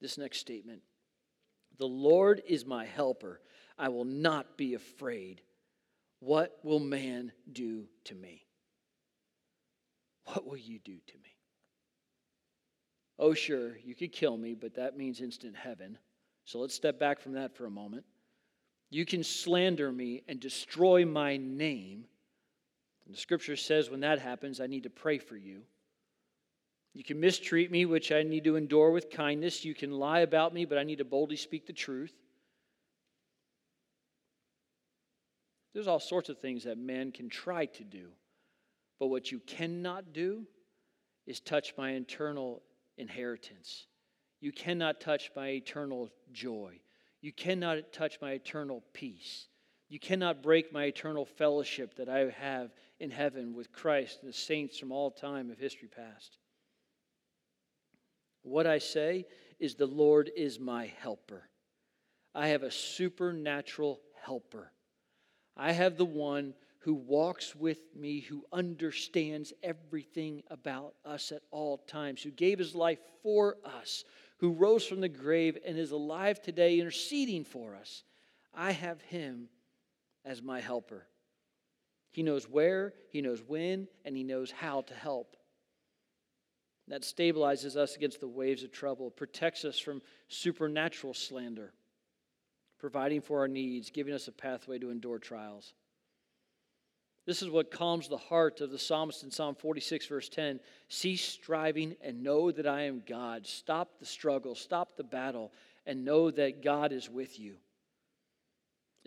this 0.01 0.17
next 0.17 0.39
statement 0.39 0.81
The 1.77 1.87
Lord 1.87 2.41
is 2.47 2.65
my 2.65 2.85
helper. 2.85 3.41
I 3.77 3.89
will 3.89 4.05
not 4.05 4.57
be 4.57 4.73
afraid. 4.73 5.41
What 6.19 6.59
will 6.63 6.79
man 6.79 7.31
do 7.49 7.87
to 8.05 8.15
me? 8.15 8.45
What 10.25 10.45
will 10.45 10.57
you 10.57 10.79
do 10.79 10.97
to 11.07 11.13
me? 11.17 11.35
Oh, 13.17 13.33
sure, 13.33 13.77
you 13.83 13.95
could 13.95 14.11
kill 14.11 14.37
me, 14.37 14.53
but 14.53 14.75
that 14.75 14.97
means 14.97 15.21
instant 15.21 15.55
heaven. 15.55 15.97
So 16.45 16.59
let's 16.59 16.73
step 16.73 16.99
back 16.99 17.19
from 17.19 17.33
that 17.33 17.55
for 17.55 17.65
a 17.65 17.71
moment. 17.71 18.05
You 18.89 19.05
can 19.05 19.23
slander 19.23 19.91
me 19.91 20.23
and 20.27 20.39
destroy 20.39 21.05
my 21.05 21.37
name. 21.37 22.05
And 23.05 23.13
the 23.13 23.19
scripture 23.19 23.55
says 23.55 23.89
when 23.89 23.99
that 24.01 24.19
happens, 24.19 24.59
I 24.59 24.67
need 24.67 24.83
to 24.83 24.89
pray 24.89 25.19
for 25.19 25.35
you. 25.35 25.61
You 26.93 27.03
can 27.03 27.19
mistreat 27.19 27.71
me, 27.71 27.85
which 27.85 28.11
I 28.11 28.23
need 28.23 28.43
to 28.45 28.55
endure 28.55 28.91
with 28.91 29.11
kindness. 29.11 29.63
You 29.63 29.75
can 29.75 29.91
lie 29.91 30.21
about 30.21 30.53
me, 30.53 30.65
but 30.65 30.77
I 30.77 30.83
need 30.83 30.97
to 30.97 31.05
boldly 31.05 31.35
speak 31.35 31.67
the 31.67 31.73
truth. 31.73 32.13
There's 35.73 35.87
all 35.87 35.99
sorts 35.99 36.29
of 36.29 36.39
things 36.39 36.63
that 36.63 36.77
man 36.77 37.11
can 37.11 37.29
try 37.29 37.67
to 37.67 37.83
do. 37.83 38.09
But 38.99 39.07
what 39.07 39.31
you 39.31 39.39
cannot 39.39 40.13
do 40.13 40.45
is 41.27 41.39
touch 41.39 41.73
my 41.77 41.91
internal 41.91 42.63
inheritance. 42.97 43.85
You 44.41 44.51
cannot 44.51 44.99
touch 44.99 45.31
my 45.35 45.49
eternal 45.49 46.09
joy. 46.31 46.79
You 47.21 47.31
cannot 47.31 47.93
touch 47.93 48.17
my 48.19 48.31
eternal 48.31 48.83
peace. 48.93 49.47
You 49.89 49.99
cannot 49.99 50.41
break 50.41 50.73
my 50.73 50.85
eternal 50.85 51.25
fellowship 51.25 51.95
that 51.95 52.09
I 52.09 52.29
have 52.31 52.71
in 52.99 53.11
heaven 53.11 53.53
with 53.53 53.71
Christ 53.71 54.19
and 54.21 54.29
the 54.29 54.37
saints 54.37 54.77
from 54.77 54.91
all 54.91 55.11
time 55.11 55.51
of 55.51 55.59
history 55.59 55.87
past. 55.87 56.38
What 58.43 58.67
I 58.67 58.77
say 58.77 59.25
is, 59.59 59.75
The 59.75 59.85
Lord 59.85 60.31
is 60.35 60.59
my 60.59 60.91
helper. 60.99 61.49
I 62.33 62.49
have 62.49 62.63
a 62.63 62.71
supernatural 62.71 63.99
helper. 64.23 64.71
I 65.57 65.71
have 65.71 65.97
the 65.97 66.05
one 66.05 66.53
who 66.79 66.93
walks 66.93 67.55
with 67.55 67.79
me, 67.95 68.21
who 68.21 68.45
understands 68.53 69.51
everything 69.61 70.43
about 70.49 70.95
us 71.03 71.31
at 71.31 71.41
all 71.51 71.77
times, 71.77 72.21
who 72.21 72.31
gave 72.31 72.57
his 72.57 72.73
life 72.73 72.99
for 73.21 73.57
us, 73.65 74.05
who 74.37 74.53
rose 74.53 74.85
from 74.85 75.01
the 75.01 75.09
grave 75.09 75.57
and 75.65 75.77
is 75.77 75.91
alive 75.91 76.41
today, 76.41 76.79
interceding 76.79 77.43
for 77.43 77.75
us. 77.75 78.03
I 78.53 78.71
have 78.71 79.01
him 79.01 79.49
as 80.23 80.41
my 80.41 80.61
helper. 80.61 81.07
He 82.11 82.23
knows 82.23 82.49
where, 82.49 82.93
he 83.11 83.21
knows 83.21 83.43
when, 83.45 83.87
and 84.05 84.15
he 84.15 84.23
knows 84.23 84.51
how 84.51 84.81
to 84.81 84.93
help. 84.93 85.35
That 86.89 87.03
stabilizes 87.03 87.75
us 87.75 87.95
against 87.95 88.19
the 88.19 88.27
waves 88.27 88.63
of 88.63 88.71
trouble, 88.71 89.11
protects 89.11 89.63
us 89.63 89.79
from 89.79 90.01
supernatural 90.27 91.13
slander, 91.13 91.71
providing 92.79 93.21
for 93.21 93.39
our 93.39 93.47
needs, 93.47 93.91
giving 93.91 94.13
us 94.13 94.27
a 94.27 94.31
pathway 94.31 94.79
to 94.79 94.89
endure 94.89 95.19
trials. 95.19 95.73
This 97.27 97.43
is 97.43 97.49
what 97.49 97.69
calms 97.69 98.07
the 98.07 98.17
heart 98.17 98.59
of 98.59 98.71
the 98.71 98.79
psalmist 98.79 99.23
in 99.23 99.29
Psalm 99.29 99.53
46, 99.53 100.07
verse 100.07 100.29
10. 100.29 100.59
Cease 100.87 101.23
striving 101.23 101.95
and 102.01 102.23
know 102.23 102.51
that 102.51 102.65
I 102.65 102.83
am 102.83 103.03
God. 103.05 103.45
Stop 103.45 103.99
the 103.99 104.05
struggle, 104.05 104.55
stop 104.55 104.97
the 104.97 105.03
battle, 105.03 105.51
and 105.85 106.03
know 106.03 106.31
that 106.31 106.63
God 106.63 106.91
is 106.91 107.07
with 107.07 107.39
you. 107.39 107.57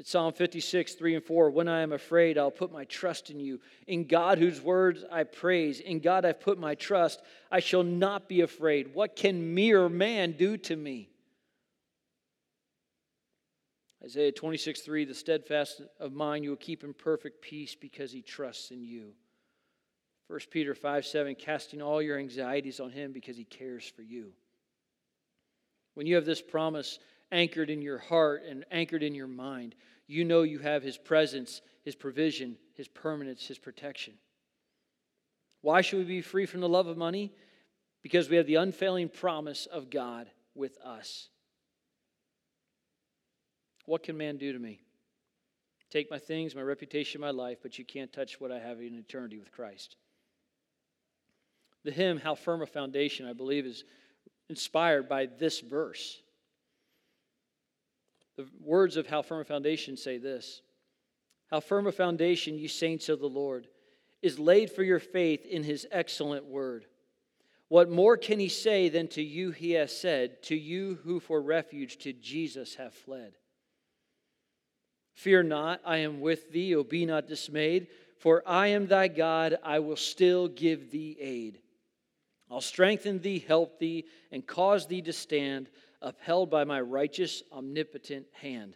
It's 0.03 0.11
Psalm 0.11 0.33
56, 0.33 0.95
3 0.95 1.15
and 1.15 1.25
4. 1.25 1.51
When 1.51 1.69
I 1.69 1.83
am 1.83 1.93
afraid, 1.93 2.37
I'll 2.37 2.51
put 2.51 2.73
my 2.73 2.83
trust 2.87 3.31
in 3.31 3.39
you. 3.39 3.61
In 3.87 4.09
God, 4.09 4.39
whose 4.39 4.61
words 4.61 5.05
I 5.13 5.23
praise, 5.23 5.79
in 5.79 6.01
God 6.01 6.25
I've 6.25 6.41
put 6.41 6.59
my 6.59 6.75
trust, 6.75 7.23
I 7.53 7.61
shall 7.61 7.85
not 7.85 8.29
be 8.29 8.41
afraid. 8.41 8.97
What 8.97 9.15
can 9.15 9.55
mere 9.55 9.89
man 9.89 10.33
do 10.33 10.57
to 10.57 10.75
me? 10.75 11.09
Isaiah 14.05 14.33
26, 14.33 14.81
3 14.81 15.05
The 15.05 15.15
steadfast 15.15 15.83
of 16.01 16.13
mind 16.13 16.43
you 16.43 16.51
will 16.51 16.57
keep 16.57 16.83
in 16.83 16.95
perfect 16.95 17.41
peace 17.41 17.77
because 17.77 18.11
he 18.11 18.23
trusts 18.23 18.73
in 18.73 18.83
you. 18.83 19.13
1 20.27 20.41
Peter 20.51 20.75
5, 20.75 21.07
7 21.07 21.37
Casting 21.37 21.81
all 21.81 22.03
your 22.03 22.19
anxieties 22.19 22.81
on 22.81 22.91
him 22.91 23.13
because 23.13 23.37
he 23.37 23.45
cares 23.45 23.87
for 23.87 24.03
you. 24.03 24.33
When 25.95 26.09
you 26.09 26.17
have 26.17 26.25
this 26.25 26.43
promise 26.43 26.99
anchored 27.31 27.71
in 27.71 27.83
your 27.83 27.99
heart 27.99 28.43
and 28.49 28.65
anchored 28.71 29.05
in 29.05 29.15
your 29.15 29.29
mind, 29.29 29.77
you 30.13 30.25
know 30.25 30.43
you 30.43 30.59
have 30.59 30.83
his 30.83 30.99
presence, 30.99 31.63
his 31.83 31.95
provision, 31.95 32.57
his 32.75 32.89
permanence, 32.89 33.47
his 33.47 33.59
protection. 33.59 34.15
Why 35.63 35.81
should 35.81 36.01
we 36.01 36.05
be 36.05 36.23
free 36.23 36.47
from 36.47 36.61
the 36.61 36.69
love 36.69 36.87
of 36.87 36.97
money? 36.97 37.33
Because 38.03 38.29
we 38.29 38.37
have 38.37 38.47
the 38.47 38.57
unfailing 38.57 39.09
promise 39.09 39.67
of 39.67 39.91
God 39.91 40.29
with 40.55 40.77
us. 40.79 41.29
What 43.87 44.03
can 44.03 44.17
man 44.17 44.37
do 44.37 44.53
to 44.53 44.59
me? 44.59 44.81
Take 45.91 46.11
my 46.11 46.19
things, 46.19 46.55
my 46.55 46.63
reputation, 46.63 47.21
my 47.21 47.31
life, 47.31 47.59
but 47.63 47.79
you 47.79 47.85
can't 47.85 48.13
touch 48.13 48.41
what 48.41 48.51
I 48.51 48.59
have 48.59 48.81
in 48.81 48.95
eternity 48.99 49.39
with 49.39 49.53
Christ. 49.53 49.97
The 51.85 51.91
hymn, 51.91 52.19
How 52.19 52.35
Firm 52.35 52.63
a 52.63 52.67
Foundation, 52.67 53.27
I 53.27 53.33
believe, 53.33 53.67
is 53.67 53.85
inspired 54.49 55.09
by 55.09 55.27
this 55.27 55.61
verse. 55.61 56.23
The 58.43 58.51
words 58.65 58.97
of 58.97 59.07
How 59.07 59.23
Firm 59.23 59.41
a 59.41 59.45
Foundation 59.45 59.97
say 59.97 60.19
this 60.19 60.63
How 61.51 61.61
firm 61.61 61.87
a 61.87 61.93
foundation, 61.93 62.59
you 62.59 62.69
saints 62.69 63.09
of 63.09 63.21
the 63.21 63.29
Lord, 63.29 63.69
is 64.21 64.39
laid 64.39 64.71
for 64.71 64.83
your 64.83 64.99
faith 64.99 65.47
in 65.47 65.63
his 65.63 65.87
excellent 65.91 66.47
word. 66.47 66.87
What 67.69 67.89
more 67.89 68.17
can 68.17 68.39
he 68.39 68.49
say 68.49 68.89
than 68.89 69.09
to 69.09 69.23
you 69.23 69.51
he 69.51 69.73
has 69.73 69.97
said, 69.97 70.43
to 70.45 70.55
you 70.55 70.99
who 71.05 71.21
for 71.21 71.41
refuge 71.41 71.99
to 71.99 72.13
Jesus 72.13 72.75
have 72.75 72.93
fled? 72.93 73.33
Fear 75.15 75.45
not, 75.45 75.81
I 75.85 75.99
am 75.99 76.21
with 76.21 76.51
thee, 76.53 76.75
O 76.75 76.85
be 76.85 77.07
not 77.07 77.29
dismayed, 77.29 77.87
for 78.19 78.43
I 78.47 78.69
am 78.69 78.87
thy 78.87 79.09
God, 79.09 79.57
I 79.63 79.79
will 79.79 79.97
still 79.97 80.49
give 80.49 80.91
thee 80.91 81.17
aid. 81.21 81.61
I'll 82.51 82.61
strengthen 82.61 83.21
thee, 83.21 83.39
help 83.47 83.79
thee, 83.79 84.05
and 84.31 84.47
cause 84.47 84.87
thee 84.87 85.03
to 85.03 85.13
stand, 85.13 85.69
upheld 86.03 86.51
by 86.51 86.65
my 86.65 86.81
righteous, 86.81 87.43
omnipotent 87.53 88.27
hand. 88.33 88.75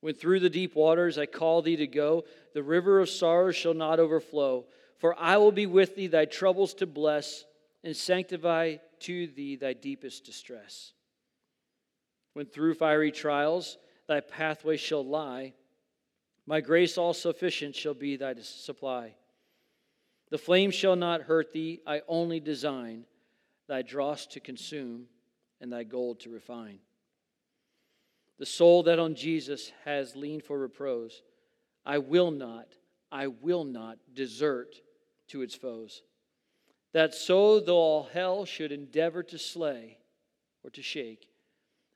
When 0.00 0.14
through 0.14 0.40
the 0.40 0.50
deep 0.50 0.74
waters 0.74 1.18
I 1.18 1.26
call 1.26 1.62
thee 1.62 1.76
to 1.76 1.86
go, 1.86 2.24
the 2.54 2.62
river 2.62 3.00
of 3.00 3.10
sorrows 3.10 3.56
shall 3.56 3.74
not 3.74 4.00
overflow. 4.00 4.66
For 4.98 5.18
I 5.18 5.36
will 5.36 5.52
be 5.52 5.66
with 5.66 5.96
thee, 5.96 6.06
thy 6.06 6.24
troubles 6.24 6.74
to 6.74 6.86
bless, 6.86 7.44
and 7.84 7.96
sanctify 7.96 8.76
to 9.00 9.26
thee 9.26 9.56
thy 9.56 9.72
deepest 9.72 10.24
distress. 10.24 10.92
When 12.34 12.46
through 12.46 12.74
fiery 12.74 13.12
trials, 13.12 13.78
thy 14.06 14.20
pathway 14.20 14.76
shall 14.76 15.04
lie. 15.04 15.54
My 16.46 16.60
grace 16.60 16.96
all 16.98 17.14
sufficient 17.14 17.74
shall 17.74 17.94
be 17.94 18.16
thy 18.16 18.34
supply. 18.34 19.14
The 20.30 20.38
flame 20.38 20.70
shall 20.70 20.96
not 20.96 21.22
hurt 21.22 21.52
thee, 21.52 21.80
I 21.86 22.02
only 22.08 22.40
design 22.40 23.04
thy 23.68 23.82
dross 23.82 24.26
to 24.26 24.40
consume 24.40 25.06
and 25.60 25.72
thy 25.72 25.84
gold 25.84 26.20
to 26.20 26.30
refine. 26.30 26.78
The 28.38 28.46
soul 28.46 28.82
that 28.84 28.98
on 28.98 29.14
Jesus 29.14 29.72
has 29.84 30.16
leaned 30.16 30.44
for 30.44 30.58
repose, 30.58 31.22
I 31.84 31.98
will 31.98 32.30
not, 32.30 32.68
I 33.12 33.26
will 33.26 33.64
not 33.64 33.98
desert 34.14 34.76
to 35.28 35.42
its 35.42 35.54
foes. 35.54 36.02
That 36.92 37.14
so, 37.14 37.60
though 37.60 37.76
all 37.76 38.08
hell 38.12 38.44
should 38.44 38.72
endeavor 38.72 39.22
to 39.24 39.38
slay 39.38 39.98
or 40.64 40.70
to 40.70 40.82
shake, 40.82 41.28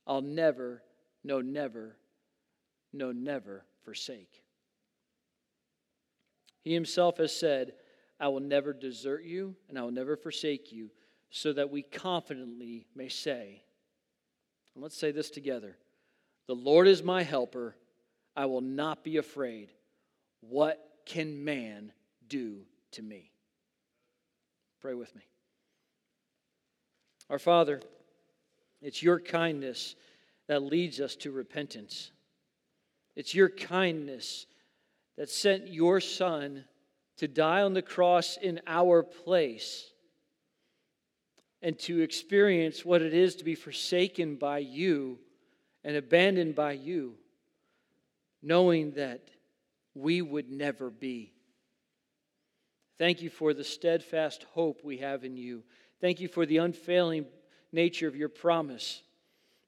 I'll 0.06 0.22
never, 0.22 0.82
no, 1.24 1.40
never 1.40 1.96
no, 2.94 3.12
never 3.12 3.64
forsake. 3.82 4.42
He 6.62 6.72
himself 6.72 7.18
has 7.18 7.36
said, 7.36 7.72
I 8.18 8.28
will 8.28 8.40
never 8.40 8.72
desert 8.72 9.24
you 9.24 9.56
and 9.68 9.78
I 9.78 9.82
will 9.82 9.90
never 9.90 10.16
forsake 10.16 10.72
you, 10.72 10.90
so 11.30 11.52
that 11.52 11.70
we 11.70 11.82
confidently 11.82 12.86
may 12.94 13.08
say, 13.08 13.62
and 14.74 14.82
let's 14.82 14.96
say 14.96 15.10
this 15.10 15.30
together 15.30 15.76
The 16.46 16.54
Lord 16.54 16.88
is 16.88 17.02
my 17.02 17.22
helper. 17.22 17.76
I 18.36 18.46
will 18.46 18.60
not 18.60 19.04
be 19.04 19.16
afraid. 19.16 19.70
What 20.40 20.84
can 21.06 21.44
man 21.44 21.92
do 22.28 22.62
to 22.92 23.02
me? 23.02 23.30
Pray 24.80 24.94
with 24.94 25.14
me. 25.14 25.22
Our 27.30 27.38
Father, 27.38 27.80
it's 28.82 29.02
your 29.02 29.20
kindness 29.20 29.94
that 30.46 30.62
leads 30.62 31.00
us 31.00 31.16
to 31.16 31.30
repentance. 31.30 32.10
It's 33.16 33.34
your 33.34 33.48
kindness 33.48 34.46
that 35.16 35.30
sent 35.30 35.68
your 35.68 36.00
Son 36.00 36.64
to 37.16 37.28
die 37.28 37.62
on 37.62 37.72
the 37.72 37.82
cross 37.82 38.36
in 38.42 38.60
our 38.66 39.02
place 39.02 39.93
and 41.64 41.78
to 41.78 42.02
experience 42.02 42.84
what 42.84 43.00
it 43.00 43.14
is 43.14 43.36
to 43.36 43.42
be 43.42 43.54
forsaken 43.54 44.36
by 44.36 44.58
you 44.58 45.18
and 45.82 45.96
abandoned 45.96 46.54
by 46.54 46.72
you, 46.72 47.14
knowing 48.42 48.92
that 48.92 49.30
we 49.94 50.20
would 50.20 50.50
never 50.50 50.90
be. 50.90 51.32
Thank 52.98 53.22
you 53.22 53.30
for 53.30 53.54
the 53.54 53.64
steadfast 53.64 54.44
hope 54.52 54.84
we 54.84 54.98
have 54.98 55.24
in 55.24 55.38
you. 55.38 55.62
Thank 56.02 56.20
you 56.20 56.28
for 56.28 56.44
the 56.44 56.58
unfailing 56.58 57.24
nature 57.72 58.06
of 58.06 58.14
your 58.14 58.28
promise 58.28 59.02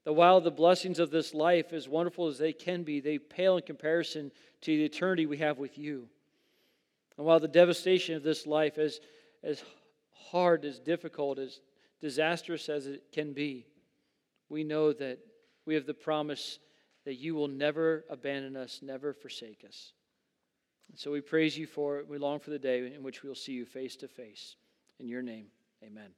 That 0.05 0.13
while 0.13 0.43
the 0.43 0.51
blessings 0.51 0.99
of 0.99 1.11
this 1.11 1.33
life, 1.33 1.73
as 1.73 1.89
wonderful 1.89 2.27
as 2.27 2.37
they 2.37 2.53
can 2.53 2.83
be, 2.83 3.01
they 3.01 3.19
pale 3.19 3.57
in 3.57 3.63
comparison 3.63 4.31
to 4.61 4.77
the 4.77 4.85
eternity 4.85 5.25
we 5.25 5.39
have 5.39 5.59
with 5.59 5.79
you. 5.79 6.09
And 7.17 7.27
while 7.27 7.41
the 7.41 7.49
devastation 7.49 8.17
of 8.17 8.23
this 8.23 8.47
life, 8.47 8.77
as, 8.77 9.01
as 9.43 9.65
hard, 10.13 10.67
as 10.67 10.79
difficult, 10.79 11.39
as 11.39 11.59
disastrous 12.01 12.69
as 12.69 12.87
it 12.87 13.05
can 13.13 13.33
be, 13.33 13.67
we 14.49 14.65
know 14.65 14.93
that 14.93 15.19
we 15.65 15.75
have 15.75 15.87
the 15.87 15.95
promise 15.95 16.59
that 17.05 17.15
you 17.15 17.35
will 17.35 17.49
never 17.49 18.05
abandon 18.11 18.57
us, 18.57 18.81
never 18.83 19.13
forsake 19.13 19.65
us. 19.67 19.93
And 20.91 20.99
so 20.99 21.11
we 21.11 21.21
praise 21.21 21.57
you 21.57 21.67
for 21.67 21.99
it. 21.99 22.09
We 22.09 22.19
long 22.19 22.39
for 22.39 22.51
the 22.51 22.59
day 22.59 22.93
in 22.95 23.03
which 23.03 23.23
we'll 23.23 23.35
see 23.35 23.53
you 23.53 23.65
face 23.65 23.97
to 23.97 24.09
face. 24.09 24.57
In 24.99 25.09
your 25.09 25.23
name, 25.23 25.47
amen. 25.83 26.11